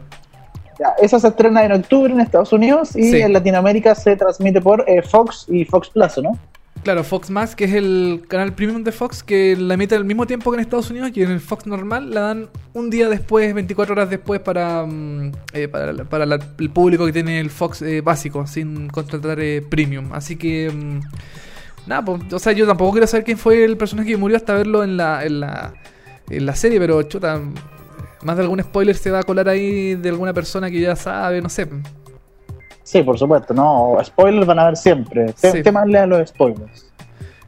Ya, 0.80 0.90
esa 1.02 1.20
se 1.20 1.28
estrena 1.30 1.64
en 1.66 1.72
octubre 1.72 2.14
en 2.14 2.20
Estados 2.20 2.54
Unidos 2.54 2.96
y 2.96 3.12
Sí. 3.12 3.18
en 3.22 3.34
Latinoamérica 3.34 3.96
se 3.96 4.16
transmite 4.16 4.62
por 4.62 4.84
eh, 4.88 5.02
Fox 5.02 5.46
y 5.50 5.66
Fox 5.66 5.90
Plus, 5.90 6.18
¿no? 6.22 6.38
Claro, 6.84 7.04
Fox 7.04 7.32
Max, 7.32 7.56
que 7.56 7.64
es 7.66 7.74
el 7.74 8.22
canal 8.28 8.54
premium 8.54 8.84
de 8.84 8.92
Fox, 8.92 9.24
que 9.24 9.58
la 9.58 9.74
emite 9.74 9.96
al 9.96 10.06
mismo 10.06 10.28
tiempo 10.28 10.52
que 10.52 10.58
en 10.58 10.62
Estados 10.62 10.92
Unidos, 10.92 11.10
y 11.16 11.24
en 11.24 11.32
el 11.32 11.40
Fox 11.40 11.66
normal 11.66 12.14
la 12.14 12.22
dan 12.22 12.50
un 12.74 12.92
día 12.92 13.10
después, 13.10 13.52
24 13.56 13.94
horas 13.94 14.10
después, 14.12 14.40
para, 14.42 14.86
mm, 14.86 15.32
eh, 15.54 15.68
para, 15.68 15.94
para 16.06 16.26
la- 16.28 16.40
el 16.60 16.70
público 16.70 17.06
que 17.08 17.12
tiene 17.12 17.40
el 17.40 17.50
Fox 17.50 17.82
eh, 17.82 18.02
básico, 18.02 18.46
sin 18.46 18.88
contratar 18.90 19.40
eh, 19.40 19.64
premium. 19.68 20.14
Así 20.14 20.36
que, 20.36 20.70
mm, 20.72 21.00
nada, 21.88 22.04
pues, 22.06 22.34
o 22.34 22.40
sea, 22.40 22.54
yo 22.54 22.68
tampoco 22.68 22.92
quiero 22.92 23.08
saber 23.08 23.24
quién 23.24 23.38
fue 23.38 23.64
el 23.64 23.78
personaje 23.78 24.10
que 24.10 24.18
murió 24.18 24.38
hasta 24.38 24.54
verlo 24.54 24.84
en 24.84 24.98
la, 24.98 25.24
en 25.26 25.40
la, 25.40 25.74
en 26.30 26.46
la 26.46 26.56
serie, 26.56 26.80
pero 26.80 27.02
chuta, 27.04 27.40
más 28.24 28.36
de 28.38 28.44
algún 28.44 28.62
spoiler 28.62 28.96
se 28.96 29.10
va 29.12 29.20
a 29.20 29.24
colar 29.24 29.48
ahí 29.50 29.96
de 29.96 30.10
alguna 30.10 30.34
persona 30.34 30.70
que 30.70 30.80
ya 30.82 30.96
sabe, 30.96 31.42
no 31.42 31.50
sé. 31.50 31.68
Sí, 32.84 33.02
por 33.04 33.18
supuesto, 33.20 33.54
no. 33.54 33.98
Spoilers 34.04 34.46
van 34.46 34.60
a 34.60 34.62
haber 34.64 34.78
siempre. 34.78 35.34
Te- 35.34 35.52
Sí. 35.52 35.70
A 35.70 36.06
los 36.06 36.30
spoilers. 36.30 36.92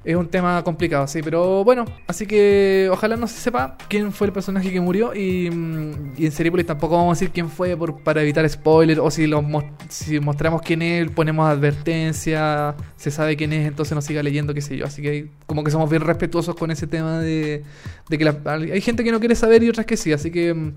Es 0.01 0.15
un 0.15 0.29
tema 0.29 0.63
complicado, 0.63 1.05
sí, 1.07 1.21
pero 1.21 1.65
bueno, 1.65 1.83
así 2.07 2.25
que 2.25 2.87
ojalá 2.89 3.17
no 3.17 3.27
se 3.27 3.37
sepa 3.37 3.77
quién 3.89 4.13
fue 4.13 4.27
el 4.27 4.33
personaje 4.33 4.71
que 4.71 4.79
murió 4.79 5.13
y, 5.13 5.49
mm, 5.51 6.13
y 6.17 6.25
en 6.25 6.31
Seriepolis 6.31 6.65
tampoco 6.65 6.95
vamos 6.95 7.17
a 7.17 7.19
decir 7.19 7.31
quién 7.33 7.49
fue 7.49 7.75
por, 7.75 8.01
para 8.01 8.21
evitar 8.21 8.47
spoilers 8.49 8.97
o 9.01 9.11
si, 9.11 9.27
lo 9.27 9.41
mos- 9.41 9.65
si 9.89 10.21
mostramos 10.21 10.61
quién 10.61 10.81
es, 10.83 11.11
ponemos 11.11 11.49
advertencia, 11.49 12.75
se 12.95 13.11
sabe 13.11 13.35
quién 13.35 13.51
es, 13.51 13.67
entonces 13.67 13.93
no 13.93 14.01
siga 14.01 14.23
leyendo, 14.23 14.53
qué 14.53 14.61
sé 14.61 14.77
yo. 14.77 14.85
Así 14.85 15.01
que 15.01 15.31
como 15.45 15.65
que 15.65 15.71
somos 15.71 15.89
bien 15.89 16.01
respetuosos 16.01 16.55
con 16.55 16.71
ese 16.71 16.87
tema 16.87 17.19
de, 17.19 17.63
de 18.07 18.17
que 18.17 18.23
la- 18.23 18.37
hay 18.73 18.79
gente 18.81 19.03
que 19.03 19.11
no 19.11 19.19
quiere 19.19 19.35
saber 19.35 19.63
y 19.63 19.69
otras 19.69 19.85
que 19.85 19.97
sí, 19.97 20.13
así 20.13 20.31
que 20.31 20.53
mm, 20.53 20.73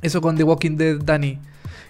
eso 0.00 0.22
con 0.22 0.36
The 0.36 0.42
Walking 0.44 0.76
Dead, 0.78 0.96
Dani. 1.04 1.38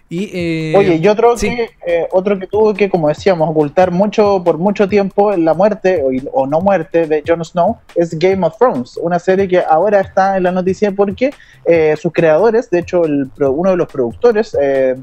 Y, 0.08 0.30
eh, 0.34 0.74
Oye, 0.76 0.96
y 0.96 1.08
otro, 1.08 1.36
sí. 1.36 1.48
que, 1.48 1.70
eh, 1.86 2.08
otro 2.12 2.38
que 2.38 2.46
tuvo 2.46 2.74
que, 2.74 2.90
como 2.90 3.08
decíamos, 3.08 3.48
ocultar 3.48 3.90
mucho 3.90 4.42
por 4.44 4.58
mucho 4.58 4.88
tiempo 4.88 5.34
la 5.36 5.54
muerte 5.54 6.02
o, 6.04 6.42
o 6.42 6.46
no 6.46 6.60
muerte 6.60 7.06
de 7.06 7.22
Jon 7.26 7.42
Snow 7.44 7.78
es 7.94 8.16
Game 8.18 8.46
of 8.46 8.56
Thrones, 8.58 8.98
una 8.98 9.18
serie 9.18 9.48
que 9.48 9.60
ahora 9.60 10.00
está 10.00 10.36
en 10.36 10.42
la 10.42 10.52
noticia 10.52 10.92
porque 10.92 11.32
eh, 11.64 11.96
sus 11.96 12.12
creadores, 12.12 12.68
de 12.68 12.80
hecho 12.80 13.04
el 13.04 13.30
uno 13.38 13.70
de 13.70 13.76
los 13.76 13.88
productores, 13.88 14.56
eh, 14.60 14.94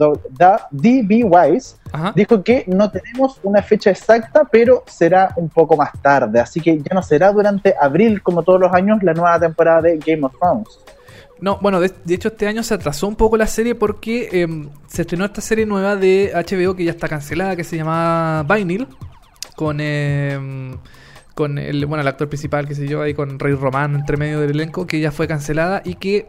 D.B. 0.71 1.23
Wise, 1.23 1.75
Ajá. 1.91 2.13
dijo 2.15 2.43
que 2.43 2.63
no 2.67 2.91
tenemos 2.91 3.39
una 3.43 3.63
fecha 3.63 3.89
exacta, 3.89 4.47
pero 4.49 4.83
será 4.85 5.33
un 5.35 5.49
poco 5.49 5.75
más 5.75 5.91
tarde, 6.01 6.39
así 6.39 6.61
que 6.61 6.77
ya 6.77 6.93
no 6.93 7.01
será 7.01 7.31
durante 7.31 7.73
abril 7.79 8.21
como 8.21 8.43
todos 8.43 8.59
los 8.59 8.71
años 8.73 9.01
la 9.01 9.13
nueva 9.13 9.39
temporada 9.39 9.81
de 9.81 9.97
Game 9.97 10.23
of 10.23 10.33
Thrones. 10.39 10.79
No, 11.41 11.57
bueno, 11.59 11.79
de, 11.79 11.91
hecho 12.07 12.27
este 12.27 12.47
año 12.47 12.61
se 12.61 12.75
atrasó 12.75 13.07
un 13.07 13.15
poco 13.15 13.35
la 13.35 13.47
serie 13.47 13.73
porque 13.73 14.29
em, 14.31 14.69
se 14.87 15.01
estrenó 15.01 15.25
esta 15.25 15.41
serie 15.41 15.65
nueva 15.65 15.95
de 15.95 16.31
HBO 16.35 16.75
que 16.75 16.85
ya 16.85 16.91
está 16.91 17.09
cancelada, 17.09 17.55
que 17.55 17.63
se 17.63 17.77
llama 17.77 18.43
Vinyl, 18.43 18.87
con, 19.55 19.79
em, 19.81 20.77
con 21.33 21.57
el, 21.57 21.83
bueno, 21.87 22.03
el 22.03 22.07
actor 22.07 22.29
principal, 22.29 22.67
que 22.67 22.75
sé 22.75 22.87
yo, 22.87 23.01
ahí 23.01 23.15
con 23.15 23.39
Rey 23.39 23.55
Romano 23.55 23.97
entre 23.97 24.17
medio 24.17 24.39
del 24.39 24.51
elenco, 24.51 24.85
que 24.85 24.99
ya 24.99 25.11
fue 25.11 25.27
cancelada 25.27 25.81
y 25.83 25.95
que 25.95 26.27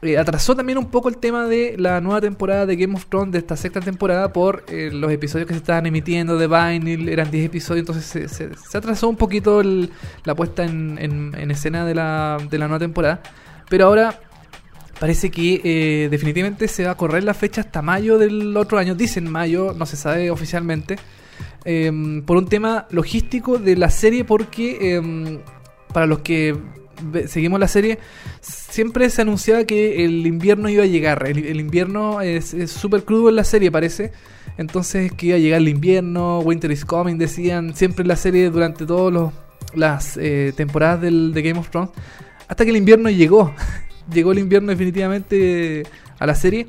eh, 0.00 0.16
atrasó 0.16 0.56
también 0.56 0.78
un 0.78 0.86
poco 0.90 1.10
el 1.10 1.18
tema 1.18 1.46
de 1.46 1.76
la 1.78 2.00
nueva 2.00 2.22
temporada 2.22 2.64
de 2.64 2.76
Game 2.76 2.94
of 2.94 3.04
Thrones, 3.06 3.32
de 3.32 3.40
esta 3.40 3.58
sexta 3.58 3.80
temporada, 3.80 4.32
por 4.32 4.64
eh, 4.68 4.88
los 4.90 5.12
episodios 5.12 5.46
que 5.46 5.52
se 5.52 5.58
estaban 5.58 5.84
emitiendo 5.84 6.38
de 6.38 6.46
Vinyl, 6.46 7.10
eran 7.10 7.30
10 7.30 7.46
episodios, 7.46 7.80
entonces 7.80 8.06
se, 8.06 8.28
se, 8.28 8.78
atrasó 8.78 9.10
un 9.10 9.16
poquito 9.16 9.60
el, 9.60 9.90
la 10.24 10.34
puesta 10.34 10.64
en, 10.64 10.96
en, 10.98 11.34
en 11.38 11.50
escena 11.50 11.84
de 11.84 11.94
la, 11.94 12.38
de 12.50 12.58
la 12.58 12.66
nueva 12.66 12.78
temporada. 12.78 13.20
Pero 13.68 13.86
ahora 13.86 14.20
parece 14.98 15.30
que 15.30 15.60
eh, 15.64 16.08
definitivamente 16.10 16.68
se 16.68 16.84
va 16.84 16.92
a 16.92 16.96
correr 16.96 17.24
la 17.24 17.34
fecha 17.34 17.60
hasta 17.60 17.82
mayo 17.82 18.18
del 18.18 18.56
otro 18.56 18.78
año. 18.78 18.94
Dicen 18.94 19.30
mayo, 19.30 19.74
no 19.76 19.86
se 19.86 19.96
sabe 19.96 20.30
oficialmente. 20.30 20.96
Eh, 21.64 22.22
por 22.26 22.36
un 22.36 22.46
tema 22.46 22.86
logístico 22.90 23.58
de 23.58 23.76
la 23.76 23.90
serie, 23.90 24.24
porque 24.24 24.78
eh, 24.80 25.40
para 25.92 26.06
los 26.06 26.20
que 26.20 26.56
seguimos 27.26 27.58
la 27.58 27.68
serie, 27.68 27.98
siempre 28.40 29.10
se 29.10 29.22
anunciaba 29.22 29.64
que 29.64 30.04
el 30.04 30.26
invierno 30.26 30.68
iba 30.68 30.84
a 30.84 30.86
llegar. 30.86 31.26
El, 31.26 31.44
el 31.44 31.60
invierno 31.60 32.20
es 32.20 32.54
súper 32.70 33.04
crudo 33.04 33.28
en 33.28 33.36
la 33.36 33.44
serie, 33.44 33.70
parece. 33.70 34.12
Entonces 34.56 35.12
que 35.12 35.26
iba 35.26 35.36
a 35.36 35.38
llegar 35.38 35.60
el 35.60 35.68
invierno, 35.68 36.40
Winter 36.40 36.70
is 36.70 36.84
coming, 36.84 37.16
decían 37.16 37.74
siempre 37.74 38.02
en 38.02 38.08
la 38.08 38.16
serie 38.16 38.50
durante 38.50 38.86
todas 38.86 39.32
las 39.74 40.16
eh, 40.16 40.52
temporadas 40.56 41.00
del, 41.00 41.32
de 41.32 41.42
Game 41.42 41.58
of 41.58 41.70
Thrones. 41.70 41.90
Hasta 42.46 42.64
que 42.64 42.70
el 42.70 42.76
invierno 42.76 43.10
llegó. 43.10 43.54
llegó 44.12 44.32
el 44.32 44.38
invierno 44.38 44.70
definitivamente 44.70 45.84
a 46.18 46.26
la 46.26 46.34
serie. 46.34 46.66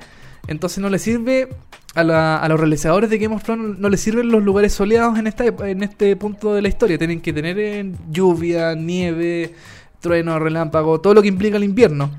Entonces 0.48 0.80
no 0.80 0.90
le 0.90 1.00
sirve 1.00 1.50
a, 1.96 2.04
la, 2.04 2.38
a, 2.38 2.48
los 2.50 2.60
realizadores 2.60 3.10
de 3.10 3.18
Game 3.18 3.36
of 3.36 3.44
Thrones, 3.44 3.80
no 3.80 3.90
les 3.90 4.02
sirven 4.02 4.30
los 4.30 4.44
lugares 4.44 4.74
soleados 4.74 5.18
en, 5.18 5.28
esta, 5.28 5.46
en 5.46 5.82
este 5.82 6.16
punto 6.16 6.54
de 6.54 6.62
la 6.62 6.68
historia. 6.68 6.98
Tienen 6.98 7.22
que 7.22 7.34
tener 7.34 7.58
en 7.58 7.98
lluvia, 8.12 8.76
nieve, 8.76 9.54
trueno, 10.00 10.38
relámpago, 10.38 11.02
todo 11.02 11.14
lo 11.14 11.22
que 11.22 11.30
implica 11.30 11.58
el 11.58 11.64
invierno. 11.64 12.12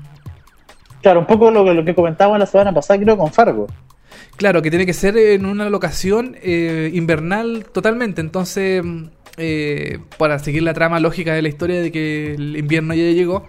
Claro, 1.01 1.21
un 1.21 1.27
poco 1.27 1.51
lo 1.51 1.63
que, 1.63 1.73
lo 1.73 1.85
que 1.85 1.95
comentábamos 1.95 2.39
la 2.39 2.45
semana 2.45 2.73
pasada, 2.73 2.99
creo, 2.99 3.17
con 3.17 3.31
Fargo. 3.31 3.67
Claro, 4.35 4.61
que 4.61 4.69
tiene 4.69 4.85
que 4.85 4.93
ser 4.93 5.17
en 5.17 5.45
una 5.45 5.69
locación 5.69 6.35
eh, 6.41 6.91
invernal 6.93 7.65
totalmente. 7.71 8.21
Entonces, 8.21 8.83
eh, 9.37 9.99
para 10.17 10.39
seguir 10.39 10.63
la 10.63 10.73
trama 10.73 10.99
lógica 10.99 11.33
de 11.33 11.41
la 11.41 11.47
historia 11.47 11.81
de 11.81 11.91
que 11.91 12.33
el 12.33 12.57
invierno 12.57 12.93
ya 12.93 13.03
llegó, 13.03 13.45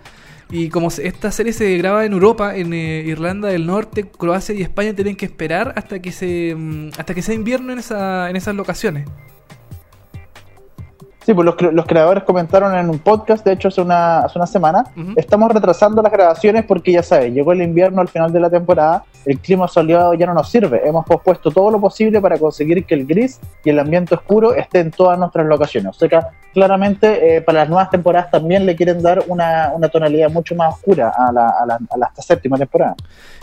y 0.50 0.70
como 0.70 0.88
esta 0.88 1.30
serie 1.30 1.52
se 1.52 1.76
graba 1.76 2.04
en 2.04 2.12
Europa, 2.12 2.56
en 2.56 2.72
eh, 2.72 3.02
Irlanda 3.06 3.48
del 3.48 3.66
Norte, 3.66 4.04
Croacia 4.04 4.54
y 4.54 4.62
España 4.62 4.94
tienen 4.94 5.14
que 5.14 5.26
esperar 5.26 5.74
hasta 5.76 6.00
que 6.00 6.11
se 6.11 6.56
hasta 6.98 7.14
que 7.14 7.22
sea 7.22 7.34
invierno 7.34 7.72
en 7.72 7.78
esa 7.78 8.30
en 8.30 8.37
esas 8.37 8.54
locaciones. 8.54 9.06
Sí, 11.28 11.34
pues 11.34 11.44
los, 11.44 11.61
los, 11.61 11.84
creadores 11.84 12.24
comentaron 12.24 12.74
en 12.74 12.88
un 12.88 13.00
podcast, 13.00 13.44
de 13.44 13.52
hecho 13.52 13.68
hace 13.68 13.82
una, 13.82 14.20
hace 14.20 14.38
una 14.38 14.46
semana, 14.46 14.84
uh 14.96 15.00
-huh. 15.00 15.14
estamos 15.18 15.52
retrasando 15.52 16.00
las 16.00 16.11
grabaciones 16.11 16.64
porque 16.64 16.92
ya 16.92 17.02
sabes, 17.02 17.34
llegó 17.34 17.52
el 17.52 17.61
invierno 17.61 18.00
al 18.00 18.08
final 18.08 18.32
de 18.32 18.40
la 18.40 18.48
temporada, 18.48 19.04
el 19.29 19.38
clima 19.41 19.69
soleado 19.69 20.14
ya 20.14 20.25
no 20.25 20.33
nos 20.33 20.51
sirve, 20.51 20.81
hemos 20.88 21.05
pospuesto 21.05 21.51
todo 21.51 21.71
lo 21.71 21.79
posible 21.79 22.19
para 22.19 22.38
conseguir 22.38 22.87
que 22.87 22.95
el 22.95 23.07
gris 23.07 23.38
y 23.62 23.69
el 23.69 23.79
ambiente 23.79 24.14
oscuro 24.14 24.55
estén 24.55 24.87
en 24.87 24.91
todas 24.91 25.19
nuestras 25.19 25.47
locaciones. 25.47 25.91
O 25.95 25.99
sea 25.99 26.09
que 26.09 26.19
claramente 26.55 27.37
eh, 27.37 27.43
para 27.43 27.61
las 27.61 27.69
nuevas 27.69 27.91
temporadas 27.91 28.31
también 28.31 28.64
le 28.64 28.75
quieren 28.75 29.03
dar 29.03 29.23
una, 29.29 29.73
una 29.75 29.91
tonalidad 29.91 30.31
mucho 30.31 30.55
más 30.55 30.75
oscura 30.75 31.12
a 31.14 31.31
la, 31.31 31.49
a 31.51 31.67
la, 31.67 31.79
a 31.91 31.99
la 31.99 32.11
séptima 32.17 32.57
temporada. 32.57 32.97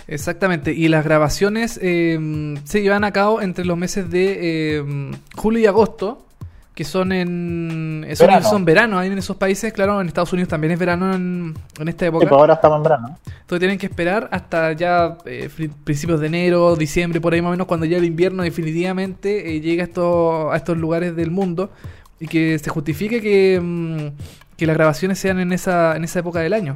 Exactamente, 0.08 0.72
y 0.72 0.88
las 0.88 1.04
grabaciones 1.04 1.80
eh, 1.82 2.18
se 2.64 2.82
llevan 2.82 3.04
a 3.04 3.12
cabo 3.12 3.42
entre 3.42 3.64
los 3.64 3.78
meses 3.78 4.10
de 4.10 4.78
eh, 4.80 5.12
julio 5.36 5.60
y 5.60 5.68
agosto, 5.68 6.26
que 6.76 6.84
son 6.84 7.14
en 7.14 8.06
son 8.16 8.28
verano. 8.28 8.50
son 8.50 8.66
verano 8.66 9.00
ahí 9.00 9.08
en 9.08 9.18
esos 9.18 9.38
países, 9.38 9.72
claro, 9.72 10.02
en 10.02 10.08
Estados 10.08 10.34
Unidos 10.34 10.50
también 10.50 10.74
es 10.74 10.80
verano 10.80 11.16
en, 11.16 11.56
en 11.80 11.88
esta 11.88 12.06
época. 12.06 12.26
Sí, 12.26 12.30
pues 12.30 12.40
ahora 12.40 12.56
estamos 12.56 12.78
en 12.78 12.84
verano. 12.84 13.18
Entonces 13.26 13.60
tienen 13.60 13.78
que 13.78 13.86
esperar 13.86 14.28
hasta 14.32 14.74
ya 14.74 15.18
eh, 15.26 15.50
principios 15.86 16.20
de 16.20 16.28
enero, 16.28 16.76
diciembre, 16.76 17.22
por 17.22 17.34
ahí 17.34 17.42
más 17.42 17.50
o 17.50 17.52
menos, 17.52 17.66
cuando 17.66 17.86
ya 17.86 17.98
el 17.98 18.04
invierno 18.04 18.44
definitivamente 18.44 19.56
eh, 19.56 19.62
llega 19.62 19.84
a 19.84 19.88
estos, 19.88 20.54
a 20.54 20.56
estos 20.58 20.78
lugares 20.78 21.16
del 21.16 21.32
mundo 21.32 21.70
y 22.20 22.28
que 22.28 22.60
se 22.60 22.70
justifique 22.70 23.22
que, 23.22 23.60
mmm, 23.62 24.08
que 24.58 24.68
las 24.68 24.76
grabaciones 24.76 25.18
sean 25.18 25.40
en 25.40 25.54
esa, 25.54 25.96
en 25.96 26.04
esa 26.04 26.20
época 26.20 26.42
del 26.42 26.54
año. 26.54 26.76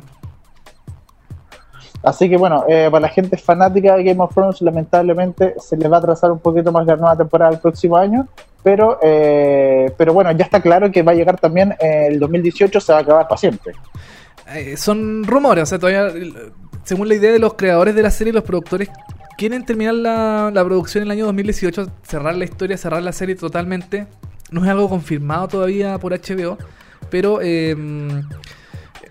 Así 2.01 2.29
que 2.29 2.37
bueno, 2.37 2.63
eh, 2.69 2.87
para 2.89 3.01
la 3.01 3.09
gente 3.09 3.35
fanática 3.35 3.97
de 3.97 4.05
Game 4.05 4.23
of 4.23 4.33
Thrones, 4.33 4.61
lamentablemente 4.61 5.55
se 5.59 5.75
le 5.75 5.89
va 5.89 5.97
a 5.97 5.99
atrasar 5.99 6.31
un 6.31 6.39
poquito 6.39 6.71
más 6.71 6.85
la 6.85 6.95
nueva 6.95 7.17
temporada 7.17 7.51
el 7.51 7.59
próximo 7.59 7.97
año, 7.97 8.25
pero, 8.63 8.99
eh, 9.01 9.91
pero 9.97 10.13
bueno, 10.13 10.31
ya 10.31 10.45
está 10.45 10.61
claro 10.61 10.91
que 10.91 11.01
va 11.01 11.13
a 11.13 11.15
llegar 11.15 11.39
también 11.39 11.73
eh, 11.79 12.07
el 12.09 12.19
2018, 12.19 12.79
se 12.79 12.91
va 12.91 12.99
a 12.99 13.01
acabar 13.01 13.27
para 13.27 13.37
siempre. 13.37 13.73
Eh, 14.53 14.75
son 14.77 15.23
rumores, 15.23 15.63
o 15.63 15.65
sea, 15.65 15.79
todavía, 15.79 16.11
según 16.83 17.07
la 17.07 17.15
idea 17.15 17.31
de 17.31 17.39
los 17.39 17.53
creadores 17.53 17.95
de 17.95 18.03
la 18.03 18.11
serie, 18.11 18.33
los 18.33 18.43
productores 18.43 18.89
quieren 19.37 19.65
terminar 19.65 19.93
la, 19.93 20.51
la 20.53 20.65
producción 20.65 21.03
en 21.03 21.07
el 21.07 21.11
año 21.11 21.25
2018, 21.27 21.87
cerrar 22.03 22.35
la 22.35 22.45
historia, 22.45 22.77
cerrar 22.77 23.01
la 23.03 23.13
serie 23.13 23.35
totalmente. 23.35 24.07
No 24.51 24.63
es 24.63 24.69
algo 24.69 24.89
confirmado 24.89 25.47
todavía 25.47 25.97
por 25.99 26.11
HBO, 26.11 26.57
pero 27.09 27.39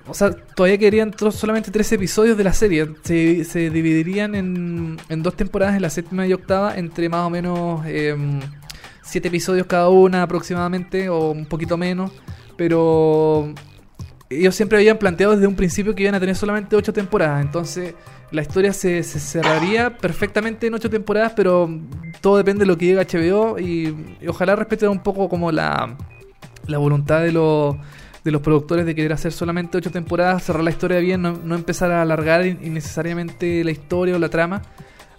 o 0.09 0.15
sea, 0.15 0.31
todavía 0.31 0.79
querían 0.79 1.15
solamente 1.31 1.71
tres 1.71 1.93
episodios 1.93 2.37
de 2.37 2.45
la 2.45 2.53
serie. 2.53 2.89
Se, 3.03 3.45
se 3.45 3.71
dividirían 3.71 4.35
en, 4.35 4.97
en, 5.09 5.23
dos 5.23 5.37
temporadas, 5.37 5.77
en 5.77 5.83
la 5.83 5.91
séptima 5.91 6.27
y 6.27 6.33
octava, 6.33 6.77
entre 6.77 7.09
más 7.09 7.27
o 7.27 7.31
menos 7.31 7.83
eh, 7.87 8.17
siete 9.09 9.29
episodios 9.29 9.67
cada 9.67 9.89
una 9.89 10.23
aproximadamente, 10.23 11.09
o 11.09 11.31
un 11.31 11.47
poquito 11.47 11.77
menos. 11.77 12.13
Pero 12.57 13.55
ellos 14.31 14.55
siempre 14.55 14.79
habían 14.79 14.99
planteado 14.99 15.35
desde 15.35 15.47
un 15.47 15.55
principio 15.55 15.95
que 15.95 16.03
iban 16.03 16.15
a 16.15 16.21
tener 16.21 16.37
solamente 16.37 16.77
ocho 16.77 16.93
temporadas. 16.93 17.41
Entonces 17.43 17.95
la 18.31 18.43
historia 18.43 18.73
se, 18.73 19.03
se 19.03 19.19
cerraría 19.21 19.97
perfectamente 19.97 20.67
en 20.67 20.75
ocho 20.75 20.91
temporadas, 20.91 21.33
pero 21.35 21.71
todo 22.21 22.37
depende 22.37 22.61
de 22.61 22.67
lo 22.67 22.77
que 22.77 22.87
llegue 22.87 23.01
HBO 23.01 23.59
y, 23.59 24.17
ojalá 24.29 24.55
respeten 24.55 24.91
un 24.91 25.03
poco 25.03 25.29
como 25.29 25.51
la, 25.51 25.97
la 26.67 26.79
voluntad 26.79 27.23
de 27.23 27.33
los 27.33 27.77
de 28.25 28.33
los 28.33 28.43
productores 28.43 28.85
de 28.85 28.95
querer 28.95 29.13
hacer 29.15 29.33
solamente 29.33 29.79
ocho 29.79 29.91
temporadas, 29.91 30.43
cerrar 30.43 30.63
la 30.63 30.71
historia 30.71 30.99
bien, 30.99 31.23
no, 31.23 31.33
no 31.33 31.55
empezar 31.55 31.91
a 31.93 32.03
alargar 32.03 32.45
innecesariamente 32.45 33.65
la 33.65 33.71
historia 33.71 34.17
o 34.17 34.19
la 34.19 34.29
trama. 34.29 34.61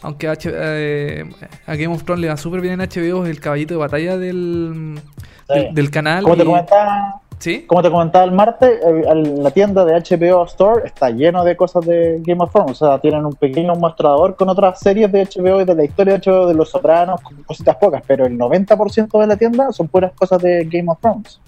Aunque 0.01 0.27
a, 0.27 0.38
eh, 0.43 1.29
a 1.65 1.75
Game 1.75 1.93
of 1.93 2.03
Thrones 2.03 2.21
le 2.21 2.29
va 2.29 2.38
súper 2.38 2.62
bien 2.62 2.79
en 2.79 2.88
HBO, 2.88 3.25
es 3.25 3.31
el 3.31 3.39
caballito 3.39 3.73
de 3.73 3.79
batalla 3.79 4.17
del, 4.17 4.99
del, 5.47 5.73
del, 5.73 5.91
canal. 5.91 6.23
Como, 6.23 6.35
y... 6.35 6.38
te 6.38 6.45
comentaba, 6.45 7.21
¿Sí? 7.38 7.65
como 7.67 7.81
te 7.81 7.91
comentaba 7.91 8.25
el 8.25 8.31
martes, 8.31 8.79
eh, 8.81 9.23
la 9.38 9.51
tienda 9.51 9.83
de 9.83 9.93
HBO 9.93 10.45
Store 10.45 10.85
está 10.85 11.09
lleno 11.09 11.43
de 11.43 11.57
cosas 11.57 11.85
de 11.85 12.21
Game 12.21 12.41
of 12.41 12.51
Thrones. 12.51 12.81
O 12.81 12.85
sea, 12.88 12.99
tienen 12.99 13.25
un 13.25 13.33
pequeño 13.33 13.75
mostrador 13.75 14.35
con 14.35 14.47
otras 14.49 14.79
series 14.79 15.12
de 15.12 15.25
HBO 15.25 15.62
y 15.62 15.65
de 15.65 15.75
la 15.75 15.83
historia 15.83 16.17
de 16.17 16.31
HBO 16.31 16.47
de 16.47 16.53
Los 16.53 16.69
Sopranos, 16.69 17.19
cositas 17.45 17.75
pocas, 17.75 18.01
pero 18.07 18.25
el 18.25 18.38
90% 18.38 19.19
de 19.19 19.27
la 19.27 19.35
tienda 19.35 19.71
son 19.73 19.89
puras 19.89 20.13
cosas 20.13 20.41
de 20.41 20.65
Game 20.65 20.89
of 20.89 20.99
Thrones. 21.01 21.39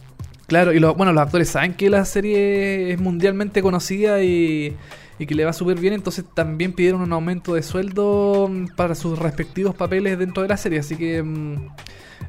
Claro, 0.47 0.73
y 0.73 0.79
lo, 0.79 0.95
bueno, 0.95 1.13
los 1.13 1.23
actores 1.23 1.47
saben 1.47 1.73
que 1.75 1.89
la 1.89 2.03
serie 2.03 2.91
es 2.91 2.99
mundialmente 2.99 3.61
conocida 3.61 4.21
y, 4.21 4.75
y 5.21 5.27
que 5.27 5.35
le 5.35 5.45
va 5.45 5.53
súper 5.53 5.79
bien, 5.79 5.93
entonces 5.93 6.25
también 6.33 6.73
pidieron 6.73 7.01
un 7.01 7.13
aumento 7.13 7.53
de 7.53 7.61
sueldo 7.61 8.49
para 8.75 8.95
sus 8.95 9.19
respectivos 9.19 9.75
papeles 9.75 10.17
dentro 10.17 10.41
de 10.41 10.49
la 10.49 10.57
serie, 10.57 10.79
así 10.79 10.95
que... 10.95 11.21
Um, 11.21 11.69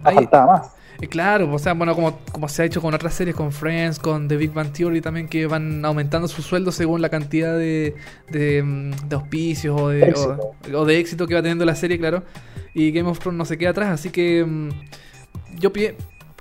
hay, 0.05 0.17
faltaba 0.17 0.53
más. 0.53 0.73
Eh, 1.01 1.09
claro, 1.09 1.51
o 1.51 1.59
sea, 1.59 1.73
bueno, 1.73 1.95
como, 1.95 2.19
como 2.31 2.51
se 2.51 2.61
ha 2.61 2.65
hecho 2.67 2.83
con 2.83 2.93
otras 2.93 3.15
series, 3.15 3.35
con 3.35 3.51
Friends, 3.51 3.99
con 3.99 4.29
The 4.29 4.37
Big 4.37 4.53
Bang 4.53 4.73
Theory 4.73 5.01
también, 5.01 5.27
que 5.27 5.47
van 5.47 5.83
aumentando 5.87 6.29
su 6.29 6.43
sueldo 6.43 6.71
según 6.71 7.01
la 7.01 7.09
cantidad 7.09 7.57
de, 7.57 7.97
de, 8.31 8.93
de 9.07 9.17
auspicios 9.17 9.81
o 9.81 9.89
de, 9.89 10.11
éxito. 10.11 10.55
O, 10.71 10.77
o 10.77 10.85
de 10.85 10.99
éxito 10.99 11.27
que 11.27 11.35
va 11.35 11.41
teniendo 11.41 11.65
la 11.65 11.75
serie, 11.75 11.99
claro. 11.99 12.25
Y 12.75 12.93
Game 12.93 13.09
of 13.09 13.19
Thrones 13.21 13.39
no 13.39 13.47
se 13.47 13.57
queda 13.57 13.71
atrás, 13.71 13.89
así 13.89 14.11
que 14.11 14.47
yo 15.59 15.73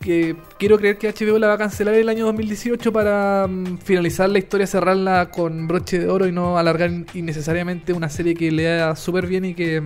que 0.01 0.35
quiero 0.57 0.77
creer 0.77 0.97
que 0.97 1.07
HBO 1.07 1.39
la 1.39 1.47
va 1.47 1.53
a 1.53 1.57
cancelar 1.57 1.93
el 1.93 2.09
año 2.09 2.25
2018 2.25 2.91
para 2.91 3.45
um, 3.45 3.77
finalizar 3.77 4.29
la 4.29 4.39
historia, 4.39 4.67
cerrarla 4.67 5.29
con 5.31 5.67
broche 5.67 5.99
de 5.99 6.09
oro 6.09 6.27
y 6.27 6.31
no 6.31 6.57
alargar 6.57 6.91
innecesariamente 7.13 7.93
una 7.93 8.09
serie 8.09 8.33
que 8.33 8.51
le 8.51 8.63
da 8.63 8.95
súper 8.95 9.27
bien 9.27 9.45
y 9.45 9.53
que, 9.53 9.81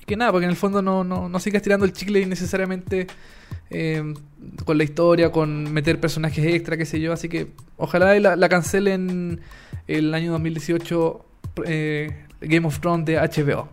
y 0.00 0.04
que 0.04 0.16
nada, 0.16 0.30
porque 0.30 0.44
en 0.44 0.50
el 0.50 0.56
fondo 0.56 0.82
no, 0.82 1.02
no, 1.02 1.28
no 1.28 1.40
sigas 1.40 1.62
tirando 1.62 1.84
el 1.84 1.92
chicle 1.92 2.20
innecesariamente 2.20 3.08
eh, 3.70 4.14
con 4.64 4.78
la 4.78 4.84
historia, 4.84 5.32
con 5.32 5.72
meter 5.72 5.98
personajes 5.98 6.44
extra, 6.44 6.76
qué 6.76 6.86
sé 6.86 7.00
yo. 7.00 7.12
Así 7.12 7.28
que 7.28 7.48
ojalá 7.76 8.18
la, 8.20 8.36
la 8.36 8.48
cancelen 8.48 9.40
el 9.88 10.14
año 10.14 10.32
2018 10.32 11.24
eh, 11.64 12.26
Game 12.40 12.66
of 12.66 12.78
Thrones 12.80 13.06
de 13.06 13.16
HBO. 13.16 13.68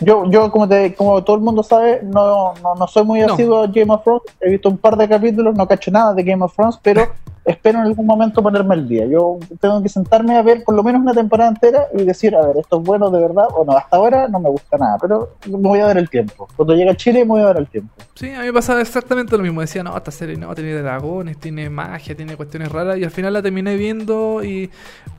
Yo, 0.00 0.28
yo 0.28 0.50
como, 0.50 0.68
te, 0.68 0.94
como 0.94 1.22
todo 1.22 1.36
el 1.36 1.42
mundo 1.42 1.62
sabe, 1.62 2.00
no, 2.02 2.54
no, 2.62 2.74
no 2.74 2.86
soy 2.88 3.04
muy 3.04 3.20
no. 3.20 3.32
asiduo 3.32 3.62
a 3.62 3.66
Game 3.68 3.92
of 3.92 4.02
Thrones. 4.02 4.22
He 4.40 4.50
visto 4.50 4.68
un 4.68 4.78
par 4.78 4.96
de 4.96 5.08
capítulos, 5.08 5.54
no 5.54 5.68
cacho 5.68 5.90
nada 5.90 6.14
de 6.14 6.24
Game 6.24 6.44
of 6.44 6.54
Thrones, 6.54 6.78
pero 6.82 7.08
espero 7.44 7.78
en 7.80 7.84
algún 7.86 8.06
momento 8.06 8.42
ponerme 8.42 8.74
al 8.74 8.88
día. 8.88 9.06
Yo 9.06 9.38
tengo 9.60 9.82
que 9.82 9.88
sentarme 9.88 10.36
a 10.36 10.42
ver 10.42 10.64
por 10.64 10.74
lo 10.74 10.82
menos 10.82 11.02
una 11.02 11.12
temporada 11.12 11.50
entera 11.50 11.86
y 11.96 12.04
decir, 12.04 12.34
a 12.34 12.46
ver, 12.46 12.56
esto 12.58 12.78
es 12.78 12.82
bueno 12.86 13.10
de 13.10 13.20
verdad 13.20 13.46
o 13.54 13.64
no. 13.64 13.72
Hasta 13.76 13.96
ahora 13.96 14.28
no 14.28 14.40
me 14.40 14.48
gusta 14.50 14.78
nada, 14.78 14.96
pero 15.00 15.36
me 15.46 15.56
voy 15.58 15.80
a 15.80 15.86
dar 15.86 15.98
el 15.98 16.08
tiempo. 16.08 16.48
Cuando 16.56 16.74
llegue 16.74 16.90
a 16.90 16.96
Chile 16.96 17.20
me 17.20 17.30
voy 17.32 17.40
a 17.42 17.46
dar 17.46 17.58
el 17.58 17.66
tiempo. 17.66 17.92
Sí, 18.14 18.30
a 18.32 18.40
mí 18.40 18.46
me 18.46 18.52
pasaba 18.52 18.80
exactamente 18.80 19.36
lo 19.36 19.42
mismo. 19.42 19.60
Decía, 19.60 19.82
no, 19.82 19.96
esta 19.96 20.10
serie 20.10 20.36
no, 20.36 20.54
tiene 20.54 20.72
dragones, 20.74 21.38
tiene 21.38 21.68
magia, 21.70 22.14
tiene 22.16 22.36
cuestiones 22.36 22.70
raras. 22.72 22.98
Y 22.98 23.04
al 23.04 23.10
final 23.10 23.32
la 23.32 23.42
terminé 23.42 23.76
viendo 23.76 24.42
y 24.42 24.70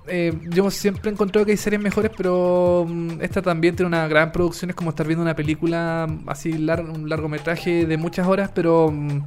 eh, 0.08 0.34
yo 0.50 0.70
siempre 0.72 1.10
he 1.10 1.14
encontrado 1.14 1.46
que 1.46 1.52
hay 1.52 1.58
series 1.58 1.82
mejores, 1.82 2.12
pero 2.16 2.86
mm, 2.88 3.22
esta 3.22 3.42
también 3.42 3.76
tiene 3.76 3.88
una 3.88 4.08
gran 4.08 4.32
producción. 4.32 4.70
Es 4.72 4.76
como 4.76 4.90
estar 4.92 5.06
viendo 5.06 5.22
una 5.24 5.36
película 5.36 6.08
así, 6.28 6.54
lar- 6.54 6.90
un 6.90 7.08
largometraje 7.10 7.86
de 7.86 7.98
muchas 7.98 8.28
horas, 8.28 8.50
pero... 8.54 8.90
mm, 8.92 9.22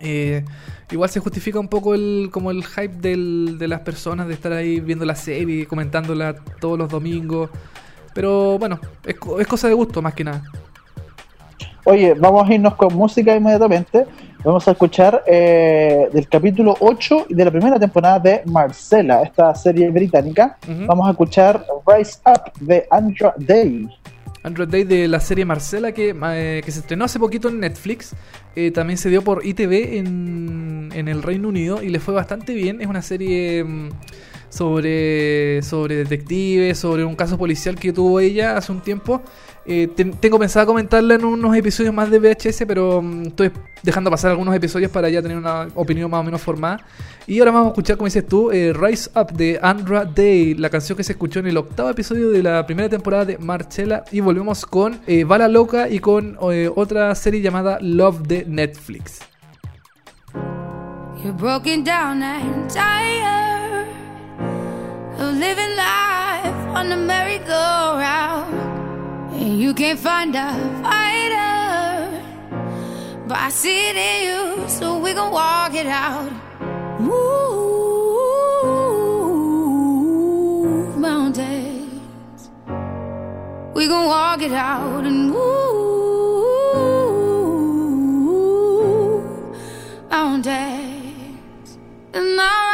eh, 0.00 0.44
igual 0.90 1.08
se 1.10 1.20
justifica 1.20 1.58
un 1.58 1.68
poco 1.68 1.94
el 1.94 2.28
como 2.30 2.50
el 2.50 2.64
hype 2.64 2.96
del- 2.96 3.56
de 3.58 3.68
las 3.68 3.80
personas 3.80 4.28
de 4.28 4.34
estar 4.34 4.52
ahí 4.52 4.80
viendo 4.80 5.04
la 5.04 5.14
serie, 5.16 5.66
comentándola 5.66 6.34
todos 6.60 6.78
los 6.78 6.88
domingos. 6.88 7.50
Pero 8.14 8.58
bueno, 8.58 8.78
es, 9.04 9.16
es 9.40 9.46
cosa 9.46 9.68
de 9.68 9.74
gusto 9.74 10.00
más 10.02 10.14
que 10.14 10.24
nada. 10.24 10.42
Oye, 11.86 12.14
vamos 12.14 12.48
a 12.48 12.54
irnos 12.54 12.74
con 12.76 12.94
música 12.94 13.34
inmediatamente. 13.36 14.06
Vamos 14.42 14.66
a 14.68 14.72
escuchar 14.72 15.22
eh, 15.26 16.08
del 16.12 16.28
capítulo 16.28 16.76
8 16.80 17.26
de 17.30 17.44
la 17.44 17.50
primera 17.50 17.78
temporada 17.78 18.18
de 18.18 18.42
Marcela, 18.46 19.22
esta 19.22 19.54
serie 19.54 19.90
británica. 19.90 20.58
Vamos 20.86 21.08
a 21.08 21.10
escuchar 21.12 21.64
Rise 21.86 22.18
Up 22.26 22.52
de 22.60 22.86
Andra 22.90 23.34
Day. 23.38 23.88
Android 24.44 24.68
Day 24.68 24.84
de 24.84 25.08
la 25.08 25.18
serie 25.20 25.44
Marcela 25.44 25.92
que, 25.92 26.14
eh, 26.14 26.62
que 26.64 26.70
se 26.70 26.80
estrenó 26.80 27.06
hace 27.06 27.18
poquito 27.18 27.48
en 27.48 27.60
Netflix. 27.60 28.14
Eh, 28.54 28.70
también 28.70 28.98
se 28.98 29.10
dio 29.10 29.22
por 29.22 29.44
ITV 29.44 29.96
en, 29.96 30.90
en 30.94 31.08
el 31.08 31.22
Reino 31.22 31.48
Unido 31.48 31.82
y 31.82 31.88
le 31.88 31.98
fue 31.98 32.14
bastante 32.14 32.54
bien. 32.54 32.80
Es 32.80 32.86
una 32.86 33.02
serie 33.02 33.64
mm, 33.64 33.88
sobre, 34.50 35.62
sobre 35.62 35.96
detectives, 35.96 36.78
sobre 36.78 37.04
un 37.04 37.16
caso 37.16 37.36
policial 37.36 37.74
que 37.74 37.92
tuvo 37.92 38.20
ella 38.20 38.56
hace 38.56 38.70
un 38.70 38.82
tiempo. 38.82 39.22
Eh, 39.66 39.88
ten- 39.96 40.12
tengo 40.12 40.38
pensado 40.38 40.66
comentarla 40.66 41.14
en 41.14 41.24
unos 41.24 41.56
episodios 41.56 41.94
más 41.94 42.10
de 42.10 42.18
VHS, 42.18 42.66
pero 42.66 43.00
mm, 43.00 43.22
estoy 43.28 43.50
dejando 43.82 44.10
pasar 44.10 44.30
algunos 44.32 44.54
episodios 44.54 44.90
para 44.90 45.08
ya 45.08 45.22
tener 45.22 45.36
una 45.38 45.68
opinión 45.74 46.10
más 46.10 46.20
o 46.20 46.22
menos 46.24 46.42
formada. 46.42 46.80
Y 47.26 47.38
ahora 47.38 47.50
vamos 47.52 47.68
a 47.68 47.70
escuchar, 47.70 47.96
como 47.96 48.04
dices 48.06 48.26
tú, 48.26 48.50
eh, 48.50 48.72
Rise 48.74 49.10
Up 49.18 49.32
de 49.32 49.58
Andra 49.62 50.04
Day, 50.04 50.54
la 50.54 50.68
canción 50.68 50.96
que 50.98 51.04
se 51.04 51.12
escuchó 51.12 51.40
en 51.40 51.46
el 51.46 51.56
octavo 51.56 51.88
episodio 51.88 52.28
de 52.30 52.42
la 52.42 52.66
primera 52.66 52.88
temporada 52.90 53.24
de 53.24 53.38
Marcella. 53.38 54.04
Y 54.12 54.20
volvemos 54.20 54.66
con 54.66 55.00
eh, 55.06 55.24
Bala 55.24 55.48
Loca 55.48 55.88
y 55.88 55.98
con 55.98 56.36
eh, 56.52 56.70
otra 56.74 57.14
serie 57.14 57.40
llamada 57.40 57.78
Love 57.80 58.20
de 58.26 58.44
Netflix. 58.46 59.20
You're 61.22 61.32
broken 61.32 61.84
down 61.84 62.22
and 62.22 62.68
tired 62.70 63.86
of 65.18 65.32
living 65.36 65.74
life 65.74 66.76
on 66.76 66.90
the 66.90 66.96
merry-go-round. 66.96 68.73
And 69.44 69.60
you 69.60 69.74
can't 69.74 69.98
find 69.98 70.34
a 70.34 70.54
fighter, 70.82 72.22
but 73.28 73.36
I 73.36 73.50
see 73.50 73.90
it 73.90 73.94
in 73.94 74.22
you, 74.24 74.66
so 74.70 74.98
we 74.98 75.12
gon' 75.12 75.32
walk 75.32 75.74
it 75.74 75.86
out. 75.86 76.32
Move 76.98 77.76
mountains. 80.96 82.48
We 83.74 83.86
gon' 83.86 84.06
walk 84.06 84.40
it 84.40 84.52
out 84.52 85.04
and 85.04 85.28
move 85.30 85.44
mountains. 90.10 91.78
And 92.14 92.40
I'll 92.40 92.73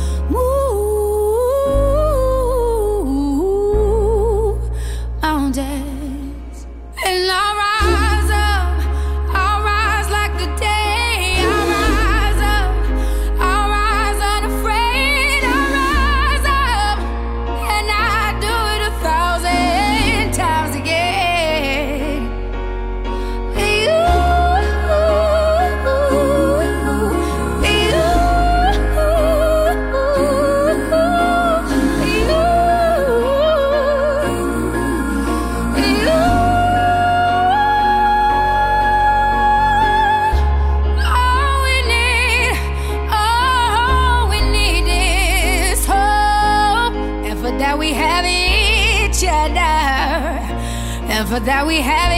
That 51.45 51.65
we 51.65 51.81
have 51.81 52.10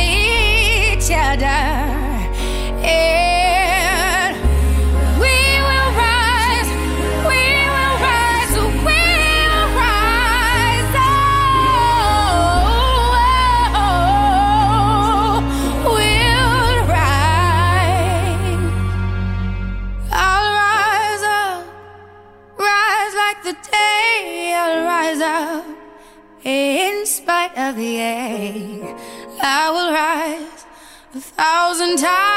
thousand 31.83 31.97
times 31.97 32.32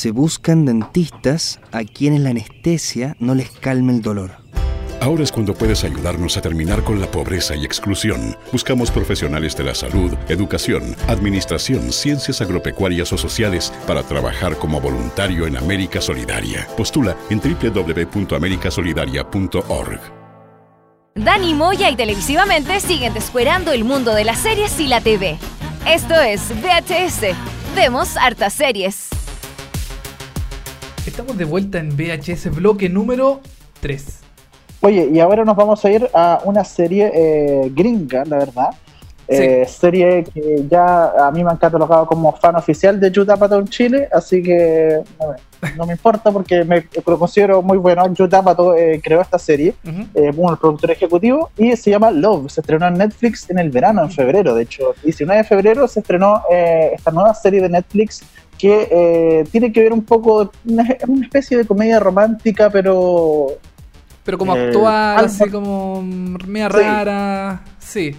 Se 0.00 0.12
buscan 0.12 0.64
dentistas 0.64 1.60
a 1.72 1.84
quienes 1.84 2.20
la 2.20 2.30
anestesia 2.30 3.16
no 3.18 3.34
les 3.34 3.50
calme 3.50 3.92
el 3.92 4.00
dolor. 4.00 4.30
Ahora 4.98 5.22
es 5.22 5.30
cuando 5.30 5.52
puedes 5.52 5.84
ayudarnos 5.84 6.38
a 6.38 6.40
terminar 6.40 6.82
con 6.84 7.02
la 7.02 7.10
pobreza 7.10 7.54
y 7.54 7.66
exclusión. 7.66 8.34
Buscamos 8.50 8.90
profesionales 8.90 9.54
de 9.58 9.64
la 9.64 9.74
salud, 9.74 10.14
educación, 10.30 10.96
administración, 11.06 11.92
ciencias 11.92 12.40
agropecuarias 12.40 13.12
o 13.12 13.18
sociales 13.18 13.74
para 13.86 14.02
trabajar 14.02 14.56
como 14.56 14.80
voluntario 14.80 15.46
en 15.46 15.58
América 15.58 16.00
Solidaria. 16.00 16.66
Postula 16.78 17.14
en 17.28 17.38
www.americasolidaria.org. 17.38 20.00
Dani 21.14 21.52
Moya 21.52 21.90
y 21.90 21.96
televisivamente 21.96 22.80
siguen 22.80 23.12
descuerando 23.12 23.72
el 23.72 23.84
mundo 23.84 24.14
de 24.14 24.24
las 24.24 24.38
series 24.38 24.80
y 24.80 24.88
la 24.88 25.02
TV. 25.02 25.36
Esto 25.86 26.14
es 26.14 26.40
VHS. 26.62 27.36
Vemos 27.76 28.16
hartas 28.16 28.54
series. 28.54 29.19
Estamos 31.20 31.36
de 31.36 31.44
vuelta 31.44 31.78
en 31.78 31.90
VHS 31.90 32.56
bloque 32.56 32.88
número 32.88 33.40
3. 33.82 34.20
Oye, 34.80 35.10
y 35.12 35.20
ahora 35.20 35.44
nos 35.44 35.54
vamos 35.54 35.84
a 35.84 35.90
ir 35.90 36.08
a 36.14 36.40
una 36.46 36.64
serie 36.64 37.12
eh, 37.14 37.70
gringa, 37.74 38.24
la 38.24 38.38
verdad. 38.38 38.70
Eh, 39.28 39.66
Serie 39.68 40.24
que 40.24 40.64
ya 40.66 41.26
a 41.26 41.30
mí 41.30 41.44
me 41.44 41.50
han 41.50 41.58
catalogado 41.58 42.06
como 42.06 42.34
fan 42.36 42.56
oficial 42.56 42.98
de 42.98 43.12
Judd 43.14 43.28
Apatow 43.28 43.60
en 43.60 43.68
Chile, 43.68 44.08
así 44.10 44.42
que 44.42 45.02
no 45.20 45.28
me, 45.28 45.36
no 45.76 45.86
me 45.86 45.92
importa 45.92 46.30
porque 46.32 46.64
me 46.64 46.86
lo 47.06 47.18
considero 47.18 47.62
muy 47.62 47.78
bueno. 47.78 48.04
Judd 48.16 48.32
Apatow 48.34 48.74
eh, 48.74 49.00
creó 49.02 49.20
esta 49.20 49.38
serie, 49.38 49.74
Ujú. 49.84 50.02
eh, 50.14 50.30
bueno, 50.34 50.52
el 50.52 50.58
productor 50.58 50.90
ejecutivo, 50.92 51.50
y 51.56 51.76
se 51.76 51.90
llama 51.90 52.10
Love. 52.10 52.50
Se 52.50 52.60
estrenó 52.60 52.86
en 52.88 52.94
Netflix 52.94 53.48
en 53.50 53.58
el 53.58 53.70
verano, 53.70 54.02
en 54.02 54.10
febrero, 54.10 54.54
de 54.54 54.62
hecho. 54.62 54.94
19 55.04 55.38
de 55.42 55.44
febrero 55.44 55.86
se 55.88 56.00
estrenó 56.00 56.42
eh, 56.50 56.92
esta 56.94 57.10
nueva 57.10 57.34
serie 57.34 57.60
de 57.60 57.68
Netflix 57.68 58.22
que 58.58 58.88
eh, 58.90 59.44
tiene 59.50 59.72
que 59.72 59.80
ver 59.82 59.92
un 59.92 60.02
poco, 60.02 60.50
una, 60.66 60.84
una 61.08 61.24
especie 61.24 61.56
de 61.56 61.64
comedia 61.66 61.98
romántica, 61.98 62.68
pero 62.70 63.46
Pero 64.24 64.36
como 64.38 64.52
actual, 64.52 65.24
así 65.24 65.48
como 65.50 66.02
media 66.02 66.68
Sí. 66.70 66.76
rara. 66.78 67.62
Sí. 67.78 68.16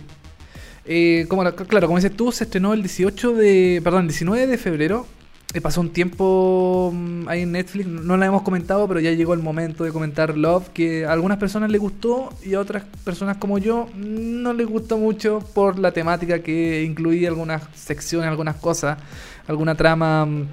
Como 1.30 1.44
la- 1.44 1.52
claro, 1.54 1.88
como 1.88 1.98
dices 2.00 2.16
tú, 2.16 2.32
se 2.32 2.44
estrenó 2.46 2.74
el 2.74 2.82
18 2.82 3.34
de. 3.34 3.82
Perdón, 3.84 4.08
19 4.08 4.48
de 4.48 4.58
febrero. 4.58 5.06
Pasó 5.60 5.82
un 5.82 5.90
tiempo 5.90 6.92
mm, 6.94 7.28
ahí 7.28 7.42
en 7.42 7.52
Netflix, 7.52 7.86
no 7.86 8.16
la 8.16 8.26
hemos 8.26 8.42
comentado, 8.42 8.88
pero 8.88 9.02
ya 9.02 9.12
llegó 9.12 9.34
el 9.34 9.42
momento 9.42 9.84
de 9.84 9.92
comentar 9.92 10.38
Love, 10.38 10.70
que 10.70 11.06
a 11.06 11.12
algunas 11.12 11.38
personas 11.40 11.70
les 11.70 11.82
gustó 11.82 12.30
y 12.42 12.54
a 12.54 12.60
otras 12.62 12.84
personas 13.04 13.36
como 13.36 13.58
yo 13.58 13.90
no 13.96 14.54
les 14.54 14.66
gustó 14.66 14.98
mucho 14.98 15.40
por 15.54 15.78
la 15.78 15.92
temática 15.92 16.40
que 16.40 16.84
incluía 16.84 17.28
algunas 17.28 17.64
secciones, 17.76 18.30
algunas 18.30 18.56
cosas, 18.56 18.98
alguna 19.46 19.76
trama 19.76 20.26
mm, 20.26 20.48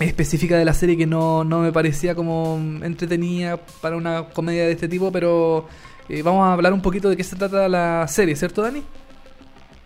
específica 0.00 0.58
de 0.58 0.64
la 0.64 0.74
serie 0.74 0.96
que 0.96 1.06
no, 1.06 1.44
no 1.44 1.60
me 1.60 1.70
parecía 1.70 2.16
como 2.16 2.58
mm, 2.58 2.82
entretenida 2.82 3.56
para 3.80 3.96
una 3.96 4.30
comedia 4.30 4.66
de 4.66 4.72
este 4.72 4.88
tipo, 4.88 5.12
pero 5.12 5.68
eh, 6.08 6.22
vamos 6.22 6.44
a 6.44 6.54
hablar 6.54 6.72
un 6.72 6.82
poquito 6.82 7.08
de 7.08 7.16
qué 7.16 7.22
se 7.22 7.36
trata 7.36 7.68
la 7.68 8.08
serie, 8.08 8.34
¿cierto 8.34 8.62
Dani? 8.62 8.82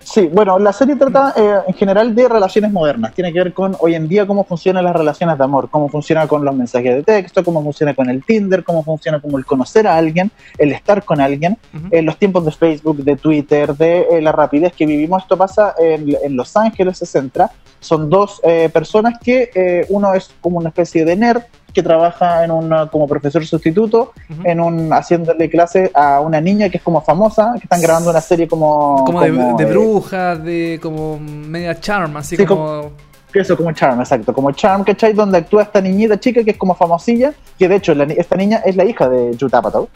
Sí, 0.05 0.29
bueno, 0.33 0.59
la 0.59 0.73
serie 0.73 0.97
trata 0.97 1.33
eh, 1.37 1.61
en 1.67 1.75
general 1.75 2.15
de 2.15 2.29
relaciones 2.29 2.71
modernas. 2.71 3.15
Tiene 3.15 3.33
que 3.33 3.39
ver 3.39 3.53
con 3.55 3.75
hoy 3.81 3.95
en 3.95 4.07
día 4.07 4.27
cómo 4.27 4.45
funcionan 4.45 4.85
las 4.85 4.95
relaciones 4.95 5.39
de 5.39 5.45
amor, 5.45 5.69
cómo 5.71 5.89
funciona 5.89 6.29
con 6.29 6.45
los 6.45 6.55
mensajes 6.55 6.95
de 6.95 7.03
texto, 7.03 7.43
cómo 7.43 7.63
funciona 7.63 7.95
con 7.95 8.11
el 8.11 8.23
Tinder, 8.23 8.63
cómo 8.63 8.85
funciona 8.85 9.21
como 9.21 9.39
el 9.39 9.47
conocer 9.47 9.87
a 9.87 9.97
alguien, 9.97 10.31
el 10.59 10.73
estar 10.73 11.05
con 11.05 11.21
alguien, 11.21 11.57
Ujú. 11.75 11.89
en 11.91 12.05
los 12.05 12.19
tiempos 12.19 12.45
de 12.45 12.53
Facebook, 12.53 12.99
de 12.99 13.17
Twitter, 13.17 13.75
de 13.75 14.07
eh, 14.11 14.21
la 14.21 14.33
rapidez 14.33 14.75
que 14.75 14.85
vivimos. 14.87 15.23
Esto 15.23 15.37
pasa 15.37 15.75
en, 15.79 16.15
en 16.23 16.37
Los 16.37 16.57
Ángeles, 16.57 16.99
se 16.99 17.07
centra. 17.07 17.51
Son 17.81 18.09
dos 18.11 18.41
eh, 18.45 18.69
personas 18.73 19.19
que 19.19 19.51
eh, 19.55 19.87
uno 19.89 20.15
es 20.15 20.31
como 20.41 20.59
una 20.59 20.69
especie 20.69 21.05
de 21.05 21.17
nerd 21.17 21.43
que 21.75 21.83
trabaja 21.83 22.45
en 22.45 22.53
una, 22.53 22.87
como 22.87 23.07
profesor 23.09 23.45
sustituto, 23.45 24.13
en 24.45 24.61
un 24.61 24.93
haciéndole 24.93 25.51
clase 25.51 25.91
a 25.93 26.21
una 26.21 26.41
niña 26.41 26.69
que 26.69 26.79
es 26.79 26.83
como 26.83 27.03
famosa, 27.03 27.55
que 27.55 27.65
están 27.65 27.83
grabando 27.83 28.11
una 28.11 28.21
serie 28.21 28.47
como 28.47 29.05
como 29.05 29.21
de, 29.21 29.33
de 29.33 29.65
eh, 29.65 29.67
brujas, 29.67 30.43
de 30.43 30.79
como 30.81 31.19
media 31.19 31.79
charm, 31.79 32.17
así 32.17 32.37
Sí, 32.37 32.47
como... 32.47 32.93
Eso, 33.35 33.57
como 33.57 33.73
Charm, 33.73 33.99
exacto. 33.99 34.33
Como 34.33 34.53
Charm, 34.53 34.85
¿cachai? 34.85 35.13
Donde 35.13 35.39
actúa 35.39 35.65
esta 35.65 35.81
niñita 35.81 36.21
chica 36.21 36.45
que 36.45 36.53
es 36.53 36.57
como 36.57 36.77
famosilla, 36.77 37.35
que 37.59 37.67
de 37.67 37.75
hecho 37.75 37.93
la 37.93 38.05
esta 38.05 38.37
niña 38.37 38.63
es 38.65 38.77
la 38.77 38.85
hija 38.85 39.09
de 39.09 39.37
Judd 39.37 39.53
Apatow. 39.53 39.89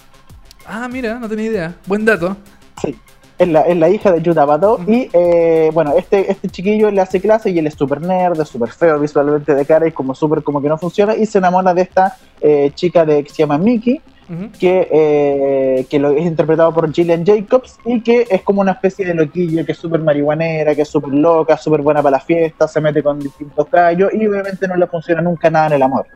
Ah, 0.66 0.88
mira, 0.88 1.20
no 1.20 1.28
tenía 1.28 1.46
idea. 1.46 1.74
Buen 1.86 2.04
dato. 2.04 2.36
Sí. 2.82 2.98
Es 3.38 3.48
la, 3.48 3.60
es 3.62 3.76
la 3.76 3.88
hija 3.88 4.10
de 4.10 4.30
Apatow. 4.30 4.74
Ujú. 4.74 4.90
Y 4.90 5.10
eh, 5.12 5.70
bueno, 5.72 5.94
este, 5.96 6.30
este 6.30 6.48
chiquillo 6.48 6.90
le 6.90 7.00
hace 7.00 7.20
clase 7.20 7.50
y 7.50 7.58
él 7.58 7.66
es 7.66 7.74
súper 7.74 8.00
nerd, 8.00 8.40
es 8.40 8.48
súper 8.48 8.70
feo 8.70 8.98
visualmente 8.98 9.54
de 9.54 9.64
cara 9.64 9.86
y 9.86 9.92
como 9.92 10.14
súper 10.14 10.42
como 10.42 10.60
que 10.60 10.68
no 10.68 10.76
funciona. 10.76 11.14
Y 11.14 11.26
se 11.26 11.38
enamora 11.38 11.72
de 11.72 11.82
esta 11.82 12.16
eh, 12.40 12.72
chica 12.74 13.04
de, 13.04 13.22
que 13.22 13.30
se 13.30 13.36
llama 13.36 13.58
Mickey, 13.58 14.00
que, 14.58 14.88
eh, 14.92 15.86
que 15.88 15.98
lo, 15.98 16.10
es 16.10 16.26
interpretado 16.26 16.74
por 16.74 16.92
Gillian 16.92 17.24
Jacobs 17.24 17.78
y 17.86 18.00
que 18.02 18.26
es 18.28 18.42
como 18.42 18.60
una 18.60 18.72
especie 18.72 19.06
de 19.06 19.14
loquillo 19.14 19.64
que 19.64 19.72
es 19.72 19.78
súper 19.78 20.00
marihuanera, 20.00 20.74
que 20.74 20.82
es 20.82 20.88
súper 20.88 21.14
loca, 21.14 21.56
súper 21.56 21.80
buena 21.80 22.02
para 22.02 22.18
la 22.18 22.20
fiesta, 22.20 22.68
se 22.68 22.80
mete 22.80 23.02
con 23.02 23.18
distintos 23.18 23.70
gallos 23.70 24.12
y 24.12 24.26
obviamente 24.26 24.68
no 24.68 24.76
le 24.76 24.86
funciona 24.86 25.22
nunca 25.22 25.48
nada 25.48 25.68
en 25.68 25.72
el 25.74 25.82
amor. 25.82 26.06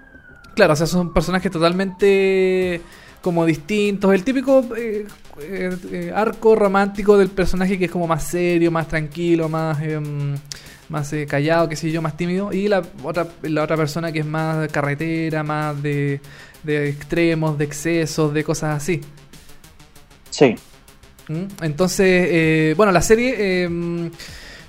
Claro, 0.54 0.74
o 0.74 0.76
sea, 0.76 0.86
son 0.86 1.14
personajes 1.14 1.50
totalmente 1.50 2.82
como 3.22 3.46
distintos. 3.46 4.12
El 4.12 4.24
típico 4.24 4.64
eh, 4.76 5.06
eh, 5.40 6.12
arco 6.14 6.54
romántico 6.54 7.16
del 7.16 7.30
personaje 7.30 7.78
que 7.78 7.86
es 7.86 7.90
como 7.90 8.06
más 8.06 8.24
serio, 8.24 8.70
más 8.70 8.88
tranquilo, 8.88 9.48
más 9.48 9.80
em, 9.80 10.34
más 10.92 11.12
eh, 11.12 11.26
callado, 11.26 11.68
qué 11.68 11.74
sé 11.74 11.90
yo, 11.90 12.00
más 12.02 12.16
tímido. 12.16 12.52
Y 12.52 12.68
la 12.68 12.82
otra, 13.02 13.26
la 13.42 13.64
otra 13.64 13.76
persona 13.76 14.12
que 14.12 14.20
es 14.20 14.26
más 14.26 14.70
carretera, 14.70 15.42
más 15.42 15.82
de, 15.82 16.20
de 16.62 16.88
extremos, 16.88 17.58
de 17.58 17.64
excesos, 17.64 18.32
de 18.32 18.44
cosas 18.44 18.76
así. 18.76 19.00
Sí. 20.30 20.54
¿Mm? 21.28 21.44
Entonces, 21.62 22.06
eh, 22.30 22.74
bueno, 22.76 22.92
la 22.92 23.02
serie 23.02 23.34
eh, 23.38 24.10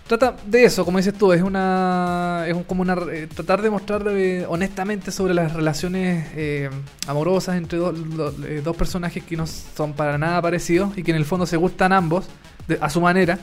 trata 0.07 0.35
de 0.45 0.65
eso, 0.65 0.85
como 0.85 0.97
dices 0.97 1.13
tú, 1.13 1.31
es 1.33 1.41
una 1.41 2.45
es 2.47 2.53
un- 2.53 2.63
como 2.63 2.81
una 2.81 2.95
eh, 3.11 3.27
tratar 3.33 3.61
de 3.61 3.69
mostrar 3.69 4.03
eh, 4.09 4.45
honestamente 4.47 5.11
sobre 5.11 5.33
las 5.33 5.53
relaciones 5.53 6.27
eh, 6.35 6.69
amorosas 7.07 7.55
entre 7.57 7.77
dos 7.79 7.93
do- 8.15 8.33
eh, 8.45 8.61
dos 8.63 8.75
personajes 8.75 9.23
que 9.23 9.35
no 9.37 9.45
son 9.47 9.93
para 9.93 10.17
nada 10.17 10.41
parecidos 10.41 10.97
y 10.97 11.03
que 11.03 11.11
en 11.11 11.17
el 11.17 11.25
fondo 11.25 11.45
se 11.45 11.57
gustan 11.57 11.93
ambos 11.93 12.25
de- 12.67 12.77
a 12.81 12.89
su 12.89 13.01
manera. 13.01 13.39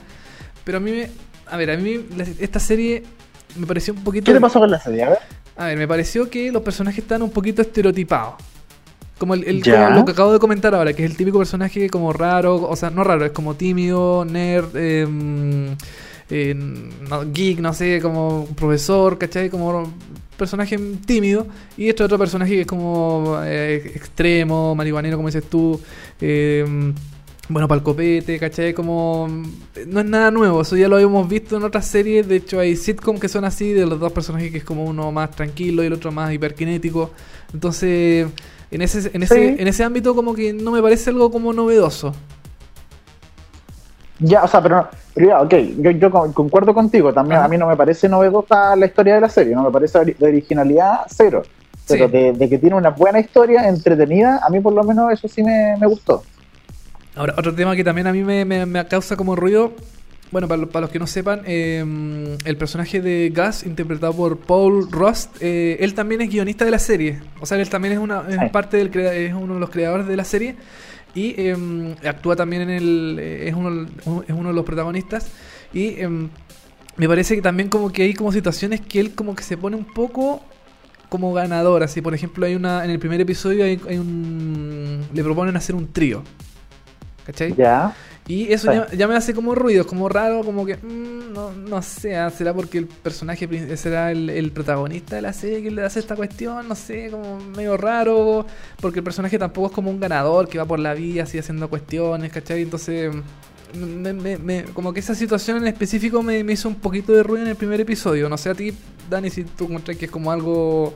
Pero 0.64 0.79
a 0.79 0.81
mí, 0.81 0.90
me, 0.92 1.11
a 1.51 1.57
ver, 1.57 1.70
a 1.70 1.77
mí 1.77 2.07
esta 2.38 2.61
serie 2.61 3.03
me 3.57 3.66
pareció 3.66 3.94
un 3.94 4.05
poquito 4.05 4.27
¿Qué 4.27 4.35
te 4.35 4.40
pasó 4.40 4.61
con 4.61 4.71
la 4.71 4.79
serie? 4.81 5.02
A 5.04 5.08
ver. 5.11 5.19
a 5.56 5.65
ver, 5.67 5.79
me 5.79 5.88
pareció 5.88 6.29
que 6.31 6.52
los 6.52 6.63
personajes 6.63 7.02
están 7.02 7.23
un 7.23 7.31
poquito 7.31 7.63
estereotipados. 7.63 8.35
Como 9.19 9.35
el, 9.35 9.44
el- 9.44 9.63
como 9.63 9.90
lo 9.90 10.04
que 10.04 10.13
acabo 10.13 10.33
de 10.33 10.38
comentar 10.38 10.75
ahora, 10.75 10.92
que 10.92 11.04
es 11.04 11.11
el 11.11 11.17
típico 11.17 11.38
personaje 11.38 11.90
como 11.90 12.13
raro, 12.13 12.56
o 12.56 12.77
sea, 12.77 12.90
no 12.90 13.02
raro, 13.04 13.25
es 13.25 13.33
como 13.33 13.54
tímido, 13.54 14.25
nerd, 14.25 14.75
em, 14.77 15.77
eh, 16.31 16.54
no, 16.54 17.33
geek, 17.33 17.58
no 17.60 17.72
sé, 17.74 18.00
como 18.00 18.46
profesor, 18.56 19.18
¿cachai? 19.18 19.50
Como 19.50 19.92
personaje 20.37 20.78
tímido. 21.06 21.46
Y 21.76 21.88
este 21.88 22.02
otro 22.04 22.18
personaje 22.18 22.54
que 22.54 22.60
es 22.62 22.66
como 22.66 23.38
eh, 23.44 23.92
extremo, 23.94 24.74
marihuanero, 24.74 25.16
como 25.16 25.28
dices 25.28 25.44
tú. 25.48 25.81
em, 26.20 26.94
bueno, 27.48 27.66
para 27.66 27.78
el 27.78 27.83
copete, 27.83 28.38
¿cachai? 28.38 28.72
Como. 28.72 29.26
No 29.88 30.00
es 30.00 30.06
nada 30.06 30.31
nuevo, 30.31 30.60
eso 30.62 30.76
ya 30.76 30.87
lo 30.88 30.94
habíamos 30.96 31.28
visto 31.28 31.56
en 31.56 31.64
otras 31.64 31.85
series. 31.87 32.28
De 32.28 32.37
hecho, 32.37 32.60
hay 32.60 32.76
sitcom 32.76 33.18
que 33.18 33.28
son 33.28 33.44
así, 33.44 33.72
de 33.72 33.87
los 33.87 33.98
dos 33.98 34.12
personajes 34.12 34.52
que 34.52 34.58
es 34.58 34.64
como 34.64 34.85
uno 34.85 35.10
más 35.10 35.33
tranquilo 35.33 35.83
y 35.83 35.87
el 35.87 35.92
otro 35.94 36.12
más 36.12 36.33
hiperkinético. 36.33 37.10
Entonces, 37.52 38.28
en 38.70 38.83
ese, 38.83 39.10
en 39.12 39.24
ese, 39.24 39.35
Sí. 39.35 39.56
en 39.60 39.66
ese 39.66 39.83
ámbito, 39.83 40.14
como 40.14 40.33
que 40.33 40.52
no 40.52 40.70
me 40.70 40.81
parece 40.81 41.10
algo 41.10 41.31
como 41.33 41.52
novedoso. 41.52 42.14
Ya, 44.21 44.44
o 44.44 44.48
sea, 44.48 44.62
pero, 44.62 44.87
pero 45.14 45.27
ya, 45.29 45.40
ok, 45.40 45.54
yo, 45.79 45.90
yo 45.92 46.10
con- 46.10 46.33
concuerdo 46.33 46.75
contigo, 46.75 47.12
también 47.12 47.38
Ajá. 47.38 47.46
a 47.46 47.48
mí 47.48 47.56
no 47.56 47.66
me 47.66 47.77
parece 47.77 48.08
novedosa 48.08 48.77
la 48.77 48.87
historia 48.87 49.14
de 49.14 49.21
la 49.23 49.29
serie, 49.31 49.54
no 49.54 49.62
me 49.62 49.71
parece 49.71 49.98
de 50.04 50.14
originalidad 50.27 51.00
cero, 51.08 51.42
pero 51.88 52.06
Sí. 52.06 52.12
de, 52.12 52.33
de 52.35 52.48
que 52.48 52.58
tiene 52.58 52.77
una 52.77 52.90
buena 52.90 53.18
historia, 53.18 53.66
entretenida, 53.68 54.40
a 54.46 54.50
mí 54.50 54.60
por 54.60 54.75
lo 54.75 54.85
menos 54.85 55.10
eso 55.12 55.27
sí 55.27 55.42
me, 55.42 55.75
me 55.81 55.87
gustó. 55.87 56.23
Ahora, 57.16 57.35
otro 57.37 57.54
tema 57.54 57.75
que 57.75 57.83
también 57.83 58.06
a 58.06 58.12
mí 58.12 58.23
me, 58.23 58.44
me- 58.44 58.66
me 58.66 58.87
causa 58.87 59.16
como 59.16 59.35
ruido. 59.37 59.73
Bueno, 60.31 60.46
para, 60.46 60.64
para 60.66 60.83
los 60.83 60.90
que 60.90 61.00
no 61.00 61.08
sepan, 61.08 61.42
eh, 61.44 62.37
el 62.44 62.56
personaje 62.56 63.00
de 63.00 63.33
Gus, 63.35 63.64
interpretado 63.66 64.12
por 64.12 64.38
Paul 64.38 64.87
Rust, 64.92 65.37
eh, 65.40 65.77
él 65.81 65.94
también 65.94 66.21
es 66.21 66.31
guionista 66.31 66.64
de 66.64 66.71
la 66.71 66.79
serie. 66.79 67.18
O 67.40 67.46
sea, 67.46 67.58
él 67.58 67.68
también 67.68 67.94
es, 67.94 67.98
una, 67.98 68.23
es 68.29 68.50
parte 68.52 68.77
del 68.77 68.94
es 68.96 69.35
uno 69.35 69.54
de 69.54 69.60
los 69.60 69.71
creadores 69.71 70.06
de 70.06 70.16
la 70.16 70.23
serie. 70.25 70.54
Y 71.15 71.35
eh, 71.37 71.56
actúa 72.04 72.37
también 72.37 72.63
en 72.63 72.71
el. 72.71 73.17
eh, 73.21 73.48
es, 73.48 73.54
uno, 73.54 73.87
es 74.27 74.35
uno 74.35 74.48
de 74.48 74.54
los 74.54 74.65
protagonistas. 74.65 75.29
Y 75.73 76.00
eh, 76.00 76.08
me 76.96 77.08
parece 77.08 77.35
que 77.35 77.42
también 77.42 77.69
como 77.69 77.90
que 77.90 78.02
hay 78.02 78.15
como 78.15 78.33
situaciones 78.33 78.81
que 78.81 79.00
él 79.00 79.15
como 79.15 79.35
que 79.35 79.42
se 79.42 79.56
pone 79.56 79.77
un 79.77 79.85
poco 79.85 80.42
como 81.08 81.33
ganador. 81.33 81.83
Así, 81.83 82.00
por 82.00 82.15
ejemplo, 82.15 82.46
hay 82.46 82.54
una. 82.54 82.85
En 82.85 82.90
el 82.90 82.98
primer 82.98 83.21
episodio 83.21 83.65
hay 83.65 83.98
un. 83.98 85.06
Le 85.13 85.23
proponen 85.25 85.56
hacer 85.56 85.75
un 85.75 85.92
trío. 85.92 86.23
¿Cachai? 87.27 87.54
Ya, 87.54 87.94
Y 88.31 88.52
eso 88.52 88.70
Sí. 88.70 88.76
ya, 88.76 88.88
ya 88.96 89.08
me 89.08 89.16
hace 89.16 89.35
como 89.35 89.54
ruido, 89.56 89.85
como 89.87 90.08
raro, 90.08 90.42
como 90.44 90.64
que 90.64 90.76
mm, 90.76 91.33
no, 91.33 91.52
no 91.52 91.83
sé, 91.83 92.16
ah, 92.16 92.31
será 92.31 92.54
porque 92.54 92.78
el 92.78 92.87
personaje 92.87 93.48
será 93.76 94.12
el, 94.12 94.31
el 94.31 94.52
protagonista 94.52 95.16
de 95.16 95.22
la 95.22 95.33
serie 95.33 95.62
que 95.62 95.70
le 95.70 95.83
hace 95.83 95.98
esta 95.98 96.14
cuestión, 96.14 96.68
no 96.68 96.74
sé, 96.76 97.08
como 97.10 97.40
medio 97.40 97.76
raro, 97.76 98.46
porque 98.81 99.00
el 99.00 99.04
personaje 99.04 99.37
tampoco 99.38 99.66
es 99.68 99.72
como 99.72 99.90
un 99.90 99.98
ganador 99.98 100.48
que 100.48 100.58
va 100.58 100.64
por 100.64 100.78
la 100.78 100.94
vida 100.94 101.24
así 101.24 101.38
haciendo 101.38 101.68
cuestiones, 101.68 102.31
¿cachai? 102.33 102.62
Entonces, 102.62 103.12
mm, 103.74 103.78
me- 103.78 104.12
me- 104.12 104.38
me- 104.38 104.64
como 104.74 104.92
que 104.92 105.00
esa 105.00 105.14
situación 105.16 105.56
en 105.56 105.66
específico 105.66 106.22
me, 106.22 106.44
me 106.44 106.52
hizo 106.52 106.68
un 106.68 106.76
poquito 106.76 107.12
de 107.12 107.22
ruido 107.24 107.44
en 107.44 107.50
el 107.50 107.56
primer 107.56 107.81
episodio. 107.81 108.28
No 108.28 108.37
sé 108.38 108.50
a 108.50 108.54
ti, 108.54 108.72
Dani, 109.08 109.28
si 109.31 109.42
tú 109.44 109.64
encontrás 109.64 109.96
que 109.96 110.04
es 110.04 110.10
como 110.10 110.31
algo 110.31 110.94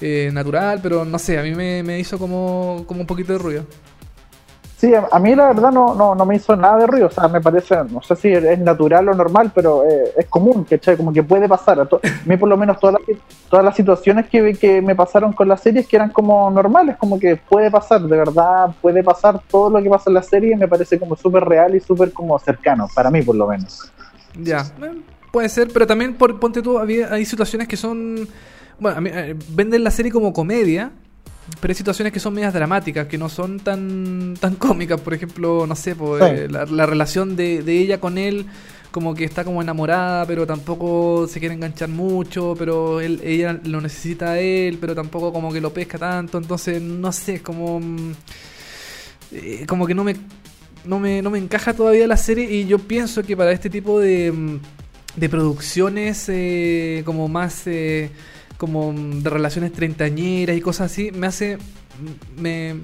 eh, 0.00 0.30
natural, 0.32 0.80
pero 0.82 1.04
no 1.04 1.16
sé, 1.18 1.38
a 1.38 1.42
mí 1.44 1.54
me, 1.54 1.82
me 1.84 2.00
hizo 2.00 2.18
como, 2.18 2.84
como 2.88 3.02
un 3.02 3.06
poquito 3.06 3.32
de 3.34 3.38
ruido. 3.38 3.66
Sí, 4.82 4.92
a, 4.96 5.16
mí 5.20 5.32
la 5.36 5.46
verdad 5.46 5.70
no, 5.70 5.94
no, 5.94 6.16
no 6.16 6.26
me 6.26 6.34
hizo 6.34 6.56
nada 6.56 6.76
de 6.78 6.88
ruido, 6.88 7.06
o 7.06 7.10
sea, 7.12 7.28
me 7.28 7.40
parece, 7.40 7.76
no 7.88 8.02
sé 8.02 8.16
si 8.16 8.32
es 8.32 8.58
natural 8.58 9.08
o 9.10 9.14
normal, 9.14 9.52
pero 9.54 9.84
eh, 9.88 10.12
es 10.16 10.26
común, 10.26 10.64
¿cachai? 10.68 10.96
Como 10.96 11.12
que 11.12 11.22
puede 11.22 11.48
pasar. 11.48 11.78
A, 11.78 11.86
to- 11.86 12.00
a 12.02 12.28
mí 12.28 12.36
por 12.36 12.48
lo 12.48 12.56
menos 12.56 12.80
todas 12.80 12.96
las, 12.98 13.16
todas 13.48 13.64
las 13.64 13.76
situaciones 13.76 14.28
que, 14.28 14.54
que 14.54 14.82
me 14.82 14.96
pasaron 14.96 15.34
con 15.34 15.46
las 15.46 15.60
series 15.60 15.86
que 15.86 15.94
eran 15.94 16.10
como 16.10 16.50
normales, 16.50 16.96
como 16.96 17.16
que 17.20 17.36
puede 17.36 17.70
pasar, 17.70 18.00
de 18.02 18.16
verdad, 18.16 18.74
puede 18.82 19.04
pasar 19.04 19.40
todo 19.48 19.70
lo 19.70 19.80
que 19.80 19.88
pasa 19.88 20.10
en 20.10 20.14
la 20.14 20.22
serie, 20.24 20.56
me 20.56 20.66
parece 20.66 20.98
como 20.98 21.14
súper 21.14 21.44
real 21.44 21.76
y 21.76 21.78
súper 21.80 22.12
como 22.12 22.36
cercano, 22.40 22.88
para 22.92 23.08
mí 23.08 23.22
por 23.22 23.36
lo 23.36 23.46
menos. 23.46 23.88
Ya, 24.36 24.64
puede 25.30 25.48
ser, 25.48 25.68
pero 25.72 25.86
también 25.86 26.14
por, 26.14 26.40
ponte 26.40 26.60
tú, 26.60 26.80
había, 26.80 27.14
hay 27.14 27.24
situaciones 27.24 27.68
que 27.68 27.76
son. 27.76 28.26
Bueno, 28.80 28.98
a 28.98 29.00
mí, 29.00 29.10
eh, 29.12 29.36
venden 29.50 29.84
la 29.84 29.92
serie 29.92 30.10
como 30.10 30.32
comedia, 30.32 30.90
pero 31.60 31.70
hay 31.72 31.76
situaciones 31.76 32.12
que 32.12 32.20
son 32.20 32.34
medias 32.34 32.52
dramáticas, 32.54 33.06
que 33.06 33.18
no 33.18 33.28
son 33.28 33.60
tan, 33.60 34.34
tan 34.40 34.54
cómicas. 34.56 35.00
Por 35.00 35.14
ejemplo, 35.14 35.66
no 35.66 35.74
sé, 35.76 35.94
pues, 35.94 36.22
Sí. 36.22 36.30
eh, 36.30 36.48
la, 36.50 36.64
la 36.66 36.86
relación 36.86 37.36
de, 37.36 37.62
de 37.62 37.78
ella 37.78 37.98
con 38.00 38.18
él, 38.18 38.46
como 38.90 39.14
que 39.14 39.24
está 39.24 39.42
como 39.44 39.62
enamorada, 39.62 40.26
pero 40.26 40.46
tampoco 40.46 41.26
se 41.26 41.40
quiere 41.40 41.54
enganchar 41.54 41.88
mucho, 41.88 42.54
pero 42.58 43.00
él, 43.00 43.20
ella 43.24 43.58
lo 43.64 43.80
necesita 43.80 44.32
a 44.32 44.38
él, 44.38 44.78
pero 44.80 44.94
tampoco 44.94 45.32
como 45.32 45.52
que 45.52 45.60
lo 45.60 45.72
pesca 45.72 45.98
tanto. 45.98 46.38
Entonces, 46.38 46.80
no 46.82 47.10
sé, 47.12 47.34
es 47.36 47.42
como. 47.42 47.80
mm, 47.80 48.12
eh, 49.32 49.64
como 49.66 49.86
que 49.86 49.94
no 49.94 50.04
me, 50.04 50.14
no 50.84 50.98
me, 50.98 51.22
no 51.22 51.30
me 51.30 51.38
encaja 51.38 51.72
todavía 51.74 52.06
la 52.06 52.16
serie 52.16 52.50
y 52.50 52.66
yo 52.66 52.78
pienso 52.78 53.22
que 53.22 53.36
para 53.36 53.52
este 53.52 53.70
tipo 53.70 53.98
de, 54.00 54.30
mm, 54.32 54.58
de 55.16 55.28
producciones 55.28 56.26
eh, 56.28 57.02
como 57.04 57.28
más 57.28 57.62
eh, 57.66 58.10
como 58.62 58.92
de 58.94 59.28
relaciones 59.28 59.72
treintañeras 59.72 60.56
y 60.56 60.60
cosas 60.60 60.92
así, 60.92 61.10
me 61.10 61.26
hace 61.26 61.58
me 62.38 62.76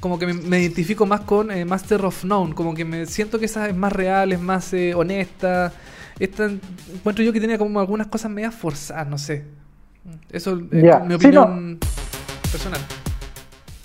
como 0.00 0.18
que 0.18 0.26
me, 0.26 0.34
me 0.34 0.60
identifico 0.60 1.06
más 1.06 1.20
con 1.20 1.52
eh, 1.52 1.64
Master 1.64 2.04
of 2.04 2.24
None, 2.24 2.52
como 2.52 2.74
que 2.74 2.84
me 2.84 3.06
siento 3.06 3.38
que 3.38 3.44
esa 3.44 3.68
es 3.68 3.76
más 3.76 3.92
real, 3.92 4.32
es 4.32 4.40
más 4.40 4.72
eh, 4.74 4.92
honesta. 4.92 5.72
Esta 6.18 6.50
encuentro 6.92 7.22
yo 7.24 7.32
que 7.32 7.40
tenía 7.40 7.58
como 7.58 7.78
algunas 7.78 8.08
cosas 8.08 8.28
medias 8.32 8.56
forzadas, 8.56 9.06
no 9.06 9.16
sé. 9.16 9.44
Eso 10.32 10.58
es 10.72 10.82
Ya, 10.82 10.98
mi 10.98 11.10
sí, 11.10 11.14
opinión 11.14 11.78
personal. 12.50 12.80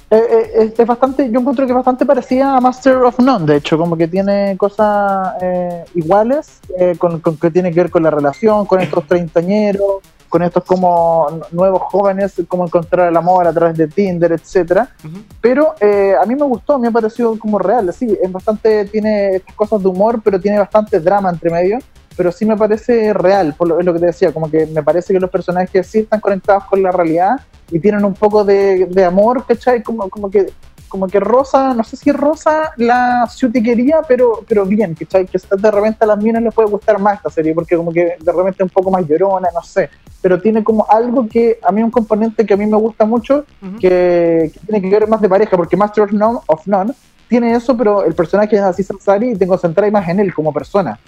Eh, 0.10 0.18
eh, 0.18 0.52
es, 0.56 0.80
es 0.80 0.88
bastante, 0.88 1.30
yo 1.32 1.40
encuentro 1.42 1.68
que 1.68 1.72
es 1.72 1.76
bastante 1.76 2.08
parecida 2.08 2.58
a 2.58 2.60
Master 2.60 2.96
of 3.04 3.20
None, 3.20 3.46
de 3.46 3.58
hecho, 3.58 3.78
como 3.78 3.96
que 3.96 4.08
tiene 4.08 4.58
cosas 4.58 5.36
eh, 5.40 5.86
iguales, 5.94 6.60
eh, 6.80 6.96
con, 6.98 7.20
con 7.20 7.38
que 7.38 7.52
tiene 7.52 7.72
que 7.72 7.82
ver 7.82 7.92
con 7.92 8.02
la 8.02 8.10
relación, 8.10 8.66
con 8.66 8.82
estos 8.82 9.06
treintañeros, 9.06 10.02
con 10.30 10.44
estos 10.44 10.64
como 10.64 11.42
nuevos 11.52 11.82
jóvenes, 11.84 12.36
cómo 12.48 12.66
encontrar 12.66 13.10
el 13.10 13.18
amor 13.18 13.48
a 13.48 13.54
través 13.54 13.78
de 13.78 13.88
Tinder, 13.88 14.32
etcétera. 14.32 14.90
Ujú. 15.04 15.18
Pero 15.42 15.76
eh, 15.82 16.14
a 16.22 16.26
mí 16.26 16.36
me 16.36 16.46
gustó, 16.46 16.80
me 16.80 16.88
ha 16.88 16.92
parecido 16.92 17.38
como 17.38 17.60
real, 17.60 17.92
sí, 17.94 18.18
es 18.22 18.32
bastante, 18.32 18.86
tiene 18.86 19.36
estas 19.38 19.56
cosas 19.56 19.82
de 19.82 19.88
humor, 19.90 20.22
pero 20.24 20.40
tiene 20.40 20.60
bastante 20.60 21.00
drama 21.00 21.30
entre 21.30 21.50
medio, 21.50 21.80
pero 22.16 22.32
sí 22.32 22.46
me 22.46 22.58
parece 22.58 23.14
real, 23.14 23.56
por 23.58 23.68
lo, 23.68 23.80
es 23.80 23.86
lo 23.86 23.94
que 23.94 24.00
te 24.00 24.06
decía, 24.08 24.34
como 24.34 24.50
que 24.50 24.66
me 24.68 24.84
parece 24.84 25.14
que 25.14 25.20
los 25.20 25.30
personajes 25.30 25.88
sí 25.88 26.00
están 26.00 26.20
conectados 26.20 26.66
con 26.66 26.82
la 26.84 26.92
realidad 26.92 27.40
y 27.72 27.80
tienen 27.80 28.04
un 28.04 28.14
poco 28.14 28.44
de, 28.44 28.86
de 28.88 29.06
amor, 29.06 29.46
¿cachai? 29.46 29.82
Como, 29.84 30.10
como 30.10 30.30
que 30.30 30.52
como 30.90 31.08
que 31.08 31.20
rosa, 31.20 31.74
no 31.74 31.84
sé 31.84 31.96
si 31.96 32.12
rosa 32.12 32.72
la 32.78 33.28
ciutiquería, 33.30 34.02
pero, 34.08 34.44
pero 34.48 34.66
bien, 34.66 34.96
¿cachai? 34.96 35.26
Que 35.28 35.38
de 35.58 35.72
repente 35.72 36.00
a 36.04 36.08
las 36.08 36.18
minas 36.22 36.42
les 36.44 36.54
puede 36.54 36.68
gustar 36.70 37.00
más 37.00 37.18
esta 37.18 37.30
serie, 37.30 37.54
porque 37.54 37.78
como 37.78 37.94
que 37.94 38.18
de 38.20 38.32
repente 38.32 38.58
es 38.64 38.64
un 38.64 38.70
poco 38.70 38.92
más 38.92 39.08
llorona, 39.08 39.48
no 39.54 39.62
sé, 39.62 39.90
pero 40.22 40.42
tiene 40.42 40.64
como 40.64 40.86
algo 40.90 41.28
que 41.30 41.60
a 41.64 41.72
mí 41.72 41.82
un 41.84 41.92
componente 41.92 42.46
que 42.46 42.54
a 42.54 42.58
mí 42.58 42.66
me 42.66 42.76
gusta 42.78 43.06
mucho, 43.06 43.46
que, 43.80 44.52
que 44.54 44.60
tiene 44.68 44.82
que 44.82 44.90
ver 44.90 45.08
más 45.08 45.22
de 45.22 45.30
pareja, 45.30 45.56
porque 45.56 45.78
Master 45.78 46.04
of 46.06 46.12
None, 46.12 46.40
of 46.48 46.68
None 46.68 46.94
tiene 47.28 47.54
eso, 47.54 47.78
pero 47.78 48.04
el 48.04 48.16
personaje 48.16 48.56
es 48.56 48.62
así 48.64 48.82
Sansari 48.84 49.32
y 49.32 49.36
te 49.36 49.46
concentras 49.48 49.92
más 49.92 50.10
en 50.10 50.20
él 50.20 50.34
como 50.34 50.52
persona. 50.52 51.00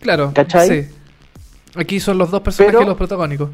Claro, 0.00 0.30
¿Cachai? 0.32 0.68
sí. 0.84 0.88
Aquí 1.74 2.00
son 2.00 2.16
los 2.18 2.30
dos 2.30 2.40
personajes 2.40 2.76
Pero- 2.78 2.88
los 2.88 2.96
protagónicos. 2.96 3.50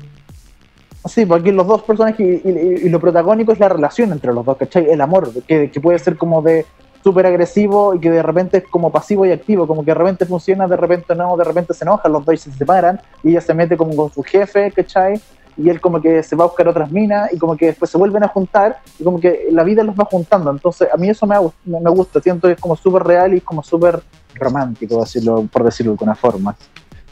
Sí, 1.07 1.27
porque 1.27 1.53
los 1.53 1.67
dos 1.67 1.83
personajes 1.83 2.45
y, 2.45 2.89
lo 2.89 2.99
protagónico 2.99 3.53
es 3.53 3.61
la 3.61 3.69
relación 3.69 4.13
entre 4.13 4.33
los 4.33 4.45
dos, 4.45 4.57
¿cachai? 4.57 4.91
El 4.91 5.01
amor, 5.01 5.31
que, 5.47 5.69
puede 5.83 5.99
ser 5.99 6.17
como 6.17 6.41
de 6.41 6.65
súper 7.03 7.27
agresivo 7.27 7.95
y 7.95 8.01
que 8.01 8.11
de 8.11 8.23
repente 8.23 8.59
es 8.59 8.65
como 8.65 8.91
pasivo 8.91 9.27
y 9.27 9.31
activo, 9.31 9.67
como 9.67 9.85
que 9.85 9.91
de 9.91 9.97
repente 9.97 10.25
funciona, 10.25 10.67
de 10.67 10.77
repente 10.77 11.15
no, 11.15 11.37
de 11.37 11.45
repente 11.45 11.75
se 11.75 11.85
enojan, 11.85 12.11
los 12.11 12.25
dos 12.25 12.41
se 12.41 12.51
separan 12.53 12.99
y 13.23 13.31
ella 13.31 13.43
se 13.43 13.53
mete 13.53 13.77
como 13.77 13.95
con 13.95 14.11
su 14.11 14.23
jefe, 14.23 14.73
¿cachai? 14.73 15.21
Y 15.59 15.69
él 15.69 15.79
como 15.81 16.01
que 16.01 16.23
se 16.23 16.35
va 16.35 16.45
a 16.45 16.47
buscar 16.47 16.67
otras 16.67 16.91
minas 16.91 17.31
y 17.33 17.39
como 17.39 17.55
que 17.55 17.67
después 17.67 17.91
se 17.91 17.99
vuelven 17.99 18.25
a 18.25 18.29
juntar 18.29 18.79
y 18.99 19.05
como 19.05 19.21
que 19.21 19.49
la 19.51 19.63
vida 19.63 19.85
los 19.85 19.95
va 19.95 20.07
juntando. 20.07 20.51
Entonces 20.51 20.89
a 20.91 20.97
mí 20.97 21.11
eso 21.11 21.27
me, 21.27 21.37
me 21.67 21.91
gusta, 21.91 22.23
siento 22.23 22.49
que 22.49 22.55
es 22.55 22.61
como 22.61 22.77
súper 22.77 23.03
real 23.05 23.35
y 23.35 23.43
como 23.43 23.63
súper 23.63 24.03
romántico, 24.35 25.05
por 25.53 25.65
decirlo 25.65 25.93
de 25.93 25.97
alguna 25.97 26.15
forma. 26.15 26.57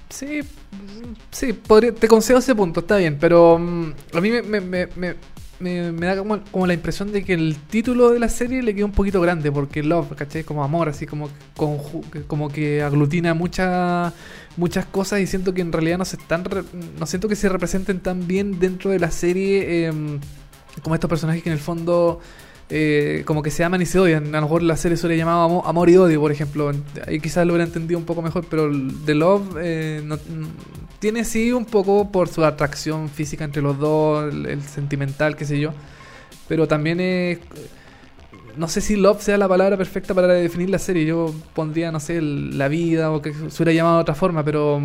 Sí, 0.08 0.40
sí, 1.30 1.52
podría- 1.52 1.94
te 1.94 2.08
concedo 2.08 2.38
ese 2.38 2.54
punto, 2.54 2.80
está 2.80 2.96
bien, 2.96 3.18
pero 3.20 3.58
mm, 3.58 3.92
a 4.14 4.20
mí 4.20 4.30
me, 4.30 4.42
me, 4.42 4.60
me, 4.60 4.88
me- 4.96 6.06
da 6.06 6.16
como, 6.16 6.66
la 6.66 6.74
impresión 6.74 7.12
de 7.12 7.22
que 7.24 7.34
el 7.34 7.56
título 7.68 8.10
de 8.10 8.18
la 8.18 8.28
serie 8.28 8.62
le 8.62 8.74
queda 8.74 8.84
un 8.84 8.92
poquito 8.92 9.20
grande, 9.20 9.52
porque 9.52 9.82
Love, 9.82 10.14
¿cachai? 10.16 10.42
Como 10.42 10.64
amor, 10.64 10.88
así 10.88 11.06
como, 11.06 11.28
como 12.26 12.48
que 12.50 12.82
aglutina 12.82 13.34
muchas 13.34 14.12
muchas 14.56 14.84
cosas 14.86 15.20
y 15.20 15.26
siento 15.26 15.54
que 15.54 15.62
en 15.62 15.72
realidad 15.72 15.96
no 15.98 16.04
se 16.04 16.16
están 16.16 16.44
no 16.98 17.06
siento 17.06 17.26
que 17.28 17.36
se 17.36 17.48
representen 17.48 18.00
tan 18.00 18.26
bien 18.26 18.58
dentro 18.58 18.90
de 18.90 18.98
la 18.98 19.10
serie 19.10 19.86
em, 19.86 20.18
como 20.82 20.94
estos 20.94 21.08
personajes 21.08 21.42
que 21.42 21.48
en 21.48 21.54
el 21.54 21.58
fondo 21.60 22.20
eh, 22.74 23.22
como 23.26 23.42
que 23.42 23.50
se 23.50 23.64
aman 23.64 23.82
y 23.82 23.86
se 23.86 23.98
odian. 23.98 24.34
A 24.34 24.40
lo 24.40 24.46
mejor 24.46 24.62
la 24.62 24.78
serie 24.78 24.96
suele 24.96 25.16
llamado 25.18 25.44
amo- 25.44 25.62
amor 25.66 25.90
y 25.90 25.96
odio, 25.98 26.20
por 26.20 26.32
ejemplo. 26.32 26.72
Ahí 27.06 27.20
quizás 27.20 27.46
lo 27.46 27.52
hubiera 27.52 27.64
entendido 27.64 27.98
un 27.98 28.06
poco 28.06 28.22
mejor, 28.22 28.46
pero 28.48 28.70
The 29.04 29.14
Love 29.14 29.56
eh, 29.60 30.02
mm, 30.02 30.44
tiene 30.98 31.24
sí 31.24 31.52
un 31.52 31.66
poco 31.66 32.10
por 32.10 32.28
su 32.28 32.42
atracción 32.44 33.10
física 33.10 33.44
entre 33.44 33.60
los 33.60 33.78
dos, 33.78 34.32
el, 34.32 34.62
sentimental, 34.62 35.36
qué 35.36 35.44
sé 35.44 35.60
yo. 35.60 35.74
Pero 36.48 36.66
también 36.66 36.98
es... 37.00 37.38
No 38.56 38.68
sé 38.68 38.80
si 38.80 38.96
love 38.96 39.20
sea 39.22 39.38
la 39.38 39.48
palabra 39.48 39.76
perfecta 39.76 40.14
para 40.14 40.28
definir 40.28 40.70
la 40.70 40.78
serie. 40.78 41.04
Yo 41.04 41.34
pondría, 41.54 41.92
no 41.92 42.00
sé, 42.00 42.20
la 42.22 42.68
vida 42.68 43.10
o 43.10 43.20
que 43.20 43.32
se 43.34 43.62
hubiera 43.62 43.72
llamado 43.72 43.96
de 43.96 44.02
otra 44.02 44.14
forma, 44.14 44.42
pero... 44.44 44.80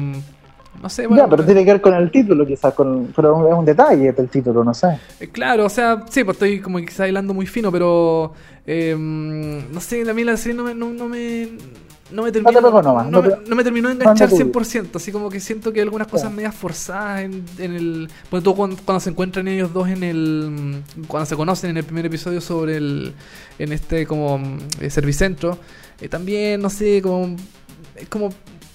No 0.82 0.90
sé, 0.90 1.08
bueno, 1.08 1.24
ya, 1.24 1.30
pero 1.30 1.44
tiene 1.44 1.66
que 1.66 1.72
ver 1.72 1.82
con 1.82 1.94
el 1.94 2.12
título 2.12 2.46
quizás, 2.46 2.74
con, 2.74 3.12
pero 3.16 3.48
es 3.48 3.58
un 3.58 3.66
detalle 3.66 4.12
del 4.12 4.30
título, 4.30 4.64
no 4.64 4.74
sé. 4.74 5.00
Eh, 5.20 5.28
Claro, 5.30 5.66
o 5.66 5.70
sea, 5.70 6.06
sí, 6.10 6.24
pues 6.24 6.36
estoy 6.36 6.60
como 6.60 6.78
quizá 6.80 7.08
hilando 7.08 7.34
muy 7.34 7.48
fino, 7.48 7.72
pero 7.72 8.34
eh, 8.66 8.96
no 8.98 9.80
sé, 9.80 10.08
a 10.10 10.14
mí 10.14 10.24
la 10.24 10.38
serie 10.38 10.56
no 10.56 10.64
me, 10.64 10.76
no, 10.76 10.90
no 10.90 11.08
me, 11.08 11.50
no 12.12 12.24
me 12.24 12.32
terminó, 12.32 12.62
nomás, 12.62 13.10
no, 13.10 13.22
me, 13.22 13.30
no 13.48 13.56
me 13.56 13.64
terminó 13.64 13.90
de 13.90 13.96
enganchar 13.96 14.30
no 14.32 14.38
te 14.38 14.46
100%, 14.46 14.96
así 14.96 15.12
como 15.12 15.30
que 15.30 15.40
siento 15.40 15.74
que 15.74 15.80
hay 15.80 15.84
algunas 15.84 16.08
cosas 16.08 16.32
medias 16.32 16.56
forzadas 16.56 17.22
en, 17.22 17.44
en 17.58 17.74
el... 17.74 18.10
Bueno, 18.32 18.44
todo 18.44 18.56
cuando, 18.56 18.78
cuando 18.86 19.00
se 19.00 19.10
encuentran 19.10 19.48
ellos 19.48 19.74
dos 19.74 19.90
en 19.90 20.04
el... 20.04 20.84
Cuando 21.08 21.26
se 21.26 21.36
conocen 21.36 21.72
en 21.72 21.78
el 21.78 21.84
primer 21.84 22.06
episodio 22.06 22.40
sobre 22.40 22.78
el... 22.78 23.14
En 23.60 23.74
este 23.74 24.06
como 24.06 24.40
eh, 24.80 24.90
servicentro, 24.90 25.58
eh, 26.00 26.08
también, 26.08 26.62
no 26.62 26.70
sé, 26.70 27.02
como... 27.02 27.36
Es 27.96 28.08
como... 28.08 28.30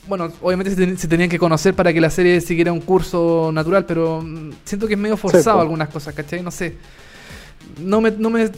Bueno, 0.08 0.32
obviamente 0.42 0.70
se, 0.70 0.76
ten- 0.76 0.98
se 0.98 1.06
tenían 1.08 1.30
que 1.30 1.38
conocer 1.38 1.74
para 1.74 1.92
que 1.92 2.00
la 2.00 2.10
serie 2.10 2.40
siguiera 2.40 2.72
un 2.72 2.80
curso 2.80 3.50
natural, 3.52 3.86
pero 3.86 4.20
mm, 4.20 4.50
siento 4.64 4.86
que 4.88 4.94
es 4.94 5.00
medio 5.00 5.16
forzado 5.16 5.56
pues. 5.58 5.62
algunas 5.62 5.88
cosas, 5.90 6.14
¿cachai? 6.14 6.42
No 6.42 6.50
sé. 6.50 6.74
No 7.80 8.00
me, 8.00 8.10
no, 8.10 8.28
me, 8.28 8.50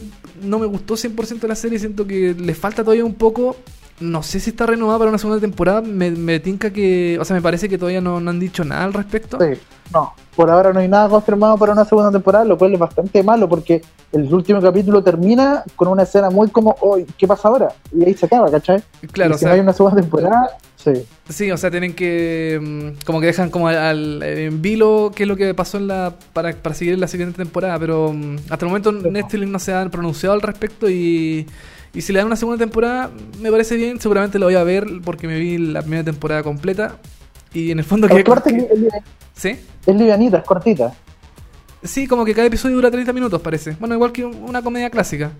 no 0.43 0.59
me 0.59 0.67
gustó 0.67 0.95
100% 0.97 1.47
la 1.47 1.55
serie, 1.55 1.79
siento 1.79 2.07
que 2.07 2.35
le 2.35 2.55
falta 2.55 2.83
todavía 2.83 3.05
un 3.05 3.15
poco. 3.15 3.57
No 4.01 4.23
sé 4.25 4.41
si 4.41 4.51
está 4.51 4.67
renovada 4.67 4.99
para 4.99 5.09
una 5.11 5.19
segunda 5.19 5.41
temporada. 5.41 5.81
Me, 5.81 6.11
me 6.11 6.41
tinca 6.41 6.71
que. 6.73 7.17
O 7.21 7.25
sea, 7.25 7.37
me 7.37 7.43
parece 7.43 7.69
que 7.69 7.79
todavía 7.79 8.01
no, 8.01 8.19
no 8.21 8.31
han 8.31 8.41
dicho 8.41 8.65
nada 8.65 8.85
al 8.85 8.93
respecto. 8.93 9.39
Sí, 9.41 9.59
no. 9.93 10.13
Por 10.35 10.51
ahora 10.51 10.73
no 10.73 10.81
hay 10.81 10.89
nada 10.89 11.09
confirmado 11.09 11.57
para 11.57 11.73
una 11.75 11.85
segunda 11.85 12.11
temporada, 12.11 12.45
lo 12.45 12.59
cual 12.59 12.75
es 12.75 12.79
bastante 12.81 13.23
malo 13.23 13.49
porque 13.49 13.83
el 14.11 14.33
último 14.35 14.61
capítulo 14.61 15.01
termina 15.03 15.63
con 15.77 15.87
una 15.87 16.03
escena 16.03 16.29
muy 16.29 16.49
como, 16.51 16.75
"Oy, 16.81 17.07
¿qué 17.17 17.29
pasa 17.29 17.47
ahora? 17.49 17.69
Y 17.97 18.05
ahí 18.05 18.15
se 18.15 18.27
acaba, 18.27 18.51
¿cachai? 18.51 18.83
Claro, 19.13 19.31
Y 19.31 19.35
o 19.35 19.39
si 19.39 19.41
sea, 19.43 19.51
no 19.51 19.55
hay 19.55 19.61
una 19.61 19.73
segunda 19.73 20.01
temporada, 20.01 20.49
sí. 20.77 20.91
sí, 21.29 21.53
o 21.53 21.57
sea, 21.57 21.71
tienen 21.71 21.95
que. 21.95 22.59
mm, 22.61 23.05
Como 23.07 23.21
que 23.21 23.27
dejan 23.27 23.49
como 23.51 23.69
al, 23.69 23.77
al- 23.79 24.23
en 24.25 24.61
vilo 24.61 25.13
qué 25.15 25.23
es 25.23 25.29
lo 25.29 25.37
que 25.37 25.55
pasó 25.55 25.79
en 25.79 25.87
la 25.87 26.15
para, 26.33 26.53
para 26.53 26.75
seguir 26.75 26.95
en 26.95 27.01
la 27.01 27.07
siguiente 27.07 27.37
temporada. 27.37 27.79
Pero 27.79 28.13
mm, 28.13 28.37
hasta 28.51 28.65
el 28.65 28.69
momento 28.71 28.91
Netflix 28.91 29.49
no 29.49 29.61
se 29.61 29.73
han 29.73 29.89
pronunciado 29.91 30.35
al 30.35 30.43
respecto 30.43 30.91
y. 30.91 31.47
Y 31.95 32.01
si 32.03 32.13
le 32.13 32.19
dan 32.19 32.27
una 32.27 32.37
segunda 32.37 32.59
temporada, 32.59 33.11
me 33.41 33.51
parece 33.51 33.77
bien. 33.77 34.01
Seguramente 34.01 34.39
lo 34.39 34.47
voy 34.47 34.57
a 34.57 34.65
ver 34.65 34.87
porque 35.05 35.27
me 35.29 35.39
vi 35.39 35.59
la 35.59 35.81
primera 35.81 36.03
temporada 36.05 36.43
completa. 36.43 36.99
Y 37.53 37.71
en 37.71 37.79
el 37.79 37.85
fondo 37.85 38.09
Porque 38.09 38.25
que... 38.25 38.31
aparte 38.31 38.69
es, 38.73 38.79
li- 38.79 38.89
¿Sí? 39.35 39.51
es 39.87 39.97
livianita, 39.97 40.39
es 40.39 40.45
cortita. 40.45 40.93
Sí, 41.83 42.07
como 42.09 42.25
que 42.25 42.35
cada 42.35 42.49
episodio 42.49 42.77
dura 42.77 42.91
30 42.91 43.13
minutos, 43.13 43.41
parece. 43.41 43.77
Bueno, 43.79 43.95
igual 43.95 44.11
que 44.11 44.25
una 44.25 44.61
comedia 44.63 44.91
clásica. 44.91 45.31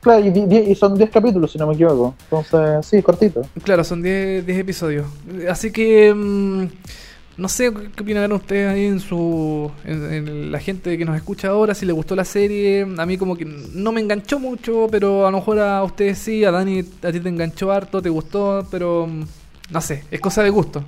Claro, 0.00 0.22
y, 0.26 0.74
son 0.74 0.98
10 0.98 1.08
capítulos, 1.10 1.52
si 1.52 1.58
no 1.58 1.66
me 1.66 1.74
equivoco. 1.74 2.14
Entonces, 2.24 2.86
sí, 2.86 2.96
es 2.98 3.04
cortito. 3.04 3.40
Claro, 3.62 3.84
son 3.84 4.02
10, 4.02 4.44
10 4.44 4.58
episodios. 4.58 5.06
Así 5.48 5.72
que... 5.72 6.12
mm, 6.12 6.64
no 7.36 7.48
sé 7.48 7.72
qué 7.96 8.02
opinarán 8.02 8.32
ustedes 8.32 8.68
ahí 8.72 8.86
en 8.86 9.00
su... 9.00 9.70
En, 9.84 10.12
en 10.12 10.52
la 10.52 10.60
gente 10.60 10.96
que 10.96 11.04
nos 11.04 11.16
escucha 11.16 11.48
ahora, 11.48 11.74
si 11.74 11.84
les 11.86 11.94
gustó 11.94 12.14
la 12.16 12.24
serie. 12.24 12.86
A 12.98 13.06
mí 13.06 13.18
como 13.18 13.36
que 13.36 13.44
no 13.44 13.92
me 13.92 14.00
enganchó 14.00 14.38
mucho, 14.38 14.88
pero 14.90 15.26
a 15.26 15.30
lo 15.30 15.38
mejor 15.38 15.58
a 15.58 15.82
ustedes 15.82 16.18
sí, 16.18 16.44
a 16.44 16.50
Dani 16.52 16.80
a 17.02 17.12
ti 17.12 17.20
te 17.20 17.28
enganchó 17.28 17.72
harto, 17.72 18.00
te 18.02 18.08
gustó, 18.10 18.66
pero... 18.70 19.06
mm, 19.06 19.24
No 19.70 19.80
sé, 19.80 20.04
es 20.10 20.20
cosa 20.20 20.42
de 20.42 20.50
gusto. 20.50 20.84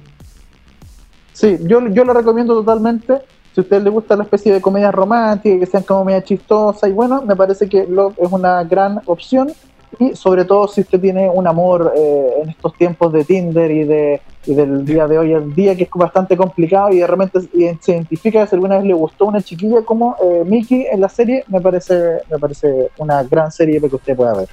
Sí, 1.32 1.58
yo, 1.62 1.86
yo 1.88 2.04
lo 2.04 2.14
recomiendo 2.14 2.54
totalmente. 2.54 3.22
Si 3.52 3.60
a 3.60 3.62
usted 3.62 3.82
le 3.82 3.90
gusta 3.90 4.16
la 4.16 4.24
especie 4.24 4.52
de 4.52 4.60
comedia 4.60 4.90
romántica, 4.92 5.58
que 5.58 5.66
sean 5.66 5.82
como 5.84 6.04
media 6.04 6.22
chistosa, 6.24 6.88
y 6.88 6.92
bueno, 6.92 7.22
me 7.22 7.36
parece 7.36 7.68
que 7.68 7.86
Love 7.86 8.14
es 8.18 8.32
una 8.32 8.64
gran 8.64 9.00
opción. 9.06 9.54
Y 9.98 10.14
sobre 10.14 10.44
todo 10.44 10.68
si 10.68 10.82
usted 10.82 11.00
tiene 11.00 11.28
un 11.30 11.46
amor 11.46 11.92
eh, 11.96 12.42
en 12.42 12.50
estos 12.50 12.74
tiempos 12.74 13.12
de 13.12 13.24
Tinder 13.24 13.70
y, 13.70 13.84
de, 13.84 14.20
y 14.46 14.54
del 14.54 14.84
día 14.84 15.06
de 15.06 15.18
hoy 15.18 15.32
al 15.32 15.54
día, 15.54 15.74
que 15.74 15.84
es 15.84 15.90
bastante 15.94 16.36
complicado, 16.36 16.90
y 16.90 16.98
de 16.98 17.06
repente 17.06 17.40
se 17.40 17.48
identifica 17.52 18.42
que 18.42 18.48
si 18.48 18.54
alguna 18.56 18.76
vez 18.76 18.86
le 18.86 18.94
gustó 18.94 19.26
una 19.26 19.40
chiquilla 19.40 19.82
como 19.82 20.16
eh, 20.22 20.42
Mickey 20.44 20.86
en 20.90 21.00
la 21.00 21.08
serie, 21.08 21.44
me 21.48 21.60
parece, 21.60 22.18
me 22.30 22.38
parece 22.38 22.90
una 22.98 23.22
gran 23.22 23.50
serie 23.50 23.80
que 23.80 23.86
usted 23.86 24.16
pueda 24.16 24.34
ver. 24.34 24.48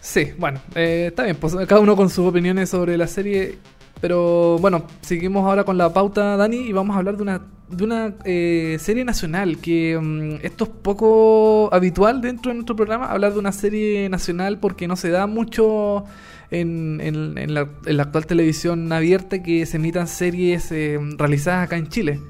Sí, 0.00 0.32
bueno, 0.38 0.60
eh, 0.74 1.06
está 1.08 1.24
bien, 1.24 1.36
pues 1.36 1.54
cada 1.68 1.80
uno 1.80 1.94
con 1.94 2.08
sus 2.08 2.26
opiniones 2.26 2.70
sobre 2.70 2.96
la 2.96 3.06
serie. 3.06 3.58
Pero 4.00 4.58
bueno, 4.58 4.84
seguimos 5.02 5.44
ahora 5.46 5.64
con 5.64 5.76
la 5.76 5.92
pauta, 5.92 6.36
Dani, 6.36 6.56
y 6.56 6.72
vamos 6.72 6.96
a 6.96 7.00
hablar 7.00 7.16
de 7.16 7.22
una, 7.22 7.42
de 7.68 7.84
una 7.84 8.14
eh, 8.24 8.76
serie 8.80 9.04
nacional, 9.04 9.58
que 9.58 9.98
mm, 10.00 10.44
esto 10.44 10.64
es 10.64 10.70
poco 10.70 11.68
habitual 11.72 12.20
dentro 12.22 12.50
de 12.50 12.54
nuestro 12.56 12.76
programa, 12.76 13.06
hablar 13.06 13.32
de 13.34 13.38
una 13.38 13.52
serie 13.52 14.08
nacional 14.08 14.58
porque 14.58 14.88
no 14.88 14.96
se 14.96 15.10
da 15.10 15.26
mucho 15.26 16.04
en, 16.50 17.00
en- 17.02 17.36
en 17.38 17.54
la, 17.54 17.68
en 17.86 17.96
la 17.96 18.04
actual 18.04 18.26
televisión 18.26 18.90
abierta 18.92 19.42
que 19.42 19.66
se 19.66 19.76
emitan 19.76 20.08
series 20.08 20.72
eh, 20.72 20.98
realizadas 21.18 21.66
acá 21.66 21.76
en 21.76 21.88
Chile. 21.88 22.20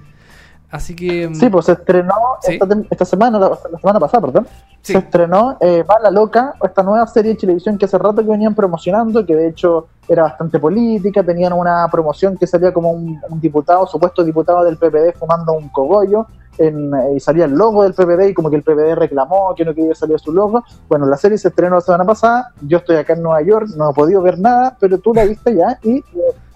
Así 0.71 0.95
que... 0.95 1.29
mm, 1.29 1.35
Sí, 1.35 1.49
pues 1.51 1.67
se 1.67 1.73
estrenó 1.73 2.15
Sí. 2.43 2.53
esta, 2.61 2.67
esta 2.91 3.05
semana, 3.05 3.39
la, 3.39 3.49
la 3.49 3.79
semana 3.79 3.99
pasada, 4.01 4.27
perdón. 4.27 4.47
Sí. 4.83 4.93
Se 4.93 4.99
estrenó 4.99 5.57
eh, 5.61 5.85
Loca, 6.13 6.55
esta 6.63 6.83
nueva 6.83 7.07
serie 7.07 7.33
de 7.33 7.39
televisión 7.39 7.77
que 7.77 7.85
hace 7.87 7.99
rato 7.99 8.23
que 8.23 8.29
venían 8.31 8.55
promocionando, 8.55 9.27
que 9.27 9.35
de 9.35 9.49
hecho 9.49 9.89
era 10.09 10.23
bastante 10.25 10.59
política, 10.59 11.23
tenían 11.23 11.53
una 11.53 11.87
promoción 11.91 12.37
que 12.37 12.47
salía 12.47 12.73
como 12.73 12.91
un, 12.93 13.21
un 13.29 13.41
diputado, 13.41 13.87
supuesto 13.87 14.25
diputado 14.25 14.65
del 14.65 14.77
PPD 14.77 15.17
fumando 15.19 15.53
un 15.53 15.69
cogollo, 15.69 16.27
en, 16.59 16.93
eh, 16.95 17.15
y 17.17 17.21
salía 17.21 17.45
el 17.47 17.53
logo 17.53 17.85
del 17.85 17.95
PPD 17.95 18.29
y 18.29 18.35
como 18.35 18.51
que 18.51 18.57
el 18.57 18.63
PPD 18.63 18.95
reclamó 18.95 19.55
que 19.55 19.65
no 19.65 19.75
quería 19.75 19.95
salir 19.95 20.19
su 20.19 20.33
logo. 20.33 20.63
Bueno, 20.89 21.07
la 21.07 21.17
serie 21.17 21.39
se 21.39 21.49
estrenó 21.49 21.77
la 21.77 21.81
semana 21.81 22.05
pasada, 22.05 22.53
yo 22.63 22.79
estoy 22.79 22.97
acá 22.97 23.15
en 23.15 23.23
Nueva 23.23 23.41
York, 23.43 23.69
no 23.77 23.91
he 23.91 23.95
podido 23.95 24.21
ver 24.21 24.39
nada, 24.39 24.77
pero 24.79 24.99
tú 24.99 25.15
la 25.15 25.25
viste 25.25 25.55
ya 25.55 25.79
y 25.83 26.03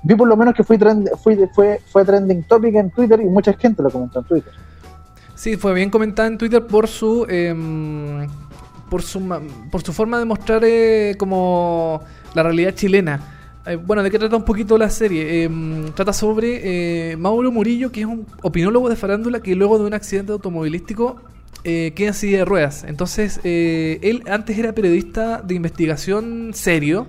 vi 0.05 0.14
por 0.14 0.28
lo 0.28 0.36
menos 0.36 0.55
que 0.55 0.62
fue, 0.62 0.78
trend, 0.78 1.09
fue, 1.22 1.48
fue, 1.52 1.80
fue 1.90 2.05
trending 2.05 2.44
topic 2.44 2.74
en 2.76 2.90
Twitter 2.90 3.20
y 3.20 3.24
mucha 3.24 3.52
gente 3.55 3.82
lo 3.82 3.90
comentó 3.90 4.20
en 4.20 4.24
Twitter. 4.26 4.52
Sí, 5.34 5.57
fue 5.57 5.74
bien 5.74 5.90
comentada 5.90 6.28
en 6.28 6.38
Twitter 6.38 6.64
por 6.64 6.86
su 6.86 7.26
em, 7.28 8.28
por 8.88 9.02
su 9.02 9.20
por 9.70 9.82
su 9.82 9.92
forma 9.92 10.18
de 10.18 10.24
mostrar 10.24 10.62
eh, 10.64 11.16
como 11.18 12.00
la 12.34 12.42
realidad 12.42 12.74
chilena. 12.74 13.20
Eh, 13.66 13.76
bueno, 13.76 14.02
¿de 14.02 14.11
qué 14.11 14.18
trata 14.18 14.36
un 14.36 14.44
poquito 14.44 14.78
la 14.78 14.90
serie? 14.90 15.44
Em, 15.44 15.90
trata 15.92 16.12
sobre 16.12 17.12
eh, 17.12 17.16
Mauro 17.16 17.50
Murillo, 17.50 17.90
que 17.90 18.00
es 18.00 18.07
un 18.07 18.26
opinólogo 18.42 18.88
de 18.88 18.96
farándula 18.96 19.40
que 19.40 19.57
luego 19.57 19.78
de 19.78 19.86
un 19.86 19.94
accidente 19.94 20.32
automovilístico 20.32 21.16
eh, 21.66 21.92
queda 21.96 22.09
en 22.09 22.14
silla 22.14 22.38
de 22.38 22.44
ruedas. 22.44 22.84
Entonces, 22.86 23.40
eh, 23.42 23.98
él 24.02 24.22
antes 24.28 24.59
era 24.59 24.74
periodista 24.74 25.40
de 25.40 25.55
investigación 25.55 26.50
serio 26.52 27.07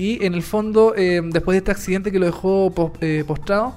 y 0.00 0.24
en 0.24 0.32
el 0.32 0.42
fondo, 0.42 0.94
em, 0.96 1.30
después 1.30 1.54
de 1.54 1.58
este 1.58 1.70
accidente 1.70 2.10
que 2.10 2.18
lo 2.18 2.26
dejó 2.26 2.72
eh, 3.00 3.22
postrado, 3.26 3.74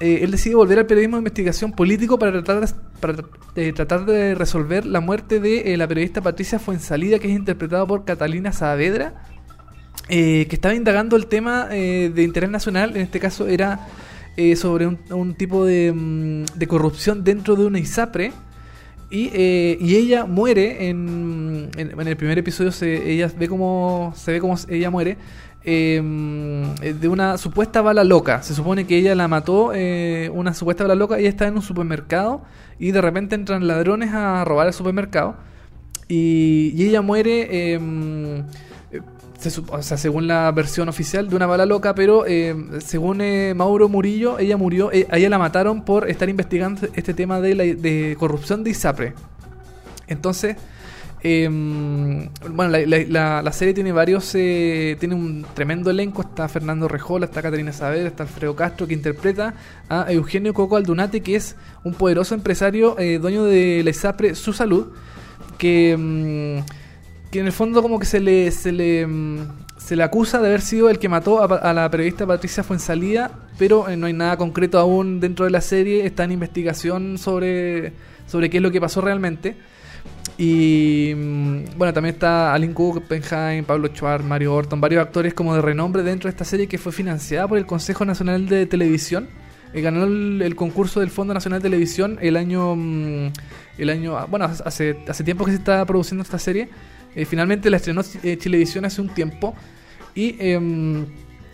eh, 0.00 0.20
él 0.22 0.30
decide 0.30 0.54
volver 0.54 0.78
al 0.78 0.86
periodismo 0.86 1.16
de 1.16 1.20
investigación 1.20 1.72
político 1.72 2.18
para 2.18 2.32
tratar 2.32 2.60
de, 2.60 3.24
eh, 3.56 3.72
tratar 3.74 4.06
de 4.06 4.34
resolver 4.34 4.86
la 4.86 5.00
muerte 5.00 5.38
de 5.38 5.74
eh, 5.74 5.76
la 5.76 5.86
periodista 5.86 6.22
Patricia 6.22 6.58
Fuensalida, 6.58 7.18
que 7.18 7.28
es 7.28 7.36
interpretada 7.36 7.86
por 7.86 8.06
Catalina 8.06 8.52
Saavedra, 8.52 9.26
eh, 10.08 10.46
que 10.48 10.56
estaba 10.56 10.74
indagando 10.74 11.16
el 11.16 11.26
tema 11.26 11.68
eh, 11.70 12.10
de 12.14 12.22
interés 12.22 12.48
nacional, 12.48 12.96
en 12.96 13.02
este 13.02 13.20
caso 13.20 13.46
era 13.46 13.86
eh, 14.36 14.56
sobre 14.56 14.86
un, 14.86 15.34
tipo 15.34 15.66
de, 15.66 15.92
mm, 15.94 16.58
de 16.58 16.66
corrupción 16.66 17.22
dentro 17.22 17.54
de 17.54 17.66
una 17.66 17.78
ISAPRE. 17.78 18.32
Y, 19.12 19.28
eh, 19.34 19.76
y 19.80 19.96
ella 19.96 20.24
muere 20.24 20.88
en, 20.88 21.68
en, 21.76 22.06
el 22.06 22.16
primer 22.16 22.38
episodio 22.38 22.70
se, 22.70 23.10
ella 23.10 23.28
ve 23.36 23.48
como 23.48 24.14
se 24.16 24.30
ve 24.30 24.40
como 24.40 24.56
ella 24.68 24.88
muere 24.88 25.16
eh, 25.64 26.00
de 26.02 27.08
una 27.08 27.38
supuesta 27.38 27.82
bala 27.82 28.04
loca. 28.04 28.42
Se 28.42 28.54
supone 28.54 28.86
que 28.86 28.96
ella 28.96 29.14
la 29.14 29.28
mató 29.28 29.72
eh, 29.74 30.30
una 30.32 30.54
supuesta 30.54 30.84
bala 30.84 30.94
loca. 30.94 31.18
Ella 31.18 31.28
está 31.28 31.46
en 31.46 31.56
un 31.56 31.62
supermercado 31.62 32.42
y 32.78 32.92
de 32.92 33.00
repente 33.00 33.34
entran 33.34 33.66
ladrones 33.66 34.12
a 34.12 34.44
robar 34.44 34.66
el 34.66 34.72
supermercado. 34.72 35.36
Y, 36.08 36.72
y 36.74 36.88
ella 36.88 37.02
muere 37.02 37.46
eh, 37.50 38.42
eh, 38.90 39.00
según 39.38 40.26
la 40.26 40.50
versión 40.50 40.88
oficial 40.88 41.28
de 41.28 41.36
una 41.36 41.46
bala 41.46 41.66
loca, 41.66 41.94
pero 41.94 42.24
eh, 42.26 42.54
según 42.84 43.22
Mauro 43.54 43.88
Murillo, 43.88 44.38
ella 44.38 44.56
murió, 44.56 44.88
a 44.88 45.16
ella 45.16 45.28
la 45.28 45.38
mataron 45.38 45.84
por 45.84 46.10
estar 46.10 46.28
investigando 46.28 46.88
este 46.94 47.14
tema 47.14 47.40
de, 47.40 47.76
de 47.76 48.16
corrupción 48.18 48.64
de 48.64 48.70
ISAPRE. 48.70 49.14
Entonces, 50.08 50.56
eh, 51.22 51.48
bueno, 52.50 52.76
la, 52.78 53.52
serie 53.52 53.74
tiene 53.74 53.92
varios, 53.92 54.34
eh, 54.34 54.96
tiene 54.98 55.14
un 55.14 55.44
tremendo 55.54 55.90
elenco, 55.90 56.22
está 56.22 56.48
Fernando 56.48 56.88
Rejola, 56.88 57.26
está 57.26 57.42
Caterina 57.42 57.72
Saavedra, 57.72 58.08
está 58.08 58.22
Alfredo 58.22 58.56
Castro, 58.56 58.86
que 58.86 58.94
interpreta 58.94 59.54
a 59.88 60.10
Eugenio 60.12 60.54
Coco 60.54 60.76
Aldunate, 60.76 61.20
que 61.20 61.36
es 61.36 61.56
un 61.84 61.94
poderoso 61.94 62.34
empresario, 62.34 62.98
eh, 62.98 63.18
dueño 63.18 63.44
de 63.44 63.82
la 63.84 63.90
ISAPRE 63.90 64.34
Su 64.34 64.52
Salud, 64.52 64.88
que... 65.58 65.96
mm, 65.96 66.80
que 67.30 67.38
en 67.38 67.46
el 67.46 67.52
fondo 67.52 67.80
como 67.82 67.98
que 67.98 68.06
se 68.06 68.20
le 68.20 68.50
se 68.50 68.72
le 68.72 69.06
mm, 69.06 69.38
se 69.76 69.96
le 69.96 70.02
acusa 70.02 70.40
de 70.40 70.48
haber 70.48 70.60
sido 70.60 70.90
el 70.90 70.98
que 70.98 71.08
mató 71.08 71.42
a 71.42 71.72
la 71.72 71.90
periodista 71.90 72.26
Patricia 72.26 72.62
Fuensalida, 72.62 73.30
pero 73.58 73.88
eh, 73.88 73.96
no 73.96 74.06
hay 74.06 74.12
nada 74.12 74.36
concreto 74.36 74.78
aún 74.78 75.20
dentro 75.20 75.46
de 75.46 75.50
la 75.50 75.60
serie, 75.60 76.04
está 76.04 76.24
en 76.24 76.32
investigación 76.32 77.18
sobre 77.18 77.94
sobre 78.26 78.50
qué 78.50 78.58
es 78.58 78.62
lo 78.62 78.70
que 78.70 78.80
pasó 78.80 79.00
realmente. 79.00 79.56
Y 80.40 81.12
mm, 81.14 81.76
bueno, 81.76 81.92
también 81.92 82.14
está 82.14 82.54
Alan 82.54 82.72
Cook, 82.72 83.02
Penheim, 83.02 83.62
Pablo 83.66 83.88
Chuar, 83.88 84.22
Mario 84.22 84.54
Orton, 84.54 84.80
varios 84.80 85.02
actores 85.02 85.34
como 85.34 85.54
de 85.54 85.60
renombre 85.60 86.02
dentro 86.02 86.28
de 86.28 86.30
esta 86.30 86.46
serie 86.46 86.66
que 86.66 86.78
fue 86.78 86.92
financiada 86.92 87.46
por 87.46 87.58
el 87.58 87.66
Consejo 87.66 88.06
Nacional 88.06 88.48
de 88.48 88.64
Televisión. 88.64 89.28
Eh, 89.74 89.82
ganó 89.82 90.04
el, 90.04 90.40
el 90.40 90.56
concurso 90.56 91.00
del 91.00 91.10
Fondo 91.10 91.34
Nacional 91.34 91.60
de 91.60 91.68
Televisión 91.68 92.18
el 92.22 92.38
año 92.38 92.74
mm, 92.74 93.32
el 93.76 93.90
año 93.90 94.16
ah, 94.16 94.26
bueno 94.28 94.46
hace 94.46 94.96
hace 95.06 95.22
tiempo 95.22 95.44
que 95.44 95.52
se 95.52 95.58
está 95.58 95.84
produciendo 95.84 96.24
esta 96.24 96.40
serie 96.40 96.68
eh, 97.14 97.24
finalmente 97.24 97.70
la 97.70 97.76
estrenó 97.76 98.00
eh, 98.24 98.36
Chilevisión 98.36 98.84
hace 98.84 99.00
un 99.00 99.10
tiempo 99.10 99.54
y 100.12 100.34
em, 100.40 101.06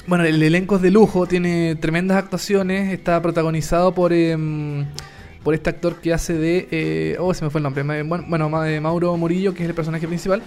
bueno 0.07 0.25
el 0.25 0.43
elenco 0.43 0.77
es 0.77 0.83
de 0.83 0.91
lujo 0.91 1.27
tiene 1.27 1.75
tremendas 1.75 2.17
actuaciones 2.17 2.91
está 2.91 3.21
protagonizado 3.21 3.93
por 3.93 4.15
em, 4.15 4.87
por 5.47 5.55
este 5.55 5.71
actor 5.71 5.97
que 6.03 6.13
hace 6.13 6.35
de 6.35 6.69
eh, 6.73 7.17
oh 7.21 7.33
se 7.33 7.45
me 7.45 7.51
fue 7.51 7.61
el 7.61 7.63
nombre 7.63 7.85
bueno, 8.03 8.25
bueno 8.29 8.51
Ma- 8.51 8.69
eh, 8.69 8.81
Mauro 8.83 9.17
Murillo 9.17 9.55
que 9.55 9.63
es 9.63 9.69
el 9.69 9.75
personaje 9.77 10.09
principal 10.09 10.43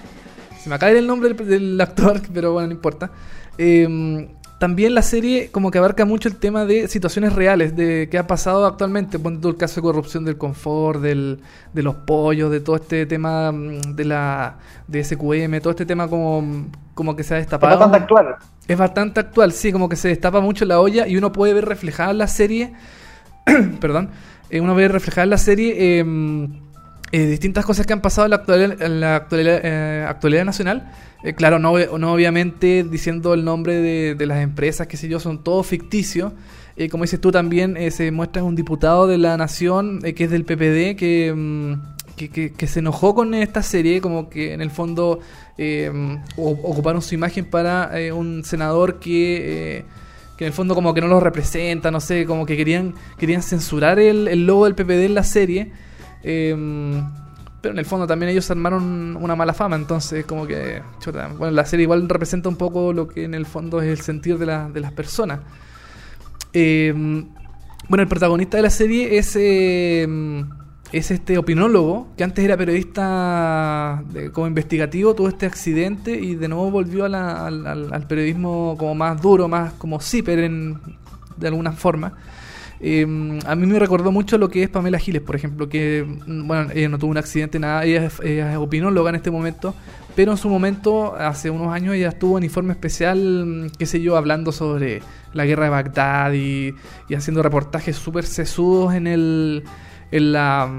se 0.61 0.67
me 0.69 0.75
acaba 0.75 0.91
de 0.91 0.99
el 0.99 1.07
nombre 1.07 1.33
del, 1.33 1.47
del 1.47 1.81
actor 1.81 2.21
pero 2.33 2.53
bueno 2.53 2.67
no 2.67 2.73
importa 2.73 3.09
Em, 3.61 4.29
también 4.57 4.95
la 4.95 5.01
serie 5.01 5.51
como 5.51 5.71
que 5.71 5.77
abarca 5.79 6.05
mucho 6.05 6.29
el 6.29 6.37
tema 6.37 6.65
de 6.65 6.87
situaciones 6.87 7.33
reales 7.33 7.75
de 7.75 8.07
que 8.09 8.17
ha 8.17 8.27
pasado 8.27 8.65
actualmente. 8.65 9.19
Ponte 9.19 9.41
tú 9.41 9.49
el 9.49 9.57
caso 9.57 9.75
de 9.75 9.81
corrupción 9.81 10.23
del 10.25 10.37
confort, 10.37 11.01
del, 11.01 11.41
de 11.73 11.83
los 11.83 11.95
pollos, 11.95 12.51
de 12.51 12.61
todo 12.61 12.77
este 12.77 13.05
tema 13.05 13.51
mm, 13.51 13.95
de 13.95 14.05
la 14.05 14.57
de 14.87 15.03
SQM, 15.03 15.59
todo 15.61 15.71
este 15.71 15.85
tema 15.85 16.07
como, 16.07 16.67
como 16.93 17.15
que 17.17 17.23
se 17.23 17.35
ha 17.35 17.37
Es 17.37 17.43
destapado. 17.43 17.79
bastante 17.79 17.97
actual. 17.97 18.35
Es 18.67 18.77
bastante 18.77 19.19
actual, 19.19 19.51
sí, 19.51 19.71
como 19.73 19.89
que 19.89 19.95
se 19.97 20.07
destapa 20.09 20.39
mucho 20.41 20.63
la 20.65 20.79
olla 20.79 21.07
y 21.07 21.17
uno 21.17 21.31
puede 21.33 21.53
ver 21.53 21.65
reflejada 21.65 22.11
en 22.11 22.17
la 22.19 22.27
serie, 22.27 22.73
perdón, 23.81 24.09
eh, 24.49 24.59
uno 24.61 24.75
ve 24.75 24.87
reflejada 24.87 25.23
en 25.23 25.29
la 25.31 25.37
serie 25.37 25.75
eh, 25.77 26.05
eh, 27.11 27.25
distintas 27.27 27.65
cosas 27.65 27.85
que 27.85 27.93
han 27.93 28.01
pasado 28.01 28.25
en 28.25 28.29
la 28.31 28.35
actualidad, 28.37 28.81
en 28.85 28.99
la 29.01 29.15
actualidad, 29.15 30.41
eh, 30.41 30.45
nacional. 30.45 30.91
Eh, 31.23 31.33
claro, 31.33 31.59
no, 31.59 31.73
no 31.97 32.13
obviamente 32.13 32.85
diciendo 32.89 33.33
el 33.33 33.43
nombre 33.43 33.75
de, 33.75 34.15
de 34.15 34.25
las 34.25 34.39
empresas, 34.41 34.87
que 34.87 34.95
sé 34.97 35.09
yo, 35.09 35.19
son 35.19 35.43
todos 35.43 35.65
ficticios. 35.67 36.33
Como 36.91 37.03
dices 37.03 37.19
tú 37.19 37.29
también, 37.29 37.75
se 37.91 38.09
muestra 38.09 38.41
un 38.41 38.55
diputado 38.55 39.05
de 39.05 39.17
la 39.17 39.35
nación 39.35 39.99
que 40.01 40.23
es 40.23 40.31
del 40.31 40.45
PPD, 40.45 40.95
que, 40.95 41.33
mm, 41.35 41.73
que, 42.15 42.53
que- 42.53 42.67
se 42.67 42.79
enojó 42.79 43.13
con 43.13 43.33
esta 43.33 43.61
serie, 43.63 43.99
como 43.99 44.29
que 44.29 44.53
en 44.53 44.61
el 44.61 44.69
fondo 44.71 45.19
eh, 45.57 45.91
ocuparon 46.37 47.01
su 47.01 47.15
imagen 47.15 47.43
para 47.43 47.91
un 48.13 48.45
senador 48.45 48.99
que, 49.01 49.83
que 50.39 50.45
en 50.45 50.47
el 50.47 50.53
fondo 50.53 50.73
como 50.73 50.93
que 50.93 51.01
no 51.01 51.07
los 51.07 51.21
representa, 51.21 51.91
no 51.91 51.99
sé, 51.99 52.25
como 52.25 52.45
que 52.45 52.55
querían, 52.55 52.93
querían 53.17 53.43
censurar 53.43 53.99
el, 53.99 54.29
el 54.29 54.45
logo 54.47 54.63
del 54.63 54.73
PPD 54.73 55.03
en 55.07 55.13
la 55.13 55.23
serie. 55.23 55.71
eh, 56.23 56.55
pero 57.61 57.73
en 57.73 57.79
el 57.79 57.85
fondo 57.85 58.07
también 58.07 58.31
ellos 58.31 58.49
armaron 58.49 59.17
una 59.17 59.35
mala 59.35 59.53
fama, 59.53 59.75
entonces 59.75 60.23
como 60.23 60.47
que, 60.47 60.81
bueno, 61.37 61.51
la 61.51 61.65
serie 61.65 61.83
igual 61.83 62.07
representa 62.07 62.47
un 62.47 62.55
poco 62.55 62.93
lo 62.93 63.05
que 63.09 63.25
en 63.25 63.33
el 63.33 63.45
fondo 63.45 63.81
es 63.81 63.89
el 63.89 63.99
sentir 63.99 64.37
de, 64.37 64.45
la- 64.45 64.69
de 64.69 64.79
las 64.79 64.93
personas. 64.93 65.41
Eh, 66.53 66.93
bueno, 67.89 68.01
el 68.03 68.07
protagonista 68.07 68.55
de 68.57 68.63
la 68.63 68.69
serie 68.69 69.17
es, 69.17 69.35
eh, 69.37 70.07
es 70.91 71.11
este 71.11 71.37
opinólogo, 71.37 72.07
que 72.17 72.23
antes 72.23 72.43
era 72.43 72.57
periodista 72.57 74.03
de- 74.11 74.31
como 74.31 74.47
investigativo, 74.47 75.13
tuvo 75.13 75.27
este 75.29 75.45
accidente 75.45 76.11
y 76.11 76.35
de 76.35 76.47
nuevo 76.47 76.71
volvió 76.71 77.05
al, 77.05 78.05
periodismo 78.07 78.75
como 78.77 78.95
más 78.95 79.21
duro, 79.21 79.47
más 79.47 79.73
como 79.73 79.99
zipper 79.99 80.39
en, 80.39 80.79
de 81.37 81.47
alguna 81.47 81.71
forma. 81.73 82.13
Eh, 82.81 83.03
a 83.45 83.55
mí 83.55 83.67
me 83.67 83.77
recordó 83.77 84.11
mucho 84.11 84.37
lo 84.37 84.47
que 84.49 84.63
es 84.63 84.69
Pamela 84.69 84.97
Giles, 84.99 85.21
por 85.21 85.35
ejemplo, 85.35 85.67
que, 85.67 86.05
mm, 86.25 86.47
bueno, 86.47 86.69
ella 86.73 86.89
no 86.89 86.97
tuvo 86.97 87.11
un 87.11 87.17
accidente, 87.17 87.59
nada, 87.59 87.83
ella 87.83 88.05
es, 88.05 88.19
ella 88.21 88.51
es 88.51 88.57
opinóloga 88.57 89.09
en 89.09 89.15
este 89.17 89.29
momento, 89.31 89.75
pero 90.15 90.31
en 90.31 90.37
su 90.37 90.49
momento, 90.49 91.13
hace 91.15 91.49
unos 91.49 91.73
años, 91.73 91.93
ella 91.93 92.09
estuvo 92.09 92.37
en 92.37 92.45
informe 92.45 92.71
especial, 92.71 93.45
mm, 93.45 93.69
qué 93.77 93.85
sé 93.85 94.01
yo, 94.01 94.15
hablando 94.15 94.51
sobre 94.53 95.01
la 95.33 95.45
guerra 95.45 95.65
de 95.65 95.69
Bagdad 95.71 96.31
y, 96.33 96.73
y 97.09 97.13
haciendo 97.15 97.43
reportajes 97.43 97.97
súper 97.97 98.25
sesudos 98.25 98.93
en 98.93 99.07
el 99.07 99.63
en 100.11 100.31
la 100.31 100.69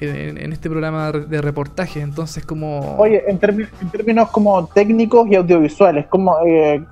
en, 0.00 0.38
en 0.38 0.52
este 0.52 0.68
programa 0.68 1.12
de 1.12 1.40
reportajes, 1.40 2.02
entonces 2.02 2.44
como... 2.44 2.96
Oye, 2.98 3.22
en, 3.28 3.38
términos 3.38 4.30
como 4.30 4.66
técnicos 4.66 5.28
y 5.28 5.36
audiovisuales, 5.36 6.06
como 6.06 6.36
eh, 6.44 6.82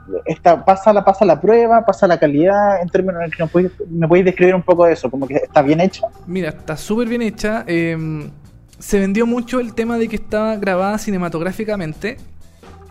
pasa, 0.65 0.93
la, 0.93 1.05
pasa 1.05 1.25
la 1.25 1.41
prueba, 1.41 1.85
pasa 1.85 2.07
la 2.07 2.19
calidad, 2.19 2.81
en 2.81 2.89
términos 2.89 3.23
en 3.25 3.31
que 3.31 3.43
me 3.43 3.49
podéis, 3.49 3.73
me 3.91 4.09
podéis 4.09 4.27
describir 4.27 4.55
un 4.55 4.63
poco 4.63 4.87
de 4.87 4.93
eso, 4.93 5.11
como 5.11 5.27
que 5.27 5.35
está 5.35 5.63
bien 5.63 5.81
hecho. 5.81 6.07
Mira, 6.27 6.51
está 6.51 6.77
súper 6.77 7.09
bien 7.09 7.23
hecha. 7.23 7.65
eh, 7.67 8.31
se 8.79 8.99
vendió 8.99 9.27
mucho 9.27 9.61
el 9.61 9.75
tema 9.75 9.97
de 9.97 10.09
que 10.09 10.17
estaba 10.17 10.57
grabada 10.57 10.99
cinematográficamente. 10.99 12.17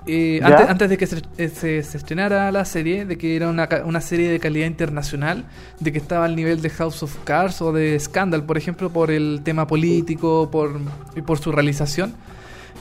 Eh, 0.08 0.40
antes, 0.44 0.68
antes 0.70 0.90
de 0.90 0.98
que 0.98 1.06
se, 1.08 1.22
eh, 1.38 1.50
se- 1.50 1.84
se 1.84 1.98
estrenara 1.98 2.52
la 2.52 2.66
serie, 2.66 3.06
de 3.06 3.18
que 3.18 3.36
era 3.36 3.50
una, 3.50 3.68
una 3.86 4.02
serie 4.02 4.30
de 4.32 4.40
calidad 4.40 4.68
internacional, 4.68 5.46
de 5.80 5.92
que 5.92 5.98
estaba 6.00 6.26
al 6.26 6.36
nivel 6.36 6.62
de 6.62 6.70
House 6.72 7.04
of 7.04 7.16
Cards 7.24 7.62
o 7.62 7.72
de 7.72 8.00
Scandal, 8.00 8.44
por 8.44 8.58
ejemplo, 8.58 8.90
por 8.90 9.12
el 9.12 9.42
tema 9.44 9.68
político 9.68 10.50
por, 10.52 10.80
y 11.16 11.22
por 11.22 11.38
su 11.40 11.52
realización. 11.52 12.14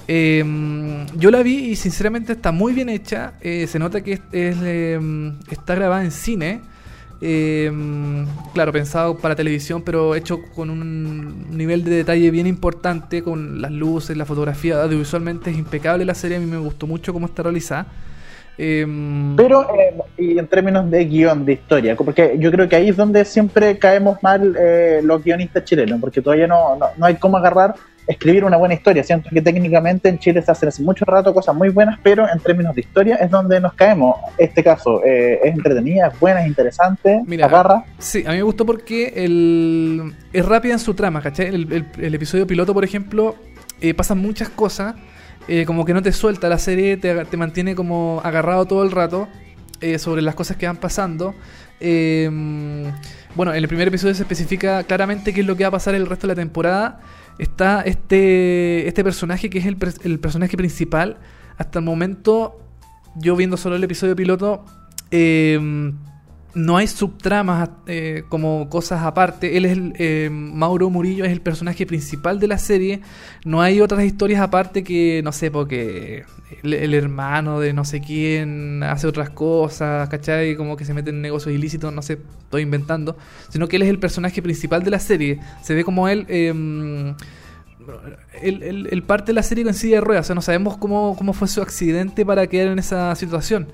Eh, 0.09 1.07
yo 1.17 1.31
la 1.31 1.43
vi 1.43 1.71
y 1.71 1.77
sinceramente 1.77 2.33
está 2.33 2.53
muy 2.53 2.73
bien 2.73 2.89
hecha. 2.89 3.35
eh, 3.41 3.67
se 3.69 3.79
nota 3.79 4.01
que 4.01 4.15
es, 4.15 4.21
es, 4.33 4.57
está 5.51 5.75
grabada 5.75 6.05
en 6.05 6.11
cine. 6.11 6.63
Eh, 7.21 7.71
claro, 8.55 8.73
pensado 8.73 9.19
para 9.19 9.37
televisión, 9.37 9.83
pero 9.83 10.15
hecho 10.15 10.41
con 10.55 10.71
un 10.71 11.57
nivel 11.57 11.85
de 11.85 11.91
detalle 11.91 12.31
bien 12.31 12.47
importante, 12.47 13.23
con 13.23 13.61
las 13.61 13.71
luces, 13.71 14.17
la 14.17 14.25
fotografía, 14.25 14.83
audiovisualmente 14.83 15.51
es 15.51 15.59
impecable 15.59 16.05
la 16.05 16.15
serie. 16.15 16.39
A 16.39 16.41
mí 16.41 16.47
me 16.47 16.59
gustó 16.59 16.87
mucho 16.87 17.13
cómo 17.13 17.27
está 17.27 17.43
realizada. 17.43 17.87
Eh, 18.63 18.87
Pero, 19.37 19.63
eh, 19.75 19.95
y 20.19 20.39
en 20.39 20.47
términos 20.47 20.91
de 20.91 21.05
guion, 21.07 21.47
de 21.47 21.55
historia, 21.55 21.97
porque 21.97 22.37
yo 22.39 22.51
creo 22.51 22.69
que 22.69 22.77
ahí 22.77 22.91
es 22.91 22.97
donde 22.97 23.25
siempre 23.25 23.79
caemos 23.79 24.23
mal 24.23 24.55
eh, 24.59 25.01
los 25.03 25.25
guionistas 25.25 25.65
chilenos, 25.65 25.99
porque 25.99 26.21
todavía 26.21 26.47
no, 26.47 26.77
no, 26.77 26.87
no 26.97 27.07
hay 27.07 27.15
cómo 27.15 27.39
agarrar, 27.39 27.75
escribir 28.11 28.45
una 28.45 28.57
buena 28.57 28.75
historia. 28.75 29.03
Siento 29.05 29.31
que 29.31 29.41
técnicamente 29.41 30.09
en 30.09 30.19
Chile 30.19 30.43
se 30.43 30.51
hacen 30.51 30.69
hace 30.69 30.83
mucho 30.83 31.05
rato 31.05 31.33
cosas 31.33 31.55
muy 31.55 31.69
buenas, 31.71 31.99
pero 32.03 32.27
en 32.29 32.39
términos 32.41 32.75
de 32.75 32.81
historia 32.83 33.17
es 33.17 33.31
donde 33.31 33.61
nos 33.61 33.73
caemos. 33.75 34.17
Este 34.37 34.63
caso 34.63 35.03
eh, 35.05 35.41
es 35.45 35.55
entretenida, 35.55 36.09
es 36.09 36.19
buena, 36.21 36.43
es 36.43 36.49
interesante, 36.49 37.23
Mira, 37.27 37.47
agarra. 37.47 37.85
Sí, 37.99 38.25
a 38.27 38.31
mí 38.31 38.37
me 38.37 38.43
gustó 38.43 38.67
porque 38.67 39.13
el, 39.17 40.13
es 40.33 40.45
rápida 40.45 40.73
en 40.75 40.79
su 40.81 40.95
trama, 40.95 41.21
¿cachai? 41.23 41.47
El, 41.47 41.73
el- 41.73 41.87
el 41.99 42.15
episodio 42.15 42.47
piloto, 42.47 42.75
por 42.75 42.85
ejemplo, 42.85 43.37
eh, 43.81 43.95
pasan 43.95 44.19
muchas 44.19 44.49
cosas, 44.49 44.95
eh, 45.49 45.65
como 45.65 45.85
que 45.85 45.95
no 45.95 46.03
te 46.03 46.13
suelta 46.13 46.49
la 46.49 46.59
serie, 46.59 46.97
te, 46.97 47.25
te 47.25 47.37
mantiene 47.37 47.75
como 47.75 48.21
agarrado 48.25 48.67
todo 48.67 48.83
el 48.83 48.91
rato 48.91 49.29
eh, 49.81 49.99
sobre 49.99 50.21
las 50.23 50.35
cosas 50.35 50.57
que 50.57 50.67
van 50.67 50.77
pasando. 50.77 51.35
Eh, 51.81 52.29
bueno, 53.35 53.53
en 53.53 53.59
el 53.59 53.69
primer 53.69 53.89
episodio 53.89 54.15
se 54.15 54.23
especifica 54.23 54.83
claramente 54.85 55.33
qué 55.33 55.41
es 55.41 55.47
lo 55.47 55.57
que 55.57 55.65
va 55.65 55.69
a 55.69 55.73
pasar 55.73 55.95
el 55.95 56.07
resto 56.07 56.27
de 56.27 56.33
la 56.35 56.41
temporada. 56.41 57.01
Está 57.41 57.81
este, 57.83 58.87
este 58.87 59.03
personaje 59.03 59.49
que 59.49 59.59
es 59.59 59.67
el, 59.67 59.79
el 60.05 60.21
personaje 60.21 60.57
principal. 60.57 61.19
Hasta 61.57 61.79
el 61.79 61.85
momento, 61.85 62.59
yo 63.17 63.35
viendo 63.35 63.57
solo 63.57 63.77
el 63.77 63.85
episodio 63.85 64.15
piloto, 64.15 64.65
eh, 65.11 65.59
no 66.55 66.77
hay 66.77 66.87
subtramas 66.87 67.71
eh, 67.87 68.25
como 68.29 68.69
cosas 68.69 69.03
aparte. 69.03 69.57
Él 69.57 69.65
es 69.65 69.73
el, 69.73 69.93
eh, 69.99 70.29
Mauro 70.31 70.91
Murillo 70.91 71.25
es 71.25 71.33
el 71.33 71.41
personaje 71.41 71.87
principal 71.87 72.41
de 72.41 72.49
la 72.49 72.59
serie. 72.59 73.01
No 73.45 73.63
hay 73.63 73.81
otras 73.81 74.05
historias 74.05 74.41
aparte 74.41 74.83
que, 74.83 75.21
no 75.23 75.33
sé, 75.33 75.51
porque 75.51 76.25
el, 76.63 76.75
el 76.75 76.95
hermano 76.95 77.61
de 77.61 77.73
no 77.73 77.85
sé 77.85 78.01
quién 78.01 78.83
hace 78.83 79.07
otras 79.07 79.31
cosas, 79.31 80.09
¿cachai? 80.09 80.57
Como 80.57 80.77
que 80.77 80.85
se 80.85 80.95
mete 80.95 81.11
en 81.11 81.21
negocios 81.21 81.55
ilícitos, 81.55 81.93
no 81.93 82.03
sé, 82.03 82.19
estoy 82.43 82.63
inventando. 82.63 83.17
Sino 83.49 83.69
que 83.69 83.77
él 83.77 83.83
es 83.83 83.89
el 83.89 83.99
personaje 83.99 84.43
principal 84.43 84.83
de 84.83 84.91
la 84.91 84.99
serie. 84.99 85.41
Se 85.63 85.75
ve 85.75 85.85
como 85.85 86.09
él... 86.09 86.27
eh, 86.29 87.15
él 88.43 89.03
parte 89.07 89.29
de 89.29 89.33
la 89.35 89.43
serie 89.43 89.65
con 89.65 89.75
silla 89.75 89.97
de 89.97 90.01
ruedas, 90.03 90.27
o 90.27 90.29
sea, 90.29 90.35
no 90.35 90.43
sabemos 90.43 90.77
cómo, 90.77 91.17
cómo 91.17 91.33
fue 91.33 91.49
su 91.49 91.61
accidente 91.61 92.25
para 92.25 92.47
quedar 92.47 92.69
en 92.69 92.79
esa 92.79 93.15
situación. 93.17 93.69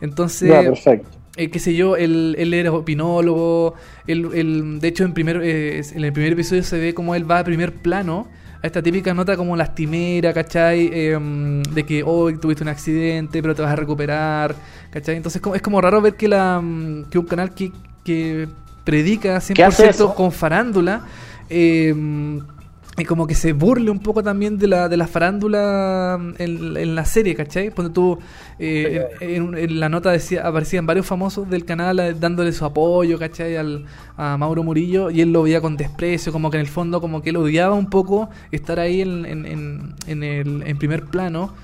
Entonces, 0.00 0.50
perfecto. 0.50 1.21
Eh, 1.36 1.50
qué 1.50 1.58
sé 1.58 1.74
yo, 1.74 1.96
él, 1.96 2.34
él 2.38 2.52
era 2.54 2.72
opinólogo, 2.72 3.74
él, 4.06 4.28
él- 4.34 4.78
de 4.80 4.88
hecho 4.88 5.04
en, 5.04 5.12
primer, 5.14 5.40
eh, 5.42 5.80
en 5.94 6.04
el 6.04 6.12
primer 6.12 6.32
episodio 6.32 6.62
se 6.62 6.78
ve 6.78 6.94
como 6.94 7.14
él 7.14 7.30
va 7.30 7.38
a 7.40 7.44
primer 7.44 7.72
plano, 7.72 8.28
a 8.62 8.66
esta 8.66 8.82
típica 8.82 9.12
nota 9.14 9.36
como 9.36 9.56
lastimera, 9.56 10.32
¿cachai? 10.32 10.88
Em, 10.92 11.62
de 11.62 11.84
que 11.84 12.02
hoy 12.04 12.38
tuviste 12.38 12.62
un 12.62 12.68
accidente, 12.68 13.42
pero 13.42 13.54
te 13.54 13.62
vas 13.62 13.72
a 13.72 13.76
recuperar, 13.76 14.54
¿cachai? 14.90 15.16
Entonces 15.16 15.42
es 15.54 15.62
como 15.62 15.80
raro 15.80 16.00
ver 16.00 16.14
que, 16.16 16.28
la, 16.28 16.60
mm, 16.60 17.04
que 17.10 17.18
un 17.18 17.26
canal 17.26 17.54
que, 17.54 17.72
que 18.04 18.48
predica 18.84 19.40
¿Qué 19.52 19.64
hace 19.64 19.88
100% 19.88 19.90
eso? 19.90 20.14
con 20.14 20.32
farándula, 20.32 21.06
em, 21.48 22.40
y 22.98 23.04
como 23.06 23.26
que 23.26 23.34
se 23.34 23.54
burle 23.54 23.90
un 23.90 24.00
poco 24.00 24.22
también 24.22 24.58
de 24.58 24.68
la, 24.68 24.88
de 24.88 24.98
la 24.98 25.06
farándula 25.06 26.20
en, 26.38 26.76
en 26.76 26.94
la 26.94 27.04
serie, 27.06 27.34
¿cachai? 27.34 27.70
Cuando 27.70 27.90
tú 27.92 28.18
eh, 28.58 29.06
en, 29.20 29.54
en- 29.54 29.58
en 29.58 29.80
la 29.80 29.88
nota 29.88 30.10
decía, 30.10 30.46
aparecían 30.46 30.84
varios 30.86 31.06
famosos 31.06 31.48
del 31.48 31.64
canal 31.64 31.98
eh, 32.00 32.14
dándole 32.14 32.52
su 32.52 32.64
apoyo, 32.66 33.18
¿cachai? 33.18 33.56
Al, 33.56 33.86
a 34.18 34.36
Mauro 34.36 34.62
Murillo 34.62 35.10
y 35.10 35.22
él 35.22 35.32
lo 35.32 35.42
veía 35.42 35.62
con 35.62 35.76
desprecio, 35.78 36.32
como 36.32 36.50
que 36.50 36.58
en 36.58 36.62
el 36.62 36.66
fondo 36.68 37.00
como 37.00 37.22
que 37.22 37.30
él 37.30 37.36
odiaba 37.36 37.74
un 37.74 37.88
poco 37.88 38.28
estar 38.50 38.78
ahí 38.78 39.00
en, 39.00 39.24
en, 39.24 39.46
en, 39.46 39.94
en 40.06 40.22
el, 40.22 40.62
en 40.66 40.76
primer 40.78 41.04
plano. 41.06 41.54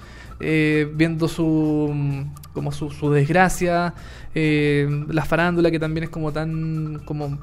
eh, 0.41 0.91
viendo 0.95 1.29
su 1.29 1.93
como 2.55 2.73
su, 2.73 2.91
su 2.91 3.11
desgracia 3.11 3.95
eh, 4.35 4.89
la 5.09 5.25
farándula 5.25 5.71
que 5.71 5.79
también 5.79 6.05
es 6.05 6.11
como 6.11 6.33
tan 6.33 7.01
como 7.05 7.39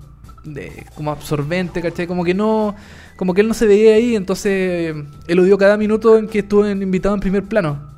de- 0.45 0.85
como 0.95 1.11
absorbente, 1.11 1.81
¿cachai? 1.81 2.07
Como 2.07 2.23
que 2.23 2.33
no, 2.33 2.75
como 3.17 3.33
que 3.33 3.41
él 3.41 3.47
no 3.47 3.53
se 3.53 3.65
veía 3.67 3.95
ahí, 3.95 4.15
entonces 4.15 4.45
eh, 4.53 5.03
él 5.27 5.39
odió 5.39 5.57
cada 5.57 5.75
minuto 5.77 6.17
en 6.17 6.27
que 6.27 6.39
estuvo 6.39 6.65
en- 6.65 6.81
invitado 6.81 7.15
en 7.15 7.21
primer 7.21 7.43
plano. 7.43 7.93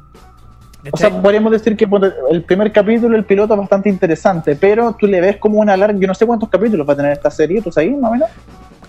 O 0.91 0.95
sea, 0.95 1.09
podríamos 1.21 1.51
decir 1.51 1.75
que 1.75 1.85
el 2.31 2.43
primer 2.43 2.71
capítulo, 2.71 3.17
el 3.17 3.25
piloto 3.25 3.53
es 3.55 3.59
bastante 3.59 3.89
interesante, 3.89 4.55
pero 4.55 4.95
tú 4.97 5.05
le 5.05 5.19
ves 5.19 5.35
como 5.37 5.59
una 5.59 5.75
larga. 5.75 5.99
Yo 5.99 6.07
no 6.07 6.13
sé 6.13 6.25
cuántos 6.25 6.47
capítulos 6.47 6.87
va 6.87 6.93
a 6.93 6.95
tener 6.95 7.11
esta 7.11 7.29
serie, 7.29 7.61
¿tú 7.61 7.71
sabes, 7.71 7.91
más 7.97 8.09
o 8.09 8.13
menos? 8.13 8.29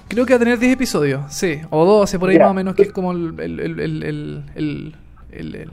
Creo 0.06 0.24
que 0.24 0.32
va 0.32 0.36
a 0.36 0.38
tener 0.38 0.58
10 0.58 0.72
episodios, 0.74 1.22
sí, 1.28 1.60
o 1.70 1.84
12 1.84 2.18
por 2.18 2.30
ahí 2.30 2.38
más 2.38 2.50
o 2.50 2.54
menos, 2.54 2.74
que 2.76 2.82
es 2.82 2.92
como 2.92 3.10
el, 3.12 3.34
el, 3.40 3.60
el, 3.60 4.42
el, 4.54 5.68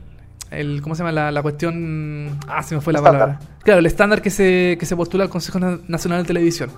el, 0.51 0.81
¿cómo 0.81 0.95
se 0.95 0.99
llama? 0.99 1.11
La, 1.11 1.31
la 1.31 1.41
cuestión... 1.41 2.37
Ah, 2.47 2.63
se 2.63 2.75
me 2.75 2.81
fue 2.81 2.91
la 2.93 2.99
Estándar. 2.99 3.21
palabra. 3.27 3.47
Claro, 3.63 3.79
el 3.79 3.85
estándar 3.85 4.21
que 4.21 4.29
se, 4.29 4.77
que 4.79 4.85
se 4.85 4.95
postula 4.95 5.23
al 5.25 5.29
Consejo 5.29 5.59
Na- 5.59 5.79
Nacional 5.87 6.23
de 6.23 6.27
Televisión. 6.27 6.69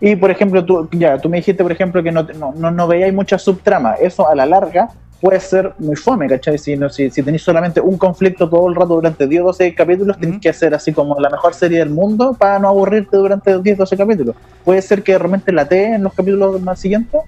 Y 0.00 0.16
por 0.16 0.30
ejemplo, 0.30 0.64
tú, 0.64 0.88
ya, 0.92 1.18
tú 1.18 1.28
me 1.28 1.38
dijiste, 1.38 1.62
por 1.62 1.72
ejemplo, 1.72 2.02
que 2.02 2.10
no, 2.10 2.22
no, 2.22 2.52
no, 2.56 2.70
no 2.70 2.88
veíais 2.88 3.12
mucha 3.12 3.38
subtrama. 3.38 3.94
Eso 3.94 4.28
a 4.28 4.34
la 4.34 4.46
larga 4.46 4.88
puede 5.20 5.38
ser 5.40 5.74
muy 5.78 5.96
fome, 5.96 6.26
¿cachai? 6.26 6.56
Si, 6.56 6.76
no, 6.76 6.88
si, 6.88 7.10
si 7.10 7.22
tenéis 7.22 7.42
solamente 7.42 7.80
un 7.80 7.98
conflicto 7.98 8.48
todo 8.48 8.66
el 8.68 8.74
rato 8.74 8.94
durante 8.94 9.26
10 9.26 9.42
o 9.42 9.46
12 9.48 9.74
capítulos, 9.74 10.16
tenéis 10.16 10.36
Ujú. 10.36 10.40
que 10.40 10.48
hacer 10.48 10.74
así 10.74 10.92
como 10.92 11.20
la 11.20 11.28
mejor 11.28 11.52
serie 11.52 11.80
del 11.80 11.90
mundo 11.90 12.34
para 12.38 12.58
no 12.58 12.68
aburrirte 12.68 13.16
durante 13.18 13.60
10 13.60 13.78
o 13.78 13.82
12 13.82 13.96
capítulos. 13.98 14.36
Puede 14.64 14.80
ser 14.80 15.02
que 15.02 15.18
realmente 15.18 15.52
la 15.52 15.66
T 15.66 15.94
en 15.94 16.02
los 16.02 16.14
capítulos 16.14 16.60
más 16.62 16.80
siguientes. 16.80 17.20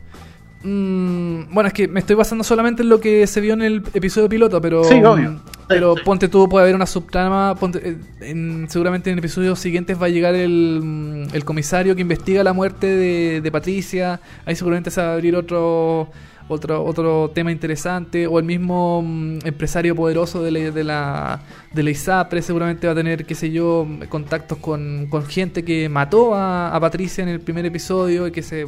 Mm, 0.64 1.52
bueno, 1.52 1.66
es 1.66 1.74
que 1.74 1.88
me 1.88 2.00
estoy 2.00 2.16
basando 2.16 2.44
solamente 2.44 2.82
en 2.82 2.88
lo 2.88 3.00
que 3.00 3.26
se 3.26 3.40
vio 3.40 3.52
en 3.54 3.62
el 3.62 3.82
episodio 3.94 4.28
piloto, 4.28 4.60
pero. 4.60 4.84
Sí, 4.84 5.02
obvio. 5.04 5.40
Pero 5.68 5.94
ponte 6.04 6.28
tú, 6.28 6.48
puede 6.48 6.64
haber 6.64 6.74
una 6.74 6.86
subtrama. 6.86 7.54
Ponte, 7.58 7.80
eh, 7.90 7.96
en- 8.20 8.66
seguramente 8.68 9.10
en 9.10 9.18
episodios 9.18 9.58
siguientes 9.58 10.00
va 10.00 10.06
a 10.06 10.10
llegar 10.10 10.34
el, 10.34 10.80
mm, 10.82 11.34
el 11.34 11.44
comisario 11.44 11.94
que 11.94 12.02
investiga 12.02 12.44
la 12.44 12.52
muerte 12.52 12.86
de, 12.86 13.40
de 13.40 13.50
Patricia. 13.52 14.20
Ahí 14.44 14.54
seguramente 14.56 14.90
se 14.90 15.00
va 15.00 15.08
a 15.10 15.14
abrir 15.14 15.34
otro 15.36 16.10
otro, 16.48 16.84
otro 16.84 17.30
tema 17.34 17.50
interesante, 17.52 18.26
o 18.26 18.38
el 18.38 18.44
mismo 18.44 19.00
mm, 19.02 19.38
empresario 19.46 19.94
poderoso 19.96 20.42
de 20.42 20.50
la, 20.50 20.70
de 20.70 20.84
la, 20.84 21.40
de 21.72 21.82
la 21.82 21.90
ISAPRE 21.90 22.42
seguramente 22.42 22.86
va 22.86 22.92
a 22.92 22.96
tener, 22.96 23.24
qué 23.24 23.34
sé 23.34 23.50
yo, 23.50 23.86
contactos 24.08 24.58
con, 24.58 25.06
con 25.08 25.24
gente 25.24 25.64
que 25.64 25.88
mató 25.88 26.34
a, 26.34 26.74
a 26.74 26.80
Patricia 26.80 27.22
en 27.22 27.28
el 27.28 27.40
primer 27.40 27.64
episodio 27.64 28.26
y 28.26 28.32
que 28.32 28.42
se, 28.42 28.66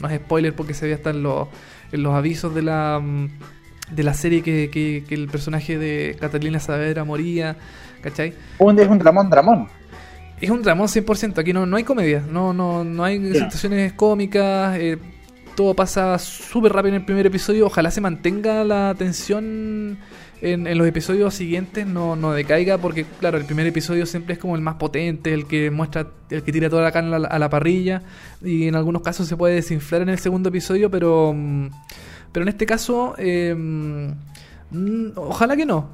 no 0.00 0.08
es 0.08 0.18
spoiler 0.20 0.54
porque 0.56 0.74
se 0.74 0.86
ve 0.86 0.94
hasta 0.94 1.10
en 1.10 1.22
los, 1.22 1.46
en 1.92 2.02
los 2.02 2.14
avisos 2.14 2.54
de 2.54 2.62
la, 2.62 2.98
mm, 3.00 3.28
de 3.90 4.02
la 4.02 4.14
serie 4.14 4.42
que, 4.42 4.70
que, 4.70 5.04
que 5.08 5.14
el 5.14 5.28
personaje 5.28 5.78
de 5.78 6.16
Catalina 6.20 6.60
Saavedra 6.60 7.04
moría, 7.04 7.56
¿cachai? 8.02 8.34
Un 8.58 8.78
es 8.78 8.88
un 8.88 8.98
Dramón 8.98 9.30
Dramón. 9.30 9.68
Es 10.40 10.48
un 10.48 10.62
dramón 10.62 10.88
100%, 10.88 11.38
aquí 11.38 11.52
no, 11.52 11.66
no 11.66 11.76
hay 11.76 11.84
comedia, 11.84 12.24
no, 12.26 12.54
no, 12.54 12.82
no 12.82 13.04
hay 13.04 13.34
situaciones 13.34 13.92
cómicas, 13.92 14.78
eh, 14.78 14.96
todo 15.54 15.74
pasa 15.74 16.18
súper 16.18 16.72
rápido 16.72 16.94
en 16.94 17.00
el 17.02 17.04
primer 17.04 17.26
episodio, 17.26 17.66
ojalá 17.66 17.90
se 17.90 18.00
mantenga 18.00 18.64
la 18.64 18.94
tensión 18.96 19.98
en, 20.40 20.66
en 20.66 20.78
los 20.78 20.86
episodios 20.86 21.34
siguientes, 21.34 21.86
no, 21.86 22.16
no 22.16 22.32
decaiga, 22.32 22.78
porque 22.78 23.04
claro, 23.18 23.36
el 23.36 23.44
primer 23.44 23.66
episodio 23.66 24.06
siempre 24.06 24.32
es 24.32 24.38
como 24.40 24.56
el 24.56 24.62
más 24.62 24.76
potente, 24.76 25.34
el 25.34 25.46
que 25.46 25.70
muestra, 25.70 26.06
el 26.30 26.42
que 26.42 26.52
tira 26.52 26.70
toda 26.70 26.82
la 26.82 26.92
carne 26.92 27.16
a 27.16 27.18
la, 27.18 27.28
a 27.28 27.38
la 27.38 27.50
parrilla, 27.50 28.02
y 28.42 28.66
en 28.66 28.76
algunos 28.76 29.02
casos 29.02 29.28
se 29.28 29.36
puede 29.36 29.56
desinflar 29.56 30.00
en 30.00 30.08
el 30.08 30.18
segundo 30.18 30.48
episodio, 30.48 30.90
pero, 30.90 31.34
mm, 31.36 31.68
pero 32.32 32.42
en 32.44 32.48
este 32.48 32.66
caso, 32.66 33.14
eh, 33.18 33.54
mm, 33.56 35.12
ojalá 35.16 35.56
que 35.56 35.66
no, 35.66 35.88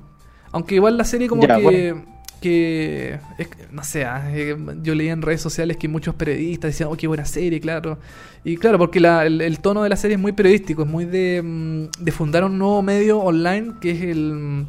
aunque 0.52 0.74
igual 0.76 0.96
la 0.96 1.04
serie 1.04 1.28
como 1.28 1.46
Ya, 1.46 1.56
que... 1.56 1.62
bueno. 1.62 2.16
Que, 2.38 3.18
es- 3.38 3.48
no 3.72 3.82
sé, 3.82 4.04
ah, 4.04 4.30
eh, 4.30 4.54
yo 4.82 4.94
leía 4.94 5.12
en 5.12 5.22
redes 5.22 5.40
sociales 5.40 5.78
que 5.78 5.88
muchos 5.88 6.14
periodistas 6.14 6.72
decían, 6.72 6.90
oh, 6.92 6.96
qué 6.96 7.06
buena 7.06 7.24
serie, 7.24 7.58
claro. 7.60 7.98
Y 8.44 8.58
claro, 8.58 8.76
porque 8.78 9.00
la- 9.00 9.24
el, 9.24 9.40
el 9.40 9.58
tono 9.60 9.82
de 9.82 9.88
la 9.88 9.96
serie 9.96 10.16
es 10.16 10.20
muy 10.20 10.32
periodístico, 10.32 10.82
es 10.82 10.88
muy 10.88 11.06
de, 11.06 11.40
mm, 11.42 11.84
de 12.04 12.12
fundar 12.12 12.44
un 12.44 12.58
nuevo 12.58 12.82
medio 12.82 13.18
online 13.20 13.72
que 13.80 13.90
es 13.92 14.02
el 14.02 14.34
mm, 14.34 14.66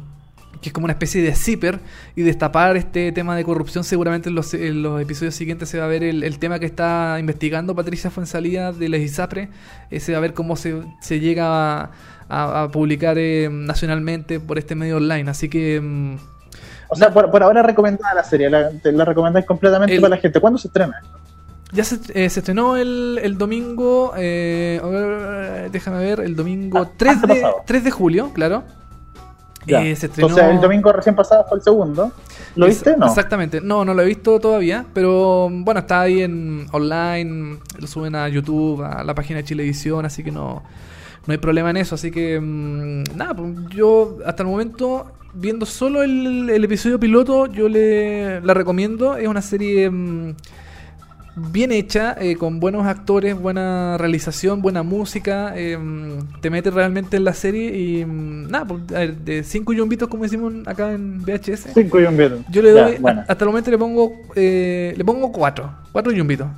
que 0.60 0.68
es 0.70 0.72
como 0.72 0.84
una 0.84 0.92
especie 0.92 1.22
de 1.22 1.34
zipper 1.34 1.80
y 2.16 2.22
destapar 2.22 2.76
este 2.76 3.12
tema 3.12 3.36
de 3.36 3.44
corrupción. 3.44 3.84
Seguramente 3.84 4.28
en 4.28 4.34
los, 4.34 4.52
en 4.54 4.82
los 4.82 5.00
episodios 5.00 5.34
siguientes 5.34 5.68
se 5.68 5.78
va 5.78 5.84
a 5.84 5.88
ver 5.88 6.02
el, 6.02 6.22
el 6.24 6.38
tema 6.38 6.58
que 6.58 6.66
está 6.66 7.16
investigando 7.20 7.74
Patricia 7.74 8.10
Fuensalida 8.10 8.72
de 8.72 8.88
la 8.88 8.96
ISAPRE. 8.98 9.48
Eh, 9.90 10.00
se 10.00 10.12
va 10.12 10.18
a 10.18 10.20
ver 10.20 10.34
cómo 10.34 10.56
se, 10.56 10.82
se 11.00 11.20
llega 11.20 11.82
a, 11.82 11.90
a- 12.28 12.62
a 12.64 12.68
publicar 12.70 13.16
eh, 13.18 13.48
nacionalmente 13.50 14.40
por 14.40 14.58
este 14.58 14.74
medio 14.74 14.96
online. 14.96 15.30
Así 15.30 15.48
que... 15.48 15.80
mm, 15.80 16.16
O 16.90 16.96
sea, 16.96 17.12
por, 17.12 17.30
por 17.30 17.42
ahora 17.42 17.62
recomendada 17.62 18.14
la 18.14 18.24
serie, 18.24 18.50
la, 18.50 18.70
te 18.70 18.90
la 18.92 19.04
recomendáis 19.04 19.46
completamente 19.46 19.94
El- 19.94 20.00
para 20.00 20.16
la 20.16 20.20
gente. 20.20 20.40
¿Cuándo 20.40 20.58
se 20.58 20.68
estrena? 20.68 21.02
Ya 21.70 21.84
se, 21.84 21.96
eh, 22.14 22.30
se 22.30 22.40
estrenó 22.40 22.78
el, 22.78 23.20
el 23.22 23.36
domingo, 23.36 24.14
eh, 24.16 24.80
déjame 25.70 25.98
ver, 25.98 26.20
el 26.20 26.34
domingo 26.34 26.78
Ah, 26.78 26.90
3, 26.96 27.12
de, 27.12 27.14
antepasado. 27.32 27.62
3 27.66 27.84
de 27.84 27.90
julio, 27.90 28.30
claro. 28.32 28.64
Eh, 29.76 29.96
se 29.96 30.06
estrenó... 30.06 30.28
O 30.28 30.34
sea, 30.34 30.50
el 30.50 30.60
domingo 30.60 30.92
recién 30.92 31.14
pasado 31.14 31.44
fue 31.48 31.58
el 31.58 31.64
segundo. 31.64 32.12
¿Lo 32.56 32.66
Es- 32.66 32.76
viste? 32.76 32.96
No. 32.96 33.06
Exactamente. 33.06 33.60
No, 33.60 33.84
no 33.84 33.94
lo 33.94 34.02
he 34.02 34.06
visto 34.06 34.38
todavía, 34.40 34.84
pero 34.94 35.48
bueno, 35.50 35.80
está 35.80 36.02
ahí 36.02 36.22
en 36.22 36.66
online, 36.72 37.58
lo 37.78 37.86
suben 37.86 38.14
a 38.14 38.28
YouTube, 38.28 38.82
a 38.82 39.02
la 39.04 39.14
página 39.14 39.38
de 39.38 39.44
Chilevisión, 39.44 40.04
así 40.06 40.22
que 40.24 40.30
no, 40.32 40.62
no 41.26 41.32
hay 41.32 41.38
problema 41.38 41.70
en 41.70 41.76
eso. 41.78 41.94
Así 41.94 42.10
que 42.10 42.40
mm, 42.40 43.16
nada, 43.16 43.34
pues, 43.34 43.50
yo 43.70 44.18
hasta 44.26 44.42
el 44.42 44.48
momento, 44.48 45.06
viendo 45.34 45.66
solo 45.66 46.02
el, 46.02 46.48
el 46.50 46.64
episodio 46.64 46.98
piloto, 46.98 47.46
yo 47.46 47.68
le 47.68 48.40
la 48.40 48.54
recomiendo. 48.54 49.16
Es 49.16 49.28
una 49.28 49.42
serie 49.42 49.88
mm, 49.90 50.34
bien 51.52 51.72
hecha, 51.72 52.16
eh, 52.20 52.36
con 52.36 52.60
buenos 52.60 52.86
actores, 52.86 53.38
buena 53.38 53.96
realización, 53.98 54.60
buena 54.62 54.82
música. 54.82 55.52
eh, 55.56 55.78
te 56.40 56.50
metes 56.50 56.72
realmente 56.74 57.16
en 57.16 57.24
la 57.24 57.32
serie 57.34 57.76
y 57.78 58.04
mm, 58.04 58.48
nada, 58.50 58.64
pues, 58.66 58.82
a 58.90 58.98
ver, 59.00 59.16
de 59.16 59.42
5 59.42 59.72
yumbitos, 59.72 60.08
como 60.08 60.24
decimos 60.24 60.52
acá 60.66 60.92
en 60.92 61.22
VHS. 61.22 61.72
Cinco 61.74 62.00
y 62.00 62.04
un 62.04 62.16
viernes. 62.16 62.40
Yo 62.50 62.62
le 62.62 62.74
Ya, 62.74 62.84
doy, 62.84 62.96
bueno. 62.98 63.24
hasta 63.26 63.44
el 63.44 63.48
momento 63.48 63.70
le 63.70 63.78
pongo 63.78 64.12
eh, 64.34 64.94
le 64.96 65.04
pongo 65.04 65.30
cuatro, 65.32 65.70
cuatro 65.92 66.12
yumbitos. 66.12 66.48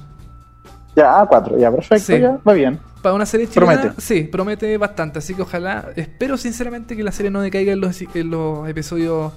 Ya, 0.97 1.21
a 1.21 1.27
cuatro, 1.27 1.57
ya, 1.57 1.71
perfecto, 1.71 2.05
Sí. 2.05 2.19
ya, 2.21 2.39
va 2.47 2.53
bien. 2.53 2.79
Para 3.01 3.15
una 3.15 3.25
serie 3.25 3.47
chilena, 3.47 3.81
Promete. 3.81 4.01
sí, 4.01 4.25
promete 4.25 4.77
bastante, 4.77 5.21
así 5.21 5.35
que 5.35 5.43
ojalá, 5.43 5.87
espero 5.97 6.37
sinceramente 6.37 6.97
que 6.97 7.03
la 7.05 7.13
serie 7.13 7.31
no 7.31 7.41
decaiga 7.41 7.73
en 7.73 7.81
los, 7.81 8.03
en 8.15 8.31
los 8.31 8.69
episodios 8.69 9.33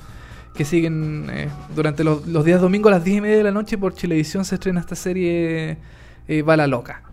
que 0.56 0.66
siguen 0.66 1.30
eh, 1.32 1.50
durante 1.76 2.04
los, 2.04 2.46
días 2.46 2.62
domingos 2.62 2.92
a 2.92 2.96
las 2.96 3.04
10 3.04 3.18
y 3.18 3.22
media 3.22 3.38
de 3.38 3.44
la 3.44 3.52
noche 3.52 3.78
por 3.78 3.94
Chilevisión 3.94 4.46
se 4.46 4.56
estrena 4.56 4.80
esta 4.80 4.96
serie 4.96 5.78
eh, 6.28 6.42
Bala 6.44 6.68
Loca. 6.68 7.13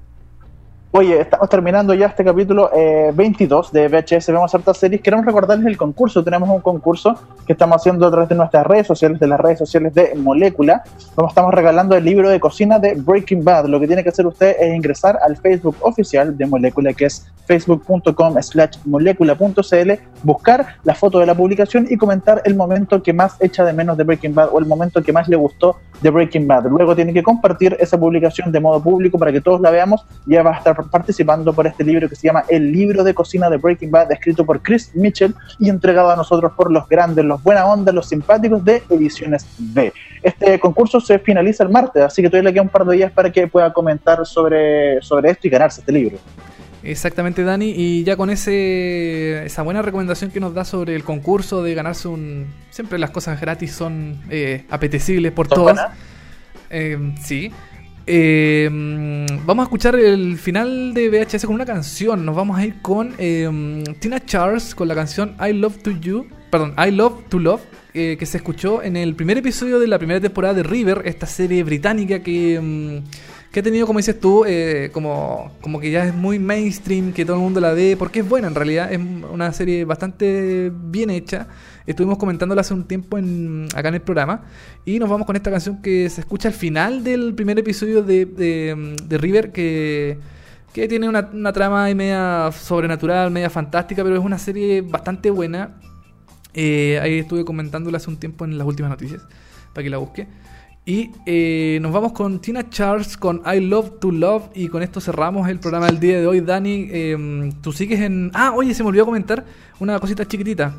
Oye, 0.92 1.20
estamos 1.20 1.48
terminando 1.48 1.94
ya 1.94 2.06
este 2.06 2.24
capítulo 2.24 2.68
eh, 2.74 3.12
22 3.14 3.70
de 3.70 3.86
VHS 3.86 4.26
Vemos 4.26 4.52
hartas 4.52 4.76
series. 4.76 5.00
Queremos 5.00 5.24
recordarles 5.24 5.64
el 5.68 5.76
concurso. 5.76 6.24
Tenemos 6.24 6.48
un 6.48 6.60
concurso 6.60 7.14
que 7.46 7.52
estamos 7.52 7.76
haciendo 7.76 8.08
a 8.08 8.10
través 8.10 8.28
de 8.28 8.34
nuestras 8.34 8.66
redes 8.66 8.88
sociales, 8.88 9.20
de 9.20 9.28
las 9.28 9.38
redes 9.38 9.60
sociales 9.60 9.94
de 9.94 10.16
Molécula, 10.16 10.82
donde 11.14 11.28
estamos 11.28 11.54
regalando 11.54 11.96
el 11.96 12.04
libro 12.04 12.28
de 12.28 12.40
cocina 12.40 12.80
de 12.80 12.94
Breaking 12.94 13.44
Bad. 13.44 13.66
Lo 13.66 13.78
que 13.78 13.86
tiene 13.86 14.02
que 14.02 14.08
hacer 14.08 14.26
usted 14.26 14.56
es 14.58 14.74
ingresar 14.74 15.16
al 15.22 15.36
Facebook 15.36 15.76
oficial 15.82 16.36
de 16.36 16.46
Molécula, 16.46 16.92
que 16.92 17.04
es 17.04 17.24
facebook.com 17.46 18.42
slash 18.42 18.78
molécula.cl, 18.84 19.92
buscar 20.24 20.66
la 20.82 20.94
foto 20.96 21.20
de 21.20 21.26
la 21.26 21.36
publicación 21.36 21.86
y 21.88 21.96
comentar 21.96 22.42
el 22.44 22.56
momento 22.56 23.00
que 23.00 23.12
más 23.12 23.36
echa 23.40 23.64
de 23.64 23.72
menos 23.72 23.96
de 23.96 24.02
Breaking 24.02 24.34
Bad 24.34 24.48
o 24.52 24.58
el 24.58 24.66
momento 24.66 25.02
que 25.04 25.12
más 25.12 25.28
le 25.28 25.36
gustó 25.36 25.76
de 26.00 26.10
Breaking 26.10 26.46
Bad. 26.46 26.66
Luego 26.66 26.96
tiene 26.96 27.12
que 27.12 27.22
compartir 27.22 27.76
esa 27.78 27.98
publicación 27.98 28.50
de 28.52 28.60
modo 28.60 28.82
público 28.82 29.18
para 29.18 29.32
que 29.32 29.40
todos 29.40 29.60
la 29.60 29.70
veamos. 29.70 30.04
Ya 30.26 30.42
va 30.42 30.52
a 30.52 30.58
estar 30.58 30.79
participando 30.88 31.52
por 31.52 31.66
este 31.66 31.84
libro 31.84 32.08
que 32.08 32.16
se 32.16 32.26
llama 32.26 32.44
El 32.48 32.72
libro 32.72 33.04
de 33.04 33.14
cocina 33.14 33.50
de 33.50 33.56
Breaking 33.56 33.90
Bad, 33.90 34.12
escrito 34.12 34.44
por 34.46 34.62
Chris 34.62 34.90
Mitchell 34.94 35.34
y 35.58 35.68
entregado 35.68 36.10
a 36.10 36.16
nosotros 36.16 36.52
por 36.56 36.70
los 36.70 36.88
grandes, 36.88 37.24
los 37.24 37.42
buena 37.42 37.66
onda, 37.66 37.92
los 37.92 38.08
simpáticos 38.08 38.64
de 38.64 38.82
Ediciones 38.88 39.46
B. 39.58 39.92
Este 40.22 40.58
concurso 40.60 41.00
se 41.00 41.18
finaliza 41.18 41.64
el 41.64 41.70
martes, 41.70 42.02
así 42.02 42.22
que 42.22 42.28
todavía 42.28 42.50
le 42.50 42.54
queda 42.54 42.62
un 42.62 42.68
par 42.68 42.84
de 42.84 42.96
días 42.96 43.12
para 43.12 43.30
que 43.30 43.46
pueda 43.46 43.72
comentar 43.72 44.24
sobre, 44.26 45.00
sobre 45.02 45.30
esto 45.30 45.46
y 45.46 45.50
ganarse 45.50 45.80
este 45.80 45.92
libro. 45.92 46.18
Exactamente, 46.82 47.44
Dani. 47.44 47.72
Y 47.76 48.04
ya 48.04 48.16
con 48.16 48.30
ese 48.30 49.44
esa 49.44 49.62
buena 49.62 49.82
recomendación 49.82 50.30
que 50.30 50.40
nos 50.40 50.54
da 50.54 50.64
sobre 50.64 50.94
el 50.94 51.04
concurso 51.04 51.62
de 51.62 51.74
ganarse 51.74 52.08
un. 52.08 52.46
Siempre 52.70 52.98
las 52.98 53.10
cosas 53.10 53.40
gratis 53.40 53.72
son 53.72 54.18
eh, 54.30 54.64
apetecibles 54.70 55.32
por 55.32 55.46
¿Son 55.48 55.56
todos. 55.56 55.72
buenas? 55.74 55.90
Eh, 56.70 57.14
sí. 57.22 57.52
Mm, 58.12 59.46
vamos 59.46 59.62
a 59.62 59.66
escuchar 59.66 59.94
el 59.94 60.36
final 60.36 60.92
de 60.94 61.08
VHS 61.08 61.46
con 61.46 61.54
una 61.54 61.64
canción. 61.64 62.24
Nos 62.24 62.34
vamos 62.34 62.58
a 62.58 62.64
ir 62.66 62.80
con 62.82 63.14
eh, 63.18 63.84
Tina 64.00 64.24
Charles 64.24 64.74
con 64.74 64.88
la 64.88 64.94
canción 64.96 65.36
I 65.40 65.52
Love 65.52 65.78
to 65.82 65.92
You. 65.92 66.26
Perdón, 66.50 66.74
I 66.76 66.90
Love 66.90 67.28
to 67.28 67.38
Love. 67.38 67.60
eh, 67.92 68.16
que 68.18 68.24
se 68.26 68.36
escuchó 68.36 68.82
en 68.84 68.96
el 68.96 69.16
primer 69.16 69.38
episodio 69.38 69.80
de 69.80 69.88
la 69.88 69.98
primera 69.98 70.20
temporada 70.20 70.54
de 70.54 70.62
River, 70.62 71.02
esta 71.06 71.26
serie 71.26 71.64
británica 71.64 72.20
que, 72.20 72.60
mm, 72.60 72.98
que 73.52 73.60
ha 73.60 73.62
tenido, 73.64 73.84
como 73.86 73.98
dices 73.98 74.18
tú, 74.20 74.44
eh, 74.46 74.90
como, 74.92 75.50
como 75.60 75.80
que 75.80 75.90
ya 75.90 76.04
es 76.04 76.14
muy 76.14 76.38
mainstream, 76.38 77.12
que 77.12 77.24
todo 77.24 77.36
el 77.36 77.42
mundo 77.42 77.60
la 77.60 77.72
ve, 77.72 77.96
porque 77.98 78.20
es 78.20 78.28
buena 78.28 78.46
en 78.46 78.54
realidad, 78.54 78.92
es 78.92 78.98
una 78.98 79.52
serie 79.52 79.84
bastante 79.84 80.70
bien 80.72 81.10
hecha. 81.10 81.48
Estuvimos 81.84 82.16
comentándola 82.18 82.60
hace 82.60 82.74
un 82.74 82.84
tiempo 82.84 83.18
en, 83.18 83.66
acá 83.74 83.88
en 83.88 83.94
el 83.96 84.02
programa. 84.02 84.42
Y 84.84 85.00
nos 85.00 85.08
vamos 85.10 85.26
con 85.26 85.34
esta 85.34 85.50
canción 85.50 85.82
que 85.82 86.08
se 86.10 86.20
escucha 86.20 86.46
al 86.46 86.54
final 86.54 87.02
del 87.02 87.34
primer 87.34 87.58
episodio 87.58 88.02
de, 88.04 88.24
de- 88.26 89.18
River, 89.18 89.50
que, 89.50 90.18
que 90.72 90.86
tiene 90.86 91.08
una, 91.08 91.28
una 91.32 91.52
trama 91.52 91.92
media 91.92 92.50
sobrenatural, 92.52 93.32
media 93.32 93.50
fantástica, 93.50 94.04
pero 94.04 94.14
es 94.16 94.24
una 94.24 94.38
serie 94.38 94.82
bastante 94.82 95.28
buena. 95.30 95.80
Eh, 96.54 97.00
ahí 97.02 97.18
estuve 97.18 97.44
comentándola 97.44 97.96
hace 97.96 98.10
un 98.10 98.16
tiempo 98.18 98.44
en 98.44 98.58
las 98.58 98.66
últimas 98.66 98.90
noticias, 98.90 99.22
para 99.72 99.82
que 99.82 99.90
la 99.90 99.98
busque. 99.98 100.28
Y 100.90 101.12
eh, 101.24 101.78
nos 101.82 101.92
vamos 101.92 102.10
con 102.10 102.40
Tina 102.40 102.68
Charles 102.68 103.16
con 103.16 103.42
I 103.46 103.60
Love 103.60 104.00
to 104.00 104.10
Love. 104.10 104.46
Y 104.56 104.66
con 104.66 104.82
esto 104.82 105.00
cerramos 105.00 105.48
el 105.48 105.60
programa 105.60 105.86
del 105.86 106.00
día 106.00 106.18
de 106.18 106.26
hoy. 106.26 106.40
Dani, 106.40 106.88
eh, 106.90 107.52
tú 107.62 107.70
sigues 107.70 108.00
en. 108.00 108.32
Ah, 108.34 108.50
oye, 108.56 108.74
se 108.74 108.82
me 108.82 108.88
olvidó 108.88 109.04
comentar 109.06 109.44
una 109.78 110.00
cosita 110.00 110.26
chiquitita. 110.26 110.74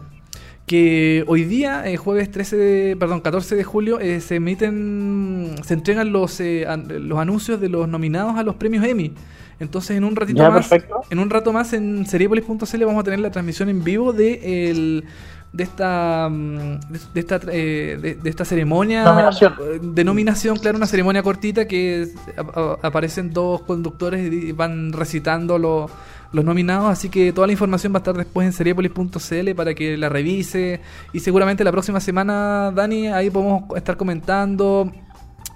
Que 0.66 1.24
hoy 1.28 1.46
día, 1.46 1.90
eh, 1.90 1.96
jueves 1.96 2.30
13 2.30 2.58
de, 2.58 2.96
perdón, 2.98 3.22
14 3.22 3.56
de 3.56 3.64
julio, 3.64 4.02
eh, 4.02 4.20
se 4.20 4.36
emiten, 4.36 5.56
se 5.64 5.76
entregan 5.76 6.12
los, 6.12 6.42
eh, 6.42 6.66
an- 6.68 7.08
los 7.08 7.18
anuncios 7.18 7.62
de 7.62 7.70
los 7.70 7.88
nominados 7.88 8.36
a 8.38 8.44
los 8.44 8.56
premios 8.56 8.84
Emmy. 8.86 9.14
Entonces, 9.62 9.96
en 9.96 10.04
un 10.04 10.18
ratito 10.18 10.40
Ya, 10.40 10.50
más, 10.50 10.68
perfecto. 10.68 11.04
en 11.10 11.20
un 11.20 11.30
rato 11.30 11.54
más 11.54 11.72
en 11.72 12.06
seriepolis.cl 12.06 12.84
vamos 12.86 13.00
a 13.00 13.04
tener 13.04 13.20
la 13.20 13.32
transmisión 13.32 13.70
en 13.70 13.82
vivo 13.84 14.12
de 14.12 14.70
el 14.72 15.06
de 15.54 15.64
esta 15.64 16.30
mm, 16.30 16.80
de, 17.14 17.20
esta 17.20 17.40
eh, 17.52 17.98
de, 18.02 18.16
de 18.16 18.30
esta 18.30 18.46
ceremonia 18.46 19.04
Nominación. 19.04 19.54
eh, 19.62 19.80
de 19.82 20.04
nominación, 20.04 20.58
claro, 20.58 20.78
una 20.78 20.88
ceremonia 20.88 21.22
cortita 21.24 21.68
que 21.68 22.04
es- 22.04 22.16
a- 22.38 22.60
a- 22.60 22.88
aparecen 22.88 23.34
dos 23.34 23.62
conductores 23.64 24.32
y 24.32 24.52
van 24.54 24.94
recitando 24.94 25.58
los 25.60 25.92
los 26.34 26.46
nominados, 26.46 26.90
así 26.90 27.10
que 27.10 27.34
toda 27.34 27.46
la 27.48 27.52
información 27.52 27.92
va 27.92 27.98
a 27.98 28.00
estar 28.00 28.16
después 28.16 28.46
en 28.48 28.54
seriepolis.cl 28.54 29.54
para 29.54 29.74
que 29.74 29.98
la 29.98 30.08
revise 30.08 30.80
y 31.12 31.20
seguramente 31.20 31.66
la 31.66 31.74
próxima 31.74 32.00
semana, 32.00 32.72
Dani, 32.74 33.08
ahí 33.08 33.30
podemos 33.30 33.64
estar 33.76 33.98
comentando 33.98 34.90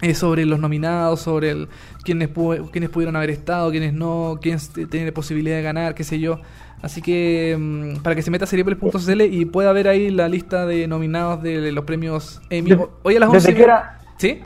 eh, 0.02 0.14
sobre 0.14 0.46
los 0.46 0.60
nominados, 0.60 1.22
sobre 1.22 1.52
el, 1.52 1.68
quiénes, 2.04 2.30
pu- 2.34 2.70
quiénes 2.72 2.89
pudieron 2.89 3.16
haber 3.16 3.30
estado, 3.30 3.72
quiénes 3.72 3.93
no, 3.93 4.39
quiénes 4.41 4.70
t- 4.70 4.86
tienen 4.88 5.14
posibilidad 5.14 5.56
de 5.58 5.62
ganar, 5.64 5.96
qué 5.96 6.04
sé 6.04 6.20
yo. 6.20 6.39
Así 6.82 7.02
que 7.02 7.56
mm, 7.58 8.02
para 8.04 8.16
que 8.16 8.22
se 8.22 8.30
meta 8.30 8.43
a 8.43 8.48
seriepolis.cl 8.48 9.22
y 9.22 9.46
pueda 9.46 9.72
ver 9.72 9.88
ahí 9.88 10.12
la 10.12 10.28
lista 10.30 10.66
de 10.66 10.88
nominados 10.88 11.41
de 11.41 11.72
los 11.72 11.86
premios 11.86 12.41
Emmy. 12.50 12.72
De- 12.72 12.88
Hoy 13.04 13.16
a 13.16 13.20
las 13.20 13.30
11. 13.30 13.39
desde 13.39 13.56
que 13.58 13.64
era- 13.64 14.00
¿Sí? 14.18 14.39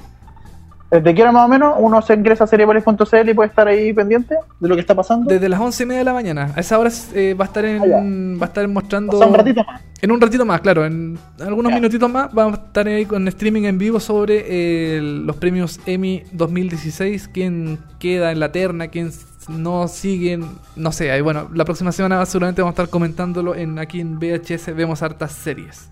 Desde 0.91 1.13
que 1.13 1.21
era 1.21 1.31
más 1.31 1.45
o 1.45 1.47
menos, 1.47 1.75
uno 1.77 2.01
se 2.01 2.15
ingresa 2.15 2.45
a 2.45 2.47
seriepolis.cl 2.47 3.29
y 3.29 3.33
puede 3.35 3.49
estar 3.49 3.67
ahí 3.67 3.93
pendiente 3.93 4.35
de 4.59 4.67
lo 4.67 4.73
que 4.75 4.81
está 4.81 4.95
pasando. 4.95 5.29
Desde 5.29 5.47
las 5.47 5.59
11 5.59 5.83
y 5.83 5.85
media 5.85 5.99
de 5.99 6.05
la 6.05 6.13
mañana. 6.13 6.51
A 6.55 6.59
esa 6.61 6.79
hora 6.79 6.89
eh, 7.13 7.35
va 7.39 7.45
a 7.45 7.47
estar 7.47 7.63
en, 7.65 7.81
Ah, 7.81 8.39
va 8.41 8.45
a 8.45 8.47
estar 8.47 8.67
mostrando. 8.67 9.15
O 9.15 9.19
sea, 9.19 9.27
un 9.27 9.35
ratito 9.35 9.63
más. 9.63 9.81
En 10.01 10.11
un 10.11 10.19
ratito 10.21 10.45
más, 10.45 10.61
claro. 10.61 10.85
En 10.85 11.19
algunos 11.39 11.71
Ya. 11.71 11.75
minutitos 11.75 12.09
más 12.09 12.33
vamos 12.33 12.57
a 12.59 12.63
estar 12.63 12.87
ahí 12.87 13.05
con 13.05 13.27
streaming 13.27 13.63
en 13.63 13.77
vivo 13.77 13.99
sobre 13.99 14.45
eh, 14.47 15.01
los 15.01 15.35
premios 15.35 15.79
Emmy 15.85 16.23
2016. 16.31 17.29
Quién 17.33 17.77
queda 17.99 18.31
en 18.31 18.39
la 18.39 18.51
terna, 18.51 18.87
quién 18.87 19.11
no 19.47 19.87
siguen. 19.87 20.43
No 20.75 20.91
sé. 20.91 21.11
Ahí, 21.11 21.21
bueno, 21.21 21.49
la 21.53 21.65
próxima 21.65 21.91
semana 21.91 22.25
seguramente 22.25 22.61
vamos 22.61 22.71
a 22.71 22.81
estar 22.81 22.89
comentándolo 22.89 23.53
en 23.55 23.77
aquí 23.77 23.99
en 23.99 24.17
VHS. 24.19 24.73
Vemos 24.75 25.03
hartas 25.03 25.33
series. 25.33 25.91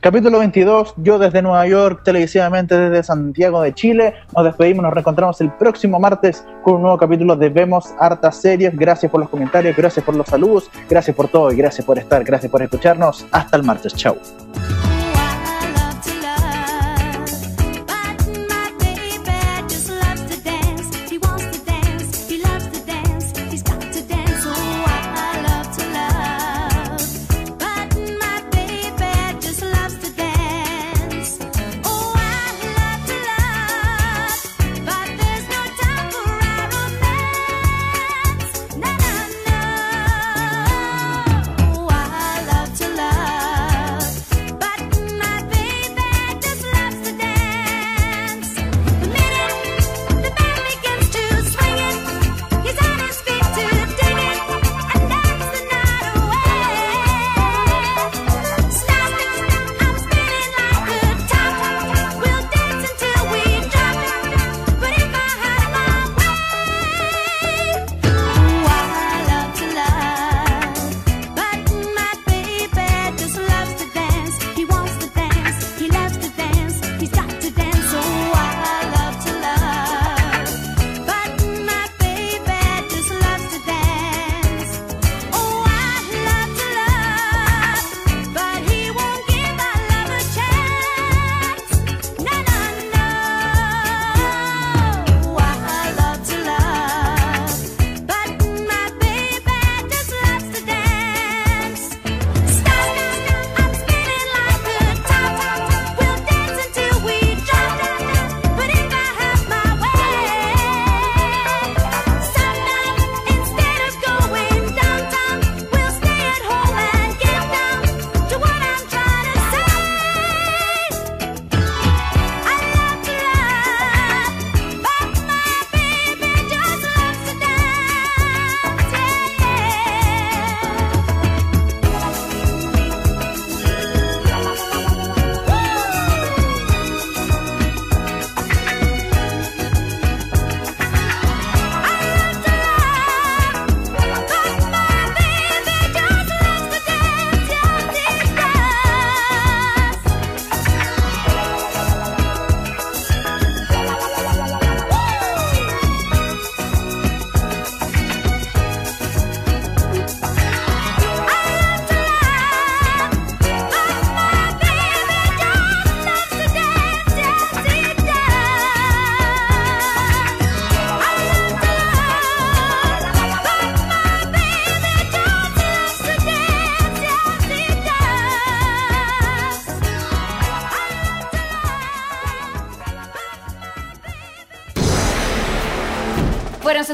Capítulo 0.00 0.38
22, 0.38 0.94
yo 0.98 1.18
desde 1.18 1.40
Nueva 1.40 1.66
York, 1.66 2.02
televisivamente 2.04 2.76
desde 2.76 3.02
Santiago 3.02 3.62
de 3.62 3.72
Chile. 3.72 4.14
Nos 4.36 4.44
despedimos, 4.44 4.82
nos 4.82 4.92
reencontramos 4.92 5.40
el 5.40 5.50
próximo 5.52 5.98
martes 5.98 6.44
con 6.62 6.74
un 6.74 6.82
nuevo 6.82 6.98
capítulo 6.98 7.36
de 7.36 7.48
Vemos 7.48 7.86
Hartas 7.98 8.40
Series. 8.40 8.76
Gracias 8.76 9.10
por 9.10 9.20
los 9.20 9.30
comentarios, 9.30 9.74
gracias 9.74 10.04
por 10.04 10.14
los 10.14 10.26
saludos, 10.26 10.70
gracias 10.90 11.16
por 11.16 11.28
todo 11.28 11.50
y 11.52 11.56
gracias 11.56 11.86
por 11.86 11.98
estar, 11.98 12.22
gracias 12.22 12.52
por 12.52 12.62
escucharnos. 12.62 13.26
Hasta 13.32 13.56
el 13.56 13.62
martes, 13.62 13.94
chao. 13.94 14.16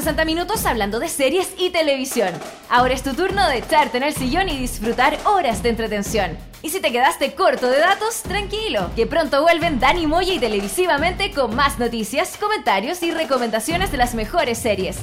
60 0.01 0.25
minutos 0.25 0.65
hablando 0.65 0.99
de 0.99 1.07
series 1.07 1.53
y 1.59 1.69
televisión. 1.69 2.33
Ahora 2.71 2.95
es 2.95 3.03
tu 3.03 3.13
turno 3.13 3.47
de 3.47 3.59
echarte 3.59 3.97
en 3.97 4.03
el 4.03 4.15
sillón 4.15 4.49
y 4.49 4.57
disfrutar 4.57 5.15
horas 5.25 5.61
de 5.61 5.69
entretención. 5.69 6.39
Y 6.63 6.71
si 6.71 6.79
te 6.79 6.91
quedaste 6.91 7.35
corto 7.35 7.69
de 7.69 7.77
datos, 7.77 8.23
tranquilo, 8.23 8.89
que 8.95 9.05
pronto 9.05 9.43
vuelven 9.43 9.79
Dani 9.79 10.07
Moya 10.07 10.33
y 10.33 10.39
televisivamente 10.39 11.29
con 11.31 11.55
más 11.55 11.77
noticias, 11.77 12.35
comentarios 12.37 13.03
y 13.03 13.11
recomendaciones 13.11 13.91
de 13.91 13.97
las 13.97 14.15
mejores 14.15 14.57
series. 14.57 14.97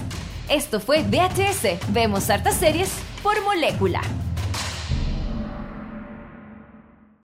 Esto 0.49 0.81
fue 0.81 1.05
VHS, 1.05 1.93
vemos 1.93 2.29
hartas 2.29 2.57
series 2.57 2.91
por 3.23 3.41
molécula. 3.45 4.01